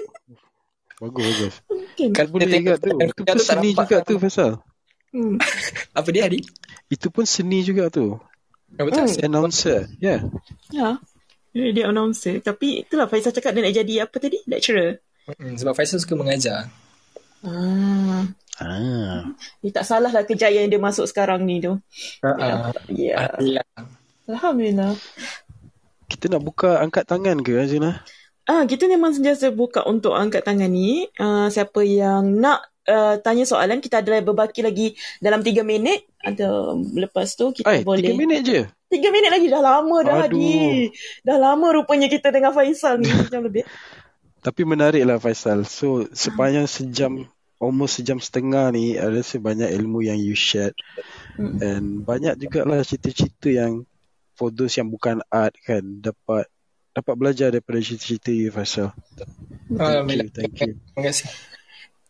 [1.03, 1.55] Bagus, bagus.
[2.15, 2.31] Kan?
[2.31, 2.87] Boleh dia juga tengok tu.
[2.95, 3.83] dalam Itu pun seni nampak.
[3.83, 4.51] juga tu Faisal.
[5.11, 5.35] Hmm.
[5.99, 6.39] Apa dia Adi?
[6.87, 8.15] Itu pun seni juga tu.
[8.79, 9.03] Oh, betul.
[9.03, 9.27] Hmm.
[9.27, 9.91] Announcer.
[9.99, 10.31] Yeah.
[10.71, 11.03] Ya.
[11.51, 12.39] Radio announcer.
[12.39, 14.39] Tapi itulah Faisal cakap dia nak jadi apa tadi?
[14.47, 15.03] Lecturer.
[15.27, 16.71] Hmm, sebab Faisal suka mengajar.
[17.43, 18.23] Ah.
[18.59, 19.19] Ah.
[19.59, 21.75] Dia tak salah lah kejayaan dia masuk sekarang ni tu.
[22.23, 22.35] Uh,
[22.89, 23.27] Ya.
[23.27, 23.67] Alhamdulillah.
[24.29, 24.91] Alhamdulillah.
[26.07, 27.99] Kita nak buka angkat tangan ke Azina?
[28.43, 31.07] Ah, kita memang sentiasa buka untuk angkat tangan ni.
[31.15, 36.07] Ah, siapa yang nak uh, tanya soalan, kita ada berbaki lagi dalam 3 minit.
[36.23, 37.99] Ada lepas tu kita Ay, boleh.
[38.03, 38.61] tiga minit je.
[38.91, 40.39] 3 minit lagi dah lama dah Aduh.
[40.39, 40.91] Hadi.
[41.25, 43.65] Dah lama rupanya kita dengan Faisal ni jam lebih.
[44.43, 45.63] Tapi menarik lah Faisal.
[45.63, 47.25] So sepanjang sejam,
[47.57, 50.75] almost sejam setengah ni, ada rasa banyak ilmu yang you shared.
[51.39, 51.57] Hmm.
[51.63, 53.87] And banyak jugalah cerita-cerita yang
[54.35, 56.51] for those yang bukan art kan, dapat
[56.93, 58.91] dapat belajar daripada cerita-cerita you Faisal.
[59.71, 60.29] Alhamdulillah.
[60.35, 60.75] Thank you.
[60.77, 61.27] Terima kasih.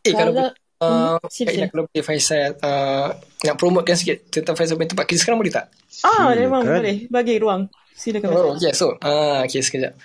[0.03, 3.15] Eh, kalau Kalau- Uh, Hmm, kalau boleh Faisal uh,
[3.47, 5.72] nak promotekan sikit tentang Faisal punya tempat kerja sekarang boleh tak?
[6.03, 6.35] Ah, Silakan.
[6.43, 6.95] memang boleh.
[7.07, 7.61] Bagi ruang.
[7.95, 8.27] Silakan.
[8.35, 8.76] Oh, yeah.
[8.76, 9.95] So, uh, okay, sekejap.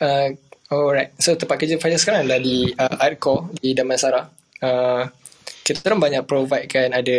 [0.00, 0.32] Uh,
[0.72, 1.10] alright.
[1.20, 4.28] So, tempat kerja Faisal sekarang adalah di uh, Artcore di Damansara.
[4.60, 5.08] Uh,
[5.64, 7.18] kita orang banyak provide kan ada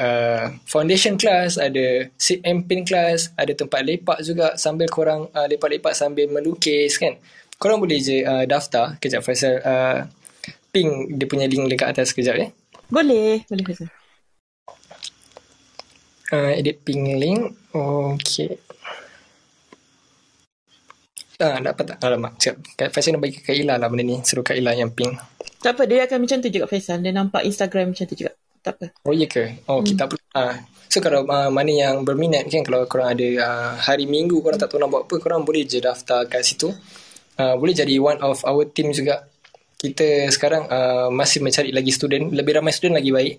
[0.00, 5.44] uh, foundation class, ada sit and paint class, ada tempat lepak juga sambil korang uh,
[5.44, 7.20] lepak-lepak sambil melukis kan.
[7.60, 8.96] Korang boleh je uh, daftar.
[8.96, 10.08] Kejap Faisal uh,
[10.72, 12.48] ping dia punya link dekat atas kejap ya.
[12.88, 13.44] Boleh.
[13.52, 13.88] Boleh, Faisal.
[16.32, 17.52] Uh, edit ping link.
[17.68, 18.56] Okay.
[21.40, 21.96] Ah, dapat tak?
[22.04, 22.36] Alamak.
[22.36, 24.20] Cakap, Faisal nak bagi Kak Ila lah benda ni.
[24.20, 25.16] Suruh Kak Ila yang ping.
[25.64, 27.00] Tak apa, dia akan macam tu juga Faisal.
[27.00, 28.36] Dia nampak Instagram macam tu juga.
[28.60, 28.86] Tak apa.
[29.08, 29.64] Oh, ya ke?
[29.72, 30.20] Oh, kita perlu.
[30.36, 30.60] Ah.
[30.92, 34.68] So, kalau uh, mana yang berminat kan, kalau korang ada uh, hari minggu, korang tak
[34.68, 36.68] tahu nak buat apa, korang boleh je daftar kat situ.
[37.40, 39.24] Uh, boleh jadi one of our team juga.
[39.80, 42.36] Kita sekarang uh, masih mencari lagi student.
[42.36, 43.34] Lebih ramai student lagi baik.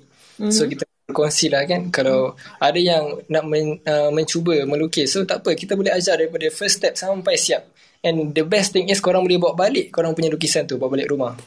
[0.49, 1.93] So, kita berkongsi lah kan.
[1.93, 5.53] Kalau ada yang nak men, uh, mencuba melukis, so tak apa.
[5.53, 7.61] Kita boleh ajar daripada first step sampai siap.
[8.01, 11.13] And the best thing is korang boleh bawa balik korang punya lukisan tu, bawa balik
[11.13, 11.37] rumah.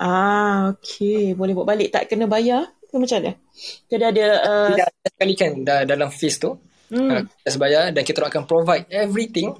[0.00, 1.36] Ah, okey.
[1.36, 1.92] Boleh bawa balik.
[1.92, 3.32] Tak kena bayar ke macam mana?
[3.90, 4.24] Jadi ada...
[4.40, 6.56] Uh, Tidak ada sekali kan dah, dalam fees tu.
[6.88, 7.10] Hmm.
[7.10, 9.52] Uh, kita bayar dan kita akan provide everything.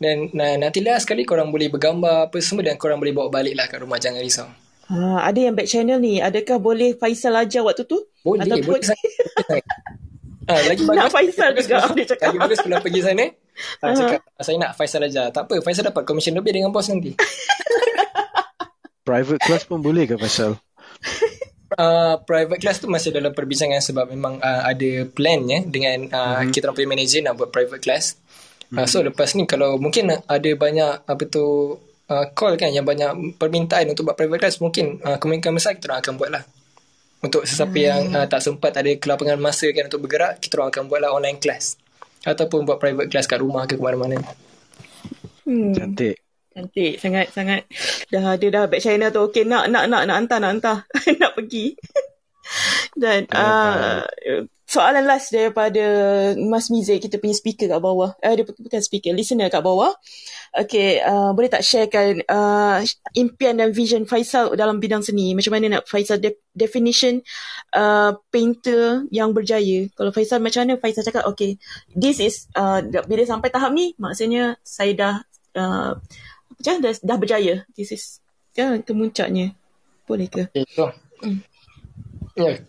[0.00, 3.68] Dan nah, nantilah sekali korang boleh bergambar apa semua dan korang boleh bawa balik lah
[3.68, 4.00] kat rumah.
[4.00, 4.48] Jangan risau.
[4.88, 6.24] ah, ada yang back channel ni.
[6.24, 8.00] Adakah boleh Faisal ajar waktu tu?
[8.24, 8.80] Boleh, Ataupun...
[8.80, 9.60] boleh.
[10.50, 12.34] Ah, lagi bagus, Nak Faisal juga, dia cakap.
[12.34, 13.22] Lagi bagus kalau pergi sana.
[13.60, 13.86] Uh-huh.
[13.86, 15.28] Ah, cakap, saya nak Faisal aja.
[15.28, 17.14] Tak apa, Faisal dapat komisen lebih dengan bos nanti.
[19.08, 20.56] Private class pun boleh ke Faisal?
[21.78, 26.18] uh, private class tu masih dalam perbincangan sebab memang uh, ada plan ya dengan uh,
[26.40, 26.50] mm-hmm.
[26.50, 28.18] kita orang punya manager nak buat private class.
[28.70, 31.74] Uh, so lepas ni kalau mungkin ada banyak apa tu
[32.06, 35.90] uh, call kan yang banyak permintaan untuk buat private class mungkin uh, kemungkinan besar kita
[35.90, 36.44] orang akan buat lah.
[37.20, 37.84] Untuk sesiapa hmm.
[37.84, 41.10] yang uh, tak sempat ada kelapangan masa kan untuk bergerak, kita orang akan buat lah
[41.12, 41.76] online class.
[42.24, 44.20] Ataupun buat private class kat rumah ke ke mana-mana.
[45.48, 45.72] Hmm.
[45.72, 46.20] Cantik.
[46.52, 47.64] Cantik sangat sangat.
[48.12, 49.24] Dah ada dah back channel tu.
[49.30, 50.76] Okey nak nak nak nak hantar nak hantar.
[51.20, 51.74] nak pergi.
[53.02, 54.04] Dan uh,
[54.70, 55.82] soalan last daripada
[56.38, 58.14] Mas Mizik kita punya speaker kat bawah.
[58.22, 59.90] Eh dia bukan speaker, listener kat bawah.
[60.54, 62.78] Okey, uh, boleh tak sharekan uh,
[63.18, 65.34] impian dan vision Faisal dalam bidang seni?
[65.34, 67.18] Macam mana nak Faisal de- definition
[67.74, 69.90] uh, painter yang berjaya?
[69.98, 71.58] Kalau Faisal macam mana Faisal cakap, okay,
[71.90, 72.78] this is, uh,
[73.10, 75.14] bila sampai tahap ni, maksudnya saya dah,
[75.58, 75.98] uh,
[76.54, 77.66] macam dah, dah berjaya.
[77.74, 78.22] This is,
[78.54, 79.50] ya, kemuncaknya.
[80.06, 80.46] Boleh ke?
[80.50, 80.94] Okay, so.
[81.22, 81.42] Hmm.
[82.38, 82.62] Ya.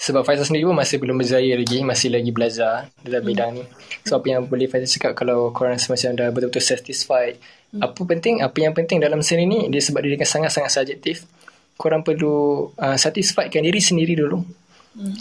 [0.00, 1.84] Sebab Faizal sendiri pun masih belum berjaya lagi.
[1.84, 3.64] Masih lagi belajar dalam bidang ni.
[4.08, 7.36] So apa yang boleh Faizal cakap kalau korang semacam dah betul-betul satisfied.
[7.76, 11.28] Apa penting, apa yang penting dalam seni ni, dia sebab dia sangat-sangat subjektif.
[11.76, 14.40] Korang perlu uh, satisfiekan diri sendiri dulu.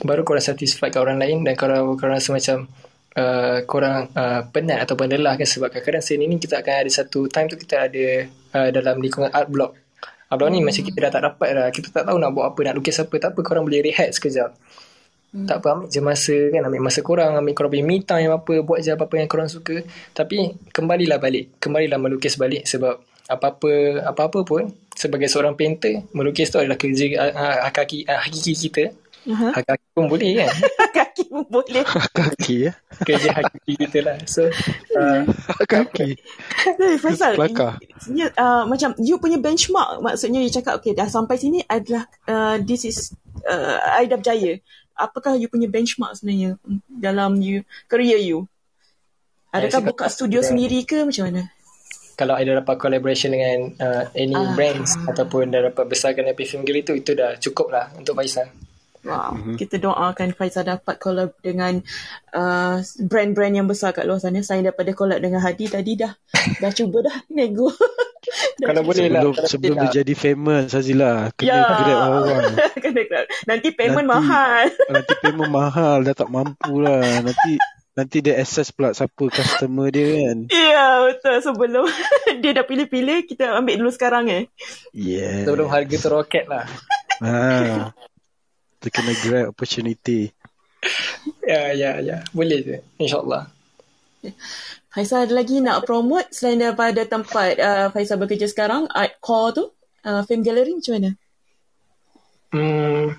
[0.08, 1.38] Baru korang satisfiekan orang lain.
[1.44, 2.72] Dan kalau korang semacam
[3.20, 5.44] uh, korang uh, penat ataupun lelah kan.
[5.44, 8.06] Sebab kadang-kadang seni ni kita akan ada satu time tu kita ada
[8.56, 9.76] uh, dalam lingkungan art block.
[10.30, 11.68] Abang ni macam kita dah tak dapat dah.
[11.74, 13.16] Kita tak tahu nak buat apa, nak lukis apa.
[13.18, 14.54] Tak apa, korang boleh rehat sekejap.
[15.34, 15.46] Hmm.
[15.50, 16.62] Tak apa, ambil je masa kan.
[16.70, 18.54] Ambil masa korang, ambil korang punya me time apa.
[18.62, 19.82] Buat je apa-apa yang korang suka.
[20.14, 21.58] Tapi kembalilah balik.
[21.58, 22.70] Kembalilah melukis balik.
[22.70, 28.54] Sebab apa-apa apa-apa pun, sebagai seorang painter, melukis tu adalah kerja uh, hakiki, uh, hakiki
[28.54, 28.94] kita.
[29.28, 29.50] Aha.
[29.60, 30.50] Hakiki pun boleh kan.
[31.00, 31.84] Kaki pun boleh.
[32.16, 32.72] Kaki ya.
[33.04, 34.18] kerja hakiki kita lah.
[34.24, 34.48] So,
[34.96, 35.28] uh,
[35.68, 36.16] Kaki.
[36.80, 37.80] Hey, Faisal, Kelakar.
[38.08, 42.56] you, uh, macam you punya benchmark maksudnya you cakap okay dah sampai sini adalah uh,
[42.64, 43.12] this is
[43.44, 44.64] uh, I dah berjaya.
[44.96, 48.48] Apakah you punya benchmark sebenarnya dalam you career you?
[49.50, 50.48] Adakah saya buka studio ya.
[50.48, 51.44] sendiri ke macam mana?
[52.20, 54.52] kalau ada dapat collaboration dengan uh, any Ah.
[54.52, 58.52] brands ataupun dah dapat besarkan IP Film Gallery tu, itu dah cukup lah untuk Faisal.
[59.00, 59.34] Wow, Mhm.
[59.34, 59.56] mm-hmm.
[59.56, 61.80] kita doakan Faizal dapat collab dengan
[62.32, 64.40] uh, brand-brand yang besar kat luar sana.
[64.40, 66.12] Saya daripada collab dengan Hadi tadi dah
[66.62, 67.72] dah cuba dah nego.
[68.60, 69.24] Kalau boleh lah.
[69.24, 69.96] Sebelum kalau sebelum dia lah.
[69.96, 71.64] jadi famous Azila kena ya.
[71.74, 72.44] grab orang.
[72.84, 73.26] Kena grab.
[73.46, 74.64] Nanti payment Nanti- mahal.
[74.86, 77.00] Nanti payment mahal dah tak mampu lah.
[77.24, 77.52] Nanti
[77.96, 80.38] nanti dia access pula siapa customer dia kan.
[80.46, 81.36] Ya, betul.
[81.42, 81.86] Sebelum
[82.38, 84.44] dia dah pilih-pilih, kita ambil dulu sekarang eh.
[84.92, 85.44] Yeah.
[85.44, 86.68] Sebelum harga tu roket lah.
[87.20, 87.92] Ha.
[88.80, 90.32] Kita kena grab opportunity.
[91.44, 92.24] Ya, ya, ya.
[92.32, 92.78] Boleh je.
[92.96, 93.52] InsyaAllah.
[94.90, 99.66] Faisal ada lagi nak promote selain daripada tempat uh, Faisal bekerja sekarang, Art Core tu,
[100.08, 101.12] uh, Film Gallery macam mana?
[102.50, 103.14] Hmm,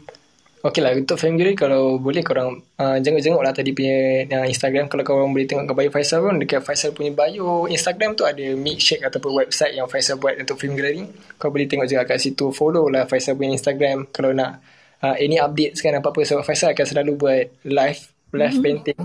[0.60, 4.92] Okey lah untuk film gallery kalau boleh korang uh, jenguk-jenguk lah tadi punya uh, Instagram
[4.92, 8.44] kalau korang boleh tengok kat bio Faisal pun dekat Faisal punya bio Instagram tu ada
[8.52, 11.08] milkshake ataupun website yang Faisal buat untuk film gallery
[11.40, 14.60] kau boleh tengok juga kat situ follow lah Faisal punya Instagram kalau nak
[15.04, 18.00] uh, any updates kan apa-apa sebab Faisal akan selalu buat live
[18.30, 18.62] live mm-hmm.
[18.62, 19.00] painting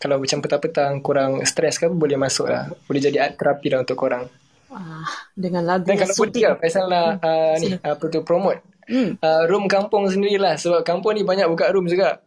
[0.00, 3.98] kalau macam petang-petang kurang stres ke boleh masuk lah boleh jadi art terapi lah untuk
[3.98, 4.26] korang
[4.70, 5.02] Ah,
[5.34, 9.14] dengan lagu dan kalau boleh lah Faisal lah uh, ni apa tu promote Hmm.
[9.22, 12.18] uh, room kampung sendirilah sebab kampung ni banyak buka room juga.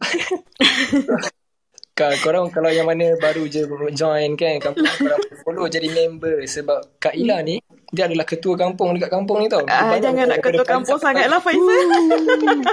[1.94, 6.98] Kalau korang kalau yang mana baru je join kan kampung korang follow jadi member sebab
[6.98, 7.62] Kak Ila ni
[7.94, 9.62] dia adalah ketua kampung dekat kampung ni tau.
[9.70, 11.14] Ah, jangan nak ketua kampung Faisal.
[11.14, 11.78] sangat lah Faisal.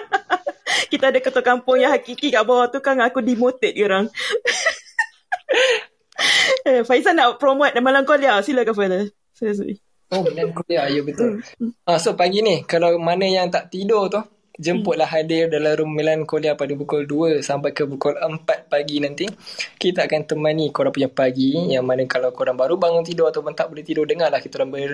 [0.91, 4.09] Kita ada ketua kampung yang hakiki kat bawah tu kan aku demoted orang.
[6.67, 8.41] eh, Faisal nak promote malam kuliah.
[8.41, 9.03] Silakan Faisal.
[9.37, 9.77] Sorry.
[10.11, 10.91] Oh, dan kuliah.
[10.91, 11.39] Ya, betul.
[11.87, 14.19] Ah, so, pagi ni, kalau mana yang tak tidur tu,
[14.61, 19.25] jemputlah hadir dalam room Melancholia pada pukul 2 sampai ke pukul 4 pagi nanti.
[19.81, 23.73] Kita akan temani korang punya pagi yang mana kalau korang baru bangun tidur ataupun tak
[23.73, 24.91] boleh tidur, dengarlah kita orang ber,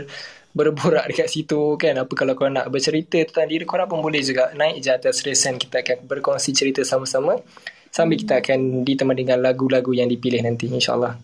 [0.55, 1.99] berborak dekat situ kan.
[1.99, 4.55] Apa kalau korang nak bercerita tentang diri korang pun boleh juga.
[4.55, 7.35] Naik je atas resen, kita akan berkongsi cerita sama-sama.
[7.91, 11.19] Sambil kita akan ditemani dengan lagu-lagu yang dipilih nanti insyaAllah.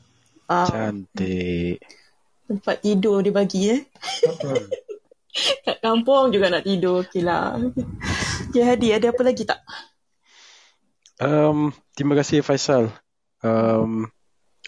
[0.52, 1.80] Ah, Cantik.
[2.44, 3.82] tempat tidur dia bagi eh.
[5.66, 7.06] Kat kampung juga nak tidur.
[7.06, 7.58] Okey lah.
[8.50, 9.60] Okay, Hadi, ada apa lagi tak?
[11.18, 12.94] Um, terima kasih Faisal.
[13.42, 14.10] Um,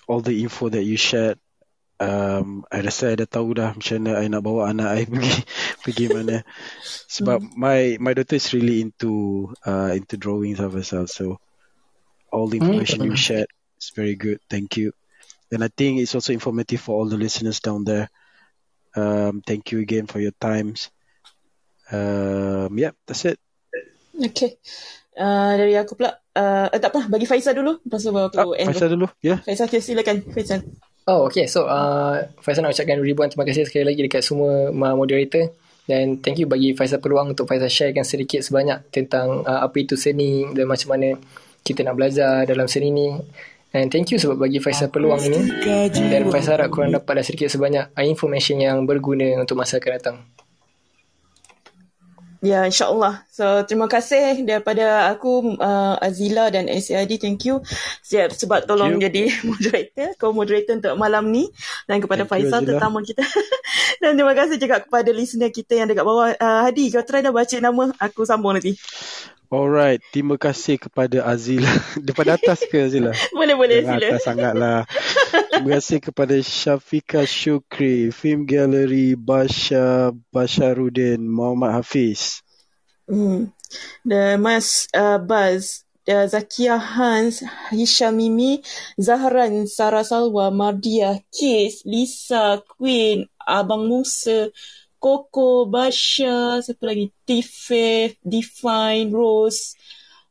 [0.09, 1.37] all the info that you shared.
[1.95, 5.35] Um, I rasa I dah tahu dah macam mana I nak bawa anak I pergi
[5.79, 6.43] pergi mana.
[7.07, 11.07] Sebab my my daughter is really into uh, into drawings of Faisal.
[11.07, 11.39] So
[12.35, 13.47] all the information you shared
[13.79, 14.43] is very good.
[14.51, 14.91] Thank you.
[15.55, 18.11] And I think it's also informative for all the listeners down there.
[18.95, 20.89] Um, thank you again for your times.
[21.91, 23.37] Um, yeah, that's it.
[24.15, 24.57] Okay.
[25.15, 26.19] Uh, dari aku pula.
[26.35, 27.79] Uh, eh, tak apa, bagi Faisal dulu.
[27.83, 28.67] Lepas tu baru aku Ah, end.
[28.71, 29.35] Faisal dulu, ya.
[29.35, 29.39] Yeah.
[29.43, 30.23] Faisal, okay, silakan.
[30.31, 30.63] Faisal.
[31.07, 31.47] Oh, okay.
[31.47, 35.55] So, uh, Faisal nak ucapkan ribuan terima kasih sekali lagi dekat semua uh, moderator.
[35.85, 39.93] Dan thank you bagi Faisal peluang untuk Faisal sharekan sedikit sebanyak tentang uh, apa itu
[39.93, 41.13] seni dan macam mana
[41.61, 43.07] kita nak belajar dalam seni ni.
[43.75, 45.39] And thank you sebab bagi Faisal peluang ini.
[45.91, 50.17] Dan Faisal harap korang dapat dah sedikit sebanyak information yang berguna untuk masa akan datang.
[52.45, 53.25] Ya, insyaAllah.
[53.33, 57.17] So, terima kasih daripada aku, uh, Azila dan SAID.
[57.17, 57.57] Thank you
[58.05, 59.01] Siap, sebab tolong you.
[59.01, 61.49] jadi moderator, co-moderator untuk malam ni.
[61.89, 62.77] Dan kepada Thank you, Faisal, Azila.
[62.77, 63.25] tetamu kita.
[64.05, 66.37] dan terima kasih juga kepada listener kita yang dekat bawah.
[66.37, 67.89] Uh, Hadi, kau try dah baca nama.
[67.97, 68.77] Aku sambung nanti.
[69.51, 71.69] Alright, terima kasih kepada Azila.
[72.05, 73.13] Daripada atas ke Azila?
[73.29, 73.79] Boleh, boleh.
[73.85, 73.97] Sila.
[74.01, 74.77] atas sangatlah.
[75.53, 82.41] Terima kasih kepada Syafika Syukri, Film Gallery, Basha Basharudin, Muhammad Hafiz.
[83.05, 83.53] Hmm.
[84.01, 88.65] The Mas uh, Baz, uh, Zakia Hans, Hisham Mimi,
[88.97, 94.49] Zahran, Sarah Salwa, Mardia, Kis, Lisa, Queen, Abang Musa,
[95.05, 97.13] Coco, Basha, siapa lagi?
[97.21, 99.77] Tife, Define, Rose.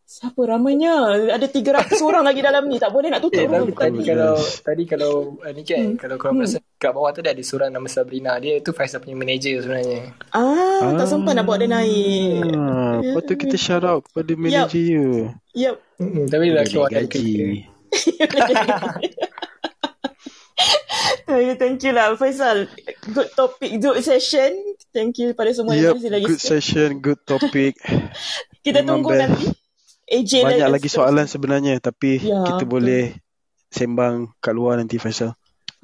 [0.03, 1.15] Siapa ramainya?
[1.31, 2.83] Ada 300 orang lagi dalam ni.
[2.83, 4.03] Tak boleh nak tutup Eh, tadi tadi.
[4.03, 4.35] kalau
[4.67, 8.35] tadi kalau uh, ni kan kalau korang perasan kat bawah tu ada seorang nama Sabrina.
[8.43, 10.11] Dia tu Faisal punya manager sebenarnya.
[10.35, 12.43] Ah, tak sempat nak bawa dia naik.
[12.51, 15.31] Ah, lepas tu kita shout out kepada manager you.
[15.55, 15.79] Yup.
[16.03, 17.31] Hmm, tapi dia dah keluar dari gaji.
[18.27, 18.67] kerja.
[21.27, 22.69] Thank you lah Faisal.
[23.11, 24.53] Good topic, good session.
[24.93, 26.25] Thank you pada semua yang Yep, masih lagi.
[26.29, 27.81] good session, good topic.
[28.65, 29.23] Kita Memang tunggu best.
[29.25, 29.47] nanti.
[30.05, 33.17] AJ Banyak lagi soalan sebenarnya tapi Ya, kita boleh
[33.73, 35.33] sembang kat luar nanti Faisal.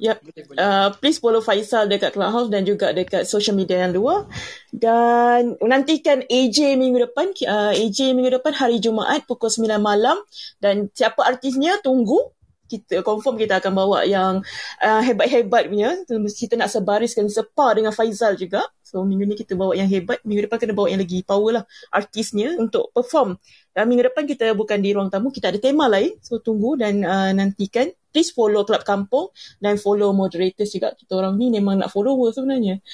[0.01, 0.17] Yep.
[0.57, 4.25] Uh, please follow Faisal dekat Clubhouse dan juga dekat social media yang luar.
[4.73, 7.29] Dan nantikan AJ minggu depan.
[7.45, 10.17] Uh, AJ minggu depan hari Jumaat pukul 9 malam.
[10.57, 12.33] Dan siapa artisnya tunggu.
[12.71, 14.39] Kita confirm kita akan bawa yang
[14.79, 15.99] uh, hebat-hebat punya.
[16.07, 18.63] Kita nak sebariskan sepa dengan Faizal juga.
[18.79, 20.23] So minggu ni kita bawa yang hebat.
[20.23, 23.35] Minggu depan kena bawa yang lagi power lah artisnya untuk perform.
[23.75, 25.35] Dan minggu depan kita bukan di ruang tamu.
[25.35, 26.15] Kita ada tema lain.
[26.23, 27.91] So tunggu dan uh, nantikan.
[28.11, 29.31] Please follow Club Kampung
[29.63, 30.91] dan follow moderators juga.
[30.95, 32.79] Kita orang ni memang nak follower sebenarnya.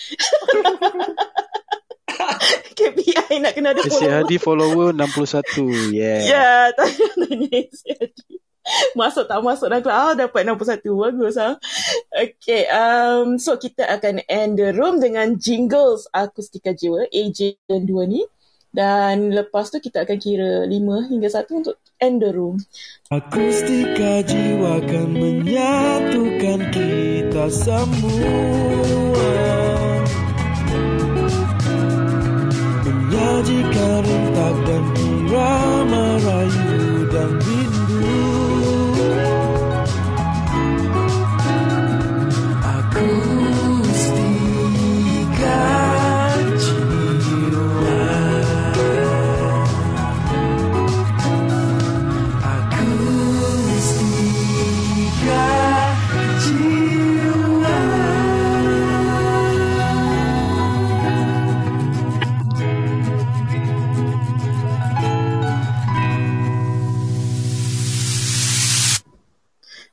[2.78, 4.14] KPI nak kena ada Si follower.
[4.22, 5.98] Hadi follower 61.
[5.98, 6.22] Yeah.
[6.22, 6.48] Ya,
[6.78, 8.47] tanya tanya si Hadi.
[9.00, 9.96] Masuk tak masuk dalam club.
[9.96, 10.84] Ah, dapat 61.
[10.84, 11.56] Bagus ah.
[12.12, 18.04] Okay, um, so kita akan end the room dengan jingles Akustika Jiwa, AJ dan dua
[18.04, 18.28] ni.
[18.78, 22.62] Dan lepas tu kita akan kira 5 hingga 1 untuk end the room.
[23.10, 28.44] Akustika jiwa kan menyatukan kita semua
[32.86, 37.67] Menyajikan rentak dan irama rayu dan rindu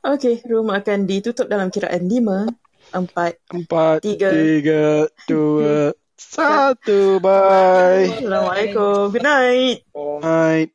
[0.05, 2.45] Okey, room akan ditutup dalam kiraan 5,
[2.93, 4.29] 4, Empat, Tiga.
[4.29, 5.97] tiga, dua,
[6.37, 7.17] satu.
[7.17, 8.13] Bye.
[8.13, 9.09] Assalamualaikum.
[9.09, 9.81] Good night.
[10.21, 10.69] Night.